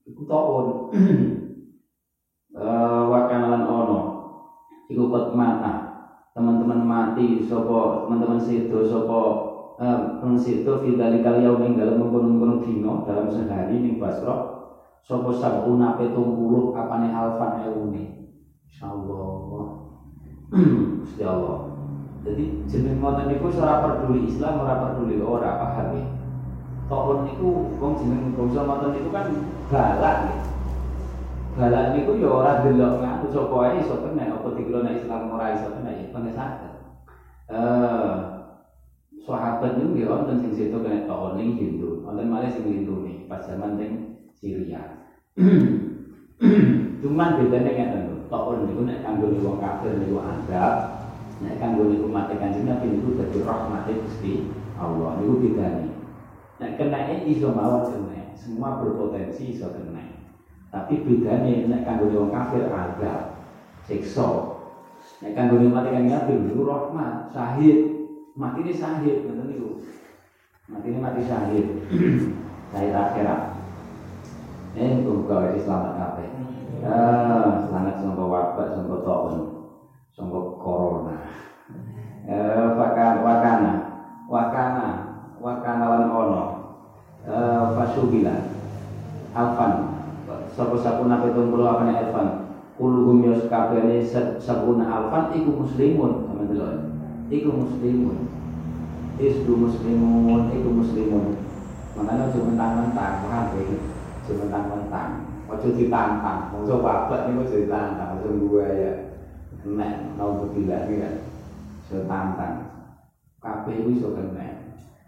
iku 0.10 0.24
tahun 0.26 0.66
eh 2.58 3.04
wakanalan 3.06 3.64
ono 3.66 4.02
iku 4.89 5.06
kot 5.10 5.30
mata 5.34 5.89
teman-teman 6.40 6.82
mati 6.88 7.44
sapa 7.44 8.08
teman-teman 8.08 8.40
sapa 8.40 9.22
eh 9.80 10.00
pengsido 10.24 10.80
fidalikal 10.80 11.44
yaum 11.44 11.68
ing 11.68 11.76
dalam 11.76 12.00
mengkono-kono 12.00 12.64
dino 12.64 13.04
dalam 13.04 13.28
sehari 13.28 13.84
ning 13.84 14.00
Basra 14.00 14.60
Sopo 15.10 15.34
sabuna 15.34 15.98
puluh 15.98 16.76
apane 16.76 17.10
alfan 17.10 17.66
eune. 17.66 18.30
Insyaallah. 18.68 19.66
Gusti 21.02 21.24
Allah. 21.26 21.66
Jadi 22.22 22.68
jeneng 22.68 23.02
ngoten 23.02 23.32
niku 23.32 23.50
ora 23.58 23.80
peduli 23.82 24.28
Islam, 24.28 24.62
ora 24.62 24.76
peduli 24.86 25.18
ora 25.18 25.58
paham 25.58 25.98
ya. 25.98 26.06
Tahun 26.92 27.18
niku 27.26 27.80
wong 27.80 27.98
jeneng 27.98 28.38
bangsa 28.38 28.70
ngoten 28.70 28.92
niku 28.92 29.10
kan 29.10 29.26
galak 29.72 30.18
ya. 30.30 30.36
Galak 31.58 31.86
niku 31.96 32.12
ya 32.20 32.30
ora 32.30 32.62
delok 32.62 33.02
ae 33.28 33.84
iso 33.84 33.96
kena 34.00 34.32
apa 34.32 34.48
dikira 34.56 34.88
Islam 34.96 35.36
ora 35.36 35.52
iso 35.52 35.68
kena 35.76 35.92
ya 35.92 36.06
kena 36.16 36.32
saged. 36.32 36.74
Eh 37.52 38.16
sahabat 39.28 39.78
niku 39.78 40.00
ya 40.00 40.08
wonten 40.10 40.40
sing 40.40 40.52
sedo 40.56 40.80
kena 40.80 41.06
ning 41.36 41.60
Hindu, 41.60 42.02
wonten 42.08 42.32
malih 42.32 42.50
sing 42.50 42.66
Hindu 42.66 43.04
nih 43.04 43.28
pas 43.28 43.44
zaman 43.44 43.76
ning 43.76 43.92
Syria. 44.40 45.06
Cuman 47.00 47.40
bedanya 47.40 47.72
ngeten 47.72 48.02
lho, 48.12 48.16
tahun 48.28 48.68
niku 48.68 48.82
nek 48.88 49.04
kanggo 49.04 49.32
wong 49.40 49.60
kafir 49.60 49.96
niku 50.00 50.20
adab, 50.20 50.76
nek 51.44 51.56
kanggo 51.60 51.88
niku 51.88 52.08
mati 52.12 52.36
kanjeng 52.40 52.68
Nabi 52.68 52.96
niku 52.96 53.16
dadi 53.16 53.40
rahmate 53.44 54.04
Gusti 54.04 54.48
Allah 54.76 55.20
niku 55.20 55.34
bedane. 55.44 55.88
Nek 56.60 56.76
kenake 56.76 57.24
iso 57.28 57.56
mawon 57.56 57.88
semua 58.36 58.84
berpotensi 58.84 59.56
iso 59.56 59.72
kena. 59.72 60.19
Tapi 60.70 61.02
bedane 61.02 61.66
nek 61.66 61.82
kanggo 61.82 62.14
wong 62.14 62.30
kafir 62.30 62.70
adab, 62.70 63.42
siksa. 63.90 64.54
Nek 65.26 65.34
kanggo 65.34 65.58
mati 65.66 65.90
kanjeng 65.90 66.14
Nabi 66.14 66.34
niku 66.46 66.62
rahmat, 66.70 67.34
syahid. 67.34 67.78
Mati 68.38 68.62
ini 68.62 68.74
syahid 68.78 69.26
ngoten 69.26 69.50
niku. 69.50 69.82
Mati 70.70 70.86
ini 70.94 71.02
mati 71.02 71.22
syahid. 71.26 71.66
Syahid 72.70 72.94
akhirat. 73.02 73.42
Eh, 74.78 75.02
muga 75.02 75.50
wis 75.50 75.66
selamat 75.66 75.94
kabeh. 75.98 76.30
Ah, 76.86 77.66
selamat 77.66 78.00
sangka 78.00 78.24
wabak, 78.30 78.68
sangka 78.78 78.98
taun, 79.02 79.36
sangka 80.14 80.40
corona. 80.62 81.18
Eh, 82.30 82.66
wakana, 82.78 83.26
wakana, 83.26 83.74
wakana, 84.30 84.88
wakana 85.42 85.86
lan 85.90 86.06
ono. 86.14 86.44
Eh, 87.26 87.64
fasubila. 87.74 88.54
Alfan. 89.34 89.99
Sapa 90.54 90.76
sapuna 90.78 91.22
petungpuluh 91.22 91.68
apane 91.68 91.93
alfan. 91.97 92.28
Kulhum 92.80 93.26
yos 93.28 93.50
kabehane 93.52 94.02
sabuna 94.39 94.86
alfan 94.88 95.36
iku 95.36 95.66
muslimun, 95.66 96.26
sama 96.26 96.47
delok. 96.47 96.89
Iku 97.30 97.50
muslimun. 97.54 98.18
Isdu 99.20 99.54
muslimun, 99.54 100.50
iku 100.56 100.70
muslimun. 100.72 101.26
Makanya 101.97 102.32
cuma 102.32 102.56
mentang-mentang, 102.56 103.14
paham 103.28 103.45
ya? 103.60 104.00
mentang-mentang 104.38 105.26
ojo 105.50 105.68
ditantang 105.74 106.54
ojo 106.54 106.86
babak 106.86 107.26
ini 107.30 107.41
ojo 107.41 107.56
ditantang 107.66 108.22
gua 108.22 108.66
ya 108.70 108.91
nek 109.66 110.14
mau 110.14 110.45
begila 110.45 110.86
ini 110.86 111.02
kan 111.02 111.16
ojo 111.89 111.97
tantang 112.06 112.56
kabeh 113.41 113.74
itu 113.82 113.97
ojo 113.97 114.08
kena 114.14 114.47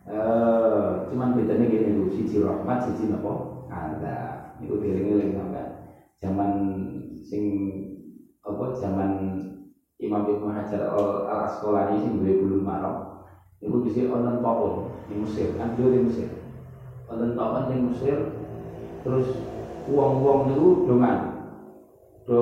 eh 0.10 0.90
cuman 1.14 1.38
bedanya 1.38 1.70
gini 1.70 1.94
dulu 1.94 2.10
siji 2.10 2.42
rahmat 2.42 2.90
siji 2.90 3.14
nopo 3.14 3.66
ada 3.70 4.41
itu 4.62 4.78
diringi 4.78 5.34
sampai 5.34 5.66
zaman 6.22 6.52
sing 7.26 7.44
apa 8.46 8.74
zaman 8.78 9.12
Imam 10.02 10.26
Ibnu 10.26 10.50
Hajar 10.50 10.94
al 10.94 11.30
Asqalani 11.46 12.02
sing 12.02 12.22
duwe 12.22 12.42
bulu 12.42 12.58
marok 12.66 13.26
itu 13.62 13.78
dhisik 13.86 14.10
wonten 14.10 14.42
Taun 14.42 14.90
di 15.06 15.22
Mesir 15.22 15.54
kan 15.54 15.78
di 15.78 16.02
Mesir. 16.02 16.30
Wonten 17.06 17.38
Taun 17.38 17.70
di 17.70 17.78
Mesir 17.78 18.18
terus 19.06 19.38
uang-uang 19.86 20.54
itu 20.54 20.90
dengan 20.90 21.18
do 22.26 22.42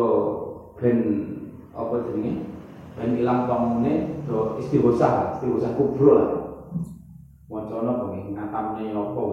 ben 0.80 1.00
apa 1.76 2.08
jenenge? 2.08 2.48
Ben 2.96 3.20
ilang 3.20 3.48
pamune 3.52 4.24
do 4.24 4.56
istighosah 4.64 5.36
istighosah 5.36 5.76
kubro 5.76 6.12
lah. 6.16 6.32
Wacana 7.52 8.08
bengi 8.08 8.36
ngatamne 8.36 8.96
apa? 8.96 9.24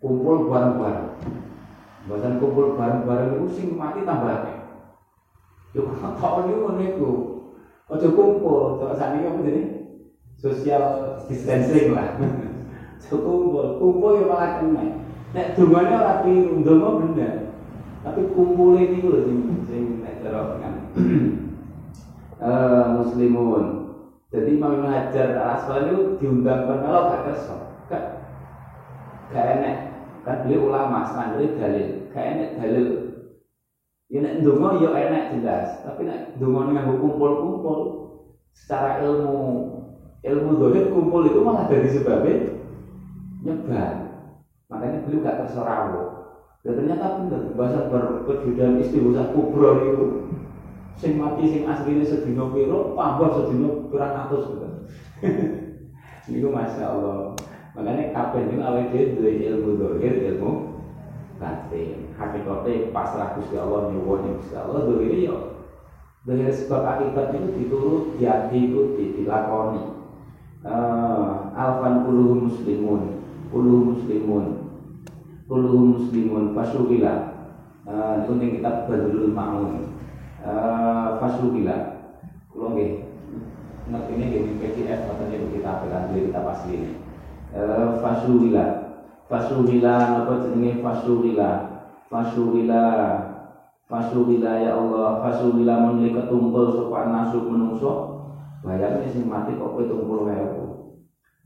Kumpul 0.00 0.48
bareng-bareng 0.50 1.49
Bahkan 2.08 2.40
kumpul 2.40 2.78
bareng-bareng 2.78 3.40
itu 3.40 3.46
sing 3.52 3.66
mati 3.76 4.08
tambah. 4.08 4.46
Yo 5.76 5.84
kok 5.84 6.48
niku 6.48 6.68
niku 6.80 7.12
Ojo 7.90 8.14
kumpul, 8.14 8.78
saat 8.94 9.18
ini 9.18 9.26
apa 9.26 9.42
jadi 9.42 9.62
social 10.38 11.18
distancing 11.26 11.90
lah. 11.90 12.14
Ojo 13.02 13.16
kumpul, 13.18 13.66
kumpul 13.82 14.22
ya 14.22 14.30
malah 14.30 14.62
kena. 14.62 14.84
Nek 15.34 15.58
dungane 15.58 15.98
ora 15.98 16.22
piru, 16.22 16.62
ndonga 16.62 17.02
bener. 17.02 17.34
Tapi 18.06 18.30
kumpul 18.30 18.78
ini 18.78 19.02
lho 19.02 19.26
sing 19.26 19.38
sing 19.66 19.82
nek 20.06 20.22
kan. 20.22 20.74
Eh 22.40 22.84
muslimun. 22.96 23.92
Jadi 24.32 24.56
Imam 24.56 24.80
Hajar 24.88 25.36
Al 25.36 25.60
Asqalani 25.60 26.16
diundang 26.16 26.64
kalau 26.64 27.12
gak 27.12 27.28
kerso. 27.28 27.84
Gak 27.84 28.24
gak 29.28 29.60
enek. 29.60 29.89
Kan 30.26 30.44
beliau 30.44 30.68
ulama, 30.68 31.08
standar 31.08 31.40
dalil. 31.40 32.10
Gak 32.12 32.24
enek 32.36 32.50
dalil 32.60 32.86
Ya 34.10 34.26
nek 34.26 34.42
ndonga 34.42 34.82
ya 34.82 34.90
enak 34.90 35.38
jelas, 35.38 35.86
tapi 35.86 36.02
nek 36.02 36.34
ndonga 36.34 36.74
nganggo 36.74 36.98
kumpul-kumpul 36.98 37.78
secara 38.50 39.06
ilmu 39.06 39.38
ilmu 40.26 40.50
dohir 40.58 40.90
kumpul 40.90 41.30
itu 41.30 41.38
malah 41.46 41.70
dari 41.70 41.86
sebabnya 41.94 42.58
nyebar. 43.46 44.10
Makanya 44.66 45.06
beliau 45.06 45.22
gak 45.22 45.38
tersorawo. 45.46 46.02
Dan 46.66 46.74
ternyata 46.76 47.22
bener 47.22 47.54
bahasa 47.54 47.86
berkejudan 47.86 48.82
istighosah 48.82 49.30
kubro 49.30 49.70
itu 49.78 50.04
sing 50.98 51.16
mati 51.16 51.46
sing 51.48 51.64
asline 51.64 52.04
sedina 52.04 52.50
piro 52.50 52.92
tambah 52.98 53.30
sedina 53.32 53.88
pirang 53.94 54.26
atus 54.26 54.44
gitu. 54.52 54.68
Niku 56.34 56.50
Masya 56.50 56.84
Allah. 56.84 57.38
Makanya 57.70 58.10
kabeh 58.10 58.50
niku 58.50 58.62
awake 58.66 59.14
dhewe 59.14 59.30
ilmu 59.46 59.70
dohir, 59.78 60.14
ilmu 60.34 60.50
batin. 61.38 62.10
Hakikatnya 62.18 62.90
pasrah 62.90 63.38
Gusti 63.38 63.56
Allah 63.56 63.94
nyuwun 63.94 64.42
Gusti 64.42 64.54
Allah 64.58 64.90
ini 65.00 65.30
ya 65.30 65.36
dari 66.20 66.52
sebab 66.52 66.84
akibat 66.84 67.32
itu 67.32 67.48
diturut 67.56 68.04
diikuti 68.20 69.04
dilakoni. 69.16 69.96
Uh, 70.60 71.48
alfan 71.56 72.04
puluh 72.04 72.36
muslimun 72.36 73.24
puluh 73.48 73.96
muslimun 73.96 74.76
puluh 75.48 75.96
muslimun 75.96 76.52
fasugila 76.52 77.32
uh, 77.88 78.20
itu 78.20 78.36
yang 78.36 78.60
kita 78.60 78.70
badulul 78.84 79.32
ma'un. 79.32 79.88
Uh, 80.44 81.16
fasugila 81.16 82.04
kalau 82.52 82.76
nggih 82.76 83.08
ini 83.88 84.24
gini 84.28 84.52
PDF 84.60 85.00
katanya 85.08 85.48
kita 85.48 85.72
pelan 85.80 86.12
kita 86.12 86.40
pasti 86.44 86.68
ini 86.76 86.99
uh, 87.54 87.98
fasugila 88.02 88.80
Fasuhila 89.30 90.26
apa 90.26 90.42
jenenge 90.42 90.82
fasuhila? 90.82 91.50
Fasuhila 92.10 92.82
Fasuhila 93.86 94.52
ya 94.58 94.74
Allah. 94.74 95.22
Fasuhila 95.22 95.86
menuli 95.86 96.10
ketumpul 96.10 96.74
sapa 96.74 97.14
nasuk 97.14 97.46
menungso. 97.46 98.18
Bayangnya 98.66 99.06
sing 99.06 99.30
mati 99.30 99.54
kok 99.54 99.78
puluh 99.78 100.26
ewu 100.26 100.66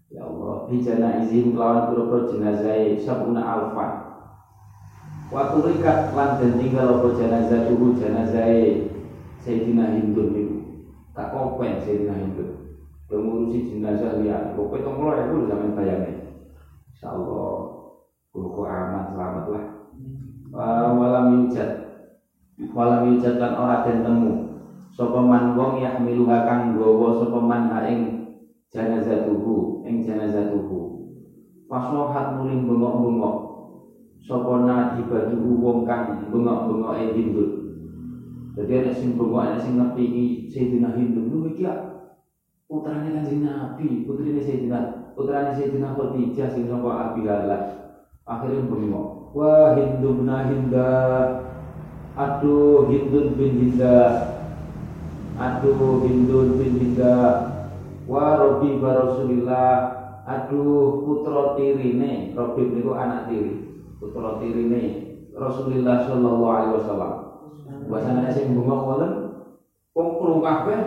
Ya 0.08 0.24
Allah 0.24 0.64
bijana 0.66 1.20
izin 1.20 1.52
kelawan 1.52 1.92
pura-pura 1.92 2.26
jenazah 2.32 2.96
sabuna 3.04 3.44
alfa. 3.44 3.86
Waktu 5.28 5.76
rikat 5.76 6.16
lan 6.16 6.40
dan 6.40 6.56
tinggal 6.56 7.04
apa 7.04 7.08
jenazah 7.20 7.68
tuhu 7.68 8.00
jenazah 8.00 8.48
Sayyidina 9.44 9.92
Hindun 9.92 10.32
Tak 11.12 11.36
kompen 11.36 11.84
Sayyidina 11.84 12.16
Hindun 12.16 12.63
Mengurusi 13.20 13.62
jenazah 13.62 14.14
lihat 14.18 14.54
Pokoknya 14.58 14.86
tunggu 14.90 15.14
ewu 15.14 15.46
zaman 15.46 15.74
bayangnya. 15.74 16.18
Insya 16.94 17.14
Allah 17.14 17.70
Kuku 18.34 18.66
aman 18.66 19.06
selamat 19.06 19.46
lah. 19.46 19.64
Walam 20.50 21.30
yujad. 21.30 21.70
Walam 22.74 23.06
yujad 23.06 23.38
kan 23.38 23.54
ora 23.54 23.78
den 23.86 24.02
temu. 24.02 24.42
Sapa 24.90 25.22
man 25.22 25.54
wong 25.54 25.78
yahmiluha 25.78 26.42
kang 26.42 26.74
gawa 26.74 27.14
sapa 27.14 27.38
man 27.38 27.70
ha 27.70 27.86
ing 27.86 28.18
janazatuhu 28.74 29.86
ing 29.86 30.02
janazatuhu. 30.02 30.90
Faslohat 31.70 32.34
muling 32.34 32.66
bengok-bengok. 32.66 33.34
Sapa 34.26 34.58
nadibatuhu 34.58 35.62
wong 35.62 35.86
kang 35.86 36.10
bengok-bengok 36.34 36.98
e 36.98 37.06
hindut. 37.14 37.50
Jadi 38.58 38.72
ada 38.82 38.90
sing 38.90 39.14
bengok 39.14 39.46
ada 39.46 39.58
sing 39.62 39.78
ngerti 39.78 40.10
iki 40.10 40.24
Sayyidina 40.50 40.90
Hindut 40.90 41.26
lu 41.30 41.46
iki 41.46 41.70
putrane 42.74 43.14
Kanjeng 43.14 43.46
Nabi 43.46 44.02
putrine 44.02 44.42
Sayyidina 44.42 45.14
putrane 45.14 45.54
Sayyidina 45.54 45.94
Khadijah 45.94 46.50
sapa 46.50 46.90
Abi 46.90 47.22
Halal 47.30 47.62
akhirnya 48.26 48.66
bengok 48.66 49.24
wah 49.34 49.74
Hindu 49.74 50.22
bin 50.22 50.30
Hinda. 50.30 50.90
Aduh 52.14 52.86
Hindu 52.86 53.34
bin 53.34 53.52
Hinda. 53.58 53.98
Aduh 55.34 56.06
Hindu 56.06 56.54
bin 56.54 56.72
Hinda. 56.78 57.14
Wah 58.06 58.38
Robi 58.38 58.78
Rasulillah. 58.78 59.74
Aduh 60.24 61.02
putra 61.02 61.58
tirine. 61.58 62.32
Robi 62.32 62.70
itu 62.70 62.92
anak 62.94 63.28
tiri. 63.28 63.82
Putra 63.98 64.38
tirine. 64.38 64.82
Rasulullah 65.34 66.06
Shallallahu 66.06 66.46
Alaihi 66.46 66.74
Wasallam. 66.78 67.12
Bahasanya 67.90 68.30
sing 68.30 68.54
bengok 68.54 68.80
wonten 68.86 69.12
wong 69.92 70.08
krungu 70.16 70.40
kabeh 70.40 70.78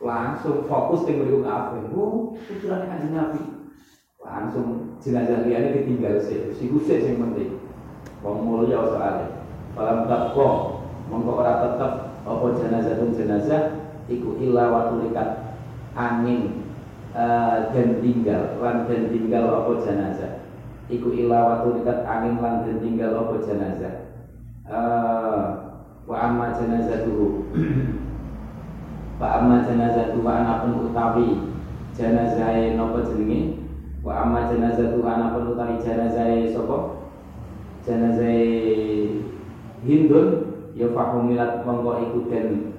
langsung 0.00 0.68
fokus 0.68 1.08
ning 1.08 1.24
mriku 1.24 1.40
kabeh. 1.40 1.88
Oh 1.96 2.36
putrane 2.36 2.84
kanjeng 2.84 3.16
Nabi. 3.16 3.42
Langsung 4.20 4.98
jenazah 5.00 5.46
liane 5.46 5.72
ditinggal 5.72 6.20
sih 6.20 6.52
si 6.52 6.68
kusik 6.68 7.04
yang 7.04 7.22
penting. 7.22 7.62
Wong 8.20 8.44
mulia 8.44 8.84
soalnya. 8.84 9.46
Falam 9.72 10.08
takko 10.08 10.48
mongko 11.08 11.32
ora 11.40 11.54
tetep 11.62 11.92
apa 12.26 12.46
jenazah 12.58 12.94
pun 12.98 13.10
jenazah 13.14 13.62
iku 14.10 14.34
illa 14.42 14.72
waktu 14.72 15.08
dekat 15.08 15.28
angin 15.94 16.66
uh, 17.14 17.70
dan 17.70 18.02
tinggal 18.02 18.58
lan 18.60 18.84
dan 18.90 19.02
tinggal 19.08 19.44
apa 19.62 19.72
jenazah. 19.80 20.32
Iku 20.86 21.14
illa 21.14 21.38
waktu 21.44 21.80
dekat 21.80 21.98
angin 22.04 22.36
lan 22.42 22.66
dan 22.66 22.76
tinggal 22.82 23.10
apa 23.16 23.34
jenazah. 23.40 23.94
Uh, 24.66 25.42
wa 26.06 26.16
amma 26.18 26.50
jenazah 26.58 27.06
dulu 27.06 27.46
wa 29.16 29.40
amma 29.40 29.64
jenazah 29.64 30.12
dulu 30.12 30.28
anapun 30.28 30.92
utawi 30.92 31.56
jenazah 31.96 32.76
nopo 32.76 33.00
jenenge? 33.00 33.64
Wa 34.06 34.22
amma 34.22 34.46
janazatu 34.46 35.02
ana 35.02 35.34
perlu 35.34 35.58
tari 35.58 35.82
janazah 35.82 36.30
sapa? 36.54 36.78
Janazah 37.82 38.38
hindun 39.82 40.28
ya 40.78 40.92
fahumilat 40.94 41.66
mongko 41.66 41.92
iku 42.06 42.18
den 42.30 42.76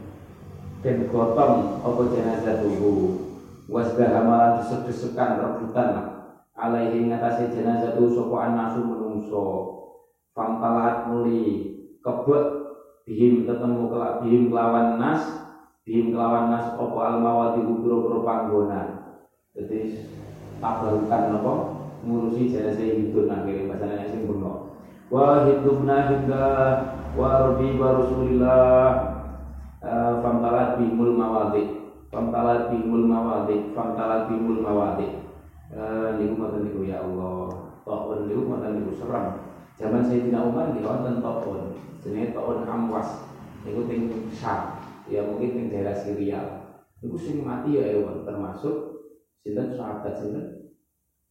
den 0.85 1.09
gotong 1.11 1.83
apa 1.83 2.01
jenazah 2.13 2.63
tubuh 2.63 3.27
wasbah 3.67 4.23
amalan 4.23 4.63
desek-desekan 4.63 5.41
rebutan 5.41 5.89
alaihi 6.55 7.11
ngatasi 7.11 7.51
jenazah 7.51 7.97
tu 7.99 8.07
sapa 8.13 8.35
anasu 8.53 8.85
menungso. 8.85 9.45
Fangtalat 10.31 11.09
muli 11.09 11.75
kebek 12.05 12.45
bihim 13.09 13.49
ketemu 13.49 13.89
kelak 13.89 14.21
bihim 14.21 14.53
kelawan 14.53 15.01
nas 15.01 15.46
bihim 15.87 16.11
kelawan 16.11 16.51
nas 16.51 16.75
apa 16.75 16.99
almawati 16.99 17.63
ubro-ubro 17.63 18.27
panggonan 18.27 19.07
jadi 19.55 20.03
tabarukan 20.59 21.39
apa? 21.39 21.53
Ngurusi 22.03 22.51
jenazah 22.51 22.93
hidup 22.93 23.25
akhirnya 23.25 23.73
bahasanya 23.73 24.05
sing 24.11 24.29
bengok 24.29 24.75
wa 25.07 25.47
hidupna 25.47 26.11
hingga 26.13 26.45
wa 27.15 27.27
rabbi 27.41 27.79
wa 27.79 28.03
rasulillah 28.03 28.85
eh, 29.81 30.13
famtalat 30.19 30.77
bimul 30.77 31.15
mawadi 31.15 31.63
famtalat 32.11 32.69
bimul 32.69 33.07
mawadi 33.07 33.71
famtalat 33.71 34.29
bimul 34.29 34.61
mawadi 34.61 35.23
eh, 35.73 36.07
niku 36.19 36.37
ngoten 36.37 36.67
niku 36.67 36.85
ya 36.85 37.01
Allah. 37.01 37.47
Taun 37.87 38.27
niku 38.27 38.45
ngoten 38.45 38.71
niku 38.77 38.91
serem. 38.93 39.25
Zaman 39.79 40.03
Sayyidina 40.03 40.43
Umar 40.43 40.75
di 40.75 40.83
wonten 40.83 41.23
taun 41.23 41.73
jenenge 42.03 42.35
taun 42.35 42.61
Amwas. 42.67 43.25
Niku 43.65 43.89
teng 43.89 44.11
Syam 44.29 44.76
ya 45.07 45.23
mungkin 45.23 45.55
teng 45.55 45.67
daerah 45.71 45.95
Syria 45.95 46.39
niku 46.99 47.17
sing 47.17 47.43
mati 47.43 47.79
ya 47.79 47.95
ewan. 47.97 48.27
Termasuk 48.27 48.75
sinten 49.41 49.75
sahabat 49.75 50.13
sinten? 50.19 50.75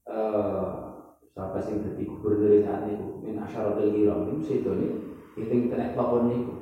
Eh 0.09 0.71
sahabat 1.37 1.63
sing 1.65 1.85
dadi 1.85 2.09
gubernur 2.09 2.57
saat 2.65 2.89
niku 2.89 3.21
min 3.21 3.41
asyaratul 3.41 3.93
kiram. 3.93 4.29
Niku 4.29 4.41
sedone 4.45 4.89
itu 5.37 5.69
kena 5.69 5.93
tahun 5.93 6.23
niku. 6.33 6.55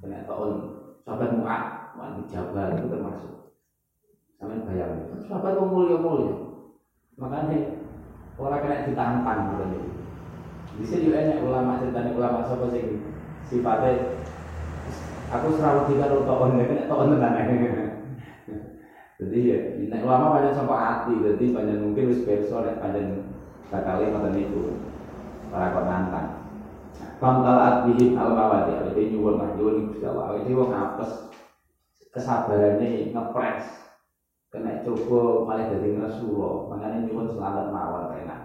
Kena 0.00 0.24
tahun 0.28 0.50
sahabat 1.04 1.30
Mu'ad 1.40 1.64
Mu'ad 1.96 2.24
Jabal 2.28 2.76
itu 2.76 2.86
termasuk. 2.88 3.32
Sampean 4.36 4.64
bayang. 4.64 5.12
Sahabat 5.28 5.60
wong 5.60 5.70
mulya-mulya 5.72 6.36
makanya 7.20 7.84
orang 8.40 8.64
kena 8.64 8.88
ditantang 8.88 9.40
gitu. 9.52 9.64
Di 10.80 10.84
sini 10.88 11.12
juga 11.12 11.44
ulama 11.44 11.76
ceritanya 11.76 12.16
ulama 12.16 12.40
siapa 12.48 12.72
sih? 12.72 12.96
Sifatnya 13.44 14.19
aku 15.30 15.46
selalu 15.54 15.80
tiga 15.94 16.10
tahun 16.10 16.58
ya 16.58 16.64
kena 16.66 16.84
tahun 16.90 17.16
tenan 17.16 17.44
jadi 19.20 19.38
ya 19.44 19.58
nek 19.92 20.04
ulama 20.08 20.40
banyak 20.40 20.56
sampai 20.56 20.80
hati 20.80 21.14
jadi 21.20 21.44
banyak 21.52 21.76
mungkin 21.76 22.08
wis 22.08 22.24
perso 22.24 22.64
nek 22.64 22.80
banyak 22.80 23.20
bakal 23.70 24.02
ngoten 24.02 24.32
niku. 24.34 24.62
Para 25.50 25.74
kok 25.74 25.86
nantang. 25.86 26.28
Famtalat 27.22 27.86
bihim 27.86 28.18
al 28.18 28.34
mawadi 28.34 28.80
awet 28.80 28.98
nyuwun 29.12 29.38
lah 29.38 29.48
nyuwun 29.54 29.92
Gusti 29.92 30.04
Allah. 30.04 30.34
Awet 30.34 30.50
wong 30.50 30.72
apes 30.74 31.10
kesabarannya 32.10 33.14
ngepres. 33.14 33.66
Kena 34.50 34.82
coba 34.82 35.46
malah 35.46 35.70
jadi 35.70 35.94
Rasulullah 35.94 36.74
makanya 36.74 37.06
nyuwun 37.06 37.30
selamat 37.30 37.66
mawon 37.70 38.04
enak. 38.24 38.40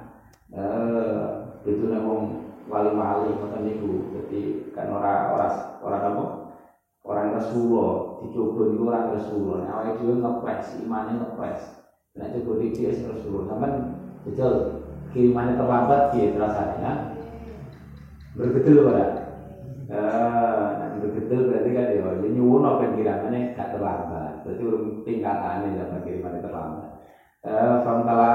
Eh 0.53 1.25
itu 1.65 1.89
wong 1.89 2.44
wali-wali 2.69 3.29
ngoten 3.37 3.61
niku. 3.65 3.91
Jadi 4.13 4.71
kan 4.73 4.89
ora 4.89 5.33
ora 5.33 5.47
ora 5.81 5.97
apa? 6.01 6.25
Orang 7.05 7.37
Rasulullah 7.37 8.17
dicoba 8.25 8.61
niku 8.65 8.83
orang 8.89 9.13
Rasulullah 9.13 9.57
nah 9.61 9.71
awake 9.77 10.01
dhewe 10.01 10.17
ngepres 10.17 10.81
imane 10.81 11.11
ngepres 11.21 11.61
nek 12.17 12.33
coba 12.41 12.53
dikir 12.65 12.97
Rasulullah 13.05 13.45
sampean 13.45 13.73
betul 14.25 14.53
kirimannya 15.13 15.53
terlambat 15.53 16.01
dia 16.17 16.33
terasanya 16.33 16.91
bergedel 18.33 18.89
ora? 18.89 19.05
Eh 19.85 20.97
bergedel 20.97 21.41
berarti 21.45 21.69
kan 21.77 21.87
ya 21.93 22.09
ya 22.09 22.29
nyuwun 22.33 22.65
apa 22.65 22.97
kirimannya 22.97 23.53
gak 23.53 23.69
terlambat. 23.77 24.41
Berarti 24.41 24.61
urung 24.65 24.85
tingkatannya 25.05 25.77
dapat 25.77 25.99
kirimannya 26.09 26.41
terlambat. 26.41 26.89
Eh 27.45 27.75
famtala 27.85 28.33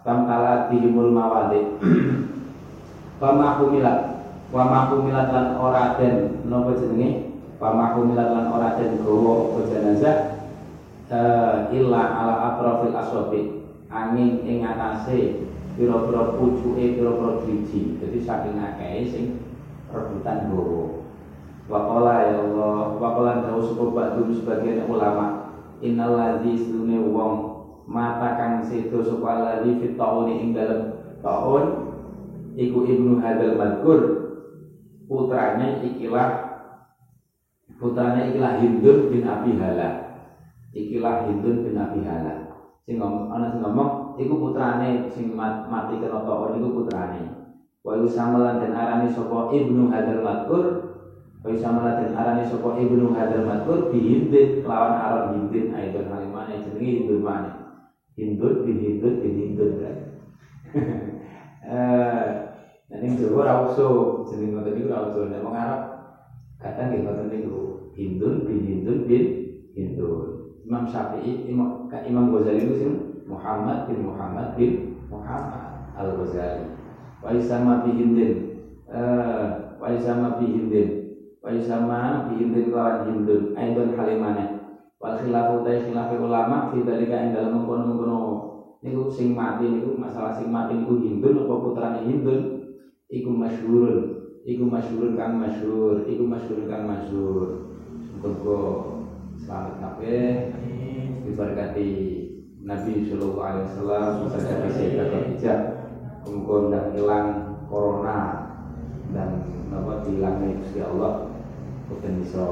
famtala 0.00 0.72
tihimul 0.72 1.12
mawadi 1.12 1.60
pamahumilat 3.18 3.98
wa 4.48 4.62
mahumilat 4.64 5.28
lan 5.30 5.46
ora 5.58 5.98
den. 5.98 6.42
Napa 6.48 6.74
jenenge? 6.78 7.36
Wa 7.58 7.74
mahumilat 7.74 8.28
lan 8.32 8.46
ora 8.54 8.78
den 8.78 9.02
gawa 9.02 9.52
apa 9.52 9.60
jenazah? 9.68 10.18
Eh 11.08 11.56
illa 11.74 12.02
ala 12.14 12.34
atrafil 12.54 12.94
aswabi. 12.94 13.40
Angin 13.88 14.44
ing 14.44 14.62
atase 14.62 15.48
pira-pira 15.74 16.38
pucuke 16.38 16.96
pira-pira 16.96 17.42
driji. 17.42 17.98
Dadi 17.98 18.18
saking 18.22 18.56
akeh 18.56 19.04
sing 19.10 19.24
rebutan 19.92 20.52
gawa 20.52 20.98
Waqala 21.68 22.32
ya 22.32 22.40
Allah 22.48 22.96
Waqala 22.96 23.44
dawu 23.44 23.60
sapa 23.60 23.84
ba'dum 23.92 24.32
sebagian 24.32 24.88
ulama 24.88 25.52
Innal 25.84 26.16
ladzi 26.16 26.56
sedune 26.64 27.12
wong 27.12 27.32
mata 27.84 28.40
kang 28.40 28.64
sedo 28.64 29.04
sapa 29.04 29.44
ladzi 29.44 29.76
fit 29.78 29.94
tauni 29.94 30.42
ing 30.42 30.50
dalem 30.56 30.96
taun 31.20 31.87
iku 32.58 32.82
ibnu 32.82 33.22
hadal 33.22 33.54
madkur 33.54 34.00
putranya 35.06 35.78
ikilah 35.78 36.28
putranya 37.78 38.26
ikilah 38.34 38.58
Hindun 38.58 38.98
bin 39.14 39.22
Abi 39.22 39.54
Hala 39.54 39.88
ikilah 40.74 41.30
Hindun 41.30 41.62
bin 41.62 41.78
Abi 41.78 42.02
Hala 42.02 42.50
sing 42.82 42.98
ngomong 42.98 43.30
ana 43.30 43.54
sing 43.54 43.62
ngomong 43.62 44.18
iku 44.18 44.34
putrane 44.42 45.06
sing 45.14 45.30
mati 45.38 45.94
kena 46.02 46.26
taun 46.26 46.58
iku 46.58 46.82
putrane. 46.82 47.22
Wa 47.86 47.94
samalan 48.10 48.58
dan 48.58 48.74
arani 48.74 49.06
sapa 49.14 49.54
ibnu 49.54 49.86
hadal 49.88 50.20
madkur 50.20 50.88
Wa 51.38 51.54
isamalah 51.54 52.02
dan 52.02 52.18
arani 52.18 52.42
sapa 52.50 52.74
ibnu 52.82 53.14
hadal 53.14 53.46
madkur 53.46 53.94
bi 53.94 54.02
hindin 54.02 54.66
lawan 54.66 54.98
Arab 54.98 55.24
hindin 55.38 55.70
aidon 55.70 56.10
halimane 56.10 56.66
jenenge 56.66 56.90
hindun 56.98 57.22
mana 57.22 57.50
hindun 58.18 58.66
bin 58.66 58.76
hindun 58.82 59.14
bin 59.22 59.32
hindun 59.38 59.70
kan 59.78 59.96
eh 62.88 62.96
dan 62.96 63.04
ini 63.04 63.20
Jawa 63.20 63.36
ora 63.44 63.54
usul 63.68 64.24
jeneng 64.24 64.56
ngoten 64.56 64.72
niku 64.72 64.88
ora 64.88 65.12
usul 65.12 65.28
nek 65.28 65.44
wong 65.44 65.52
Arab 65.52 65.82
kadang 66.56 66.88
nggih 66.88 67.00
ngoten 67.04 67.26
niku 67.28 67.56
hindun 67.92 68.34
bin 68.48 68.58
hindun 68.64 68.98
bin 69.04 69.24
hindun. 69.76 70.28
Imam 70.64 70.84
Syafi'i 70.88 71.48
Imam 71.48 71.88
Imam 71.92 72.32
Ghazali 72.32 72.64
itu 72.64 72.74
sing 72.80 72.92
Muhammad 73.28 73.88
bin 73.88 74.08
Muhammad 74.08 74.56
bin 74.56 75.00
Muhammad 75.12 75.92
Al 75.92 76.16
Ghazali 76.16 76.64
wa 77.20 77.28
isama 77.36 77.84
bi 77.84 77.92
hindin 77.92 78.32
eh 78.88 79.48
wa 79.76 79.88
isama 79.92 80.40
bi 80.40 80.48
hindin 80.48 81.08
wa 81.48 81.54
sama 81.62 82.28
bihindin 82.28 82.68
kelawan 82.68 83.08
hindun. 83.08 83.54
Aidon 83.54 83.94
halimane. 83.94 84.44
Wal 84.98 85.14
khilafu 85.16 85.62
ta 85.62 85.70
khilafi 85.70 86.16
ulama 86.18 86.74
fi 86.74 86.82
dalika 86.82 87.16
ing 87.22 87.30
dalem 87.30 87.62
mengkono-mengkono 87.62 88.18
niku 88.82 89.06
sing 89.06 89.38
mati 89.38 89.70
niku 89.70 89.94
masalah 89.94 90.34
sing 90.34 90.50
mati 90.50 90.74
niku 90.74 90.98
hindun 90.98 91.46
apa 91.46 91.54
putrane 91.62 92.00
hindun 92.02 92.57
iku 93.08 93.30
masyhurun. 93.32 93.96
Iku 94.48 94.64
masyhurun 94.64 95.16
kang 95.16 95.40
masyhur. 95.40 96.04
Iku 96.08 96.24
masyhurun 96.24 96.68
kang 96.68 96.84
masyhur. 96.88 97.48
Muga 98.20 98.60
selamat 99.40 99.74
kabeh. 99.80 100.28
Diberkati 101.24 101.90
Nabi 102.64 102.92
Sallallahu 103.08 103.44
Alaihi 103.44 103.66
Wasallam. 103.72 104.08
Berkati 104.32 104.68
Sayyidah 104.72 105.06
Khadijah 105.12 105.58
muga 106.28 106.56
ndak 106.68 106.86
hilang 106.92 107.28
corona 107.72 108.18
dan 109.16 109.40
apa 109.72 110.04
dilangnya 110.04 110.60
Gusti 110.60 110.80
Allah. 110.84 111.32
Bukan 111.88 112.20
bisa 112.20 112.44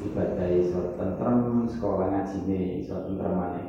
ibadah 0.00 0.48
iso 0.48 0.96
tentrem 0.96 1.68
sekolah 1.68 2.08
ngaji 2.08 2.36
ini 2.48 2.60
iso 2.80 3.04
tentrem 3.04 3.36
mana 3.36 3.64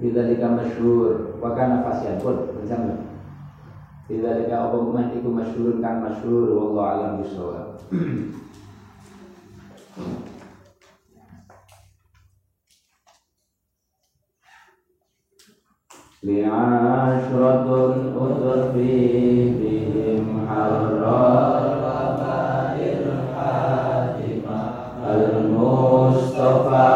Bila 0.00 0.24
masyhur. 0.56 1.36
Wa 1.36 1.52
kana 1.52 1.84
fasian 1.84 2.16
pun 2.16 2.56
bersama 2.56 3.17
Bila 4.07 4.35
dika 4.35 4.67
apa 4.67 4.77
man 4.83 5.15
iku 5.15 5.29
masyhur 5.31 5.79
kan 5.79 6.03
masyhur 6.03 6.51
wallahu 6.53 6.83
alam 6.83 7.11
bisawab 7.23 7.79
لعشرة 16.23 17.67
أضفي 18.15 18.95
بهم 19.59 20.47
حرارة 20.47 21.53
المصطفى 25.13 26.93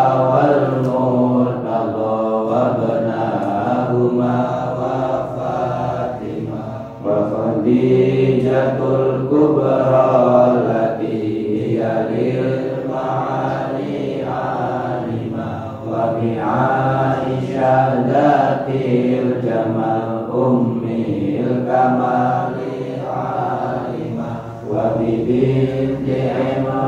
Amen. 26.45 26.82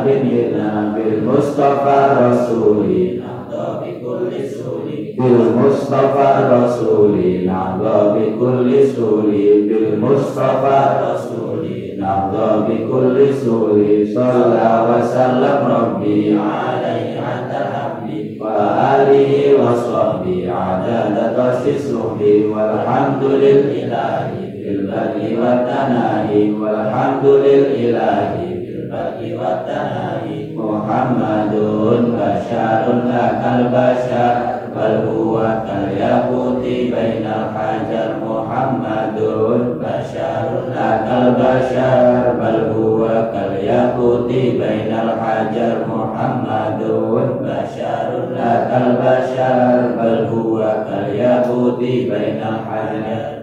باكتساب 0.00 0.06
منا 0.06 0.94
بالمصطفى 0.96 2.06
الرسول 2.12 3.20
نحظى 3.20 3.78
بكل 3.82 4.48
سول 4.48 4.88
بالمصطفى 5.18 6.38
الرسول 6.38 7.44
نحظى 7.46 8.14
بكل 8.18 8.86
سول 8.86 9.30
بالمصطفى 9.68 10.78
الرسول 10.96 11.68
نحظى 12.00 12.64
بكل 12.68 13.34
سول 13.34 14.06
صلى 14.14 14.86
وسلم 14.90 15.58
ربي 15.70 16.38
عليه 16.38 17.20
عند 17.20 17.50
الحمد 17.50 18.40
وآله 18.40 19.54
وصحبه 19.62 20.52
عدد 20.52 21.36
تأسيس 21.36 21.94
والحمد 22.54 23.24
لله 23.24 24.30
في 24.62 24.70
البدء 24.70 25.38
والتناهي 25.40 26.52
والحمد 26.52 27.26
لله 27.26 28.49
في 28.90 28.90
البدء 28.90 29.38
والتناهي 29.38 30.56
محمد 30.56 31.52
بشر 32.18 32.84
لك 33.06 33.42
البشر 33.58 34.36
بل 34.76 35.08
هو 35.08 35.62
كالياقوت 35.66 36.62
بين 36.64 37.26
الحجر 37.26 38.10
محمد 38.26 39.18
بشر 39.82 40.46
لك 40.74 41.06
البشر 41.22 42.32
بل 42.40 42.58
هو 42.76 43.06
كالياقوت 43.32 44.28
بين 44.32 44.92
الحجر 45.04 45.76
محمد 45.88 46.82
بشر 47.40 48.08
لك 48.36 48.70
البشر 48.86 49.96
بل 49.98 50.26
هو 50.26 50.74
كالياقوت 50.88 51.78
بين 51.78 52.40
الحجر 52.42 53.39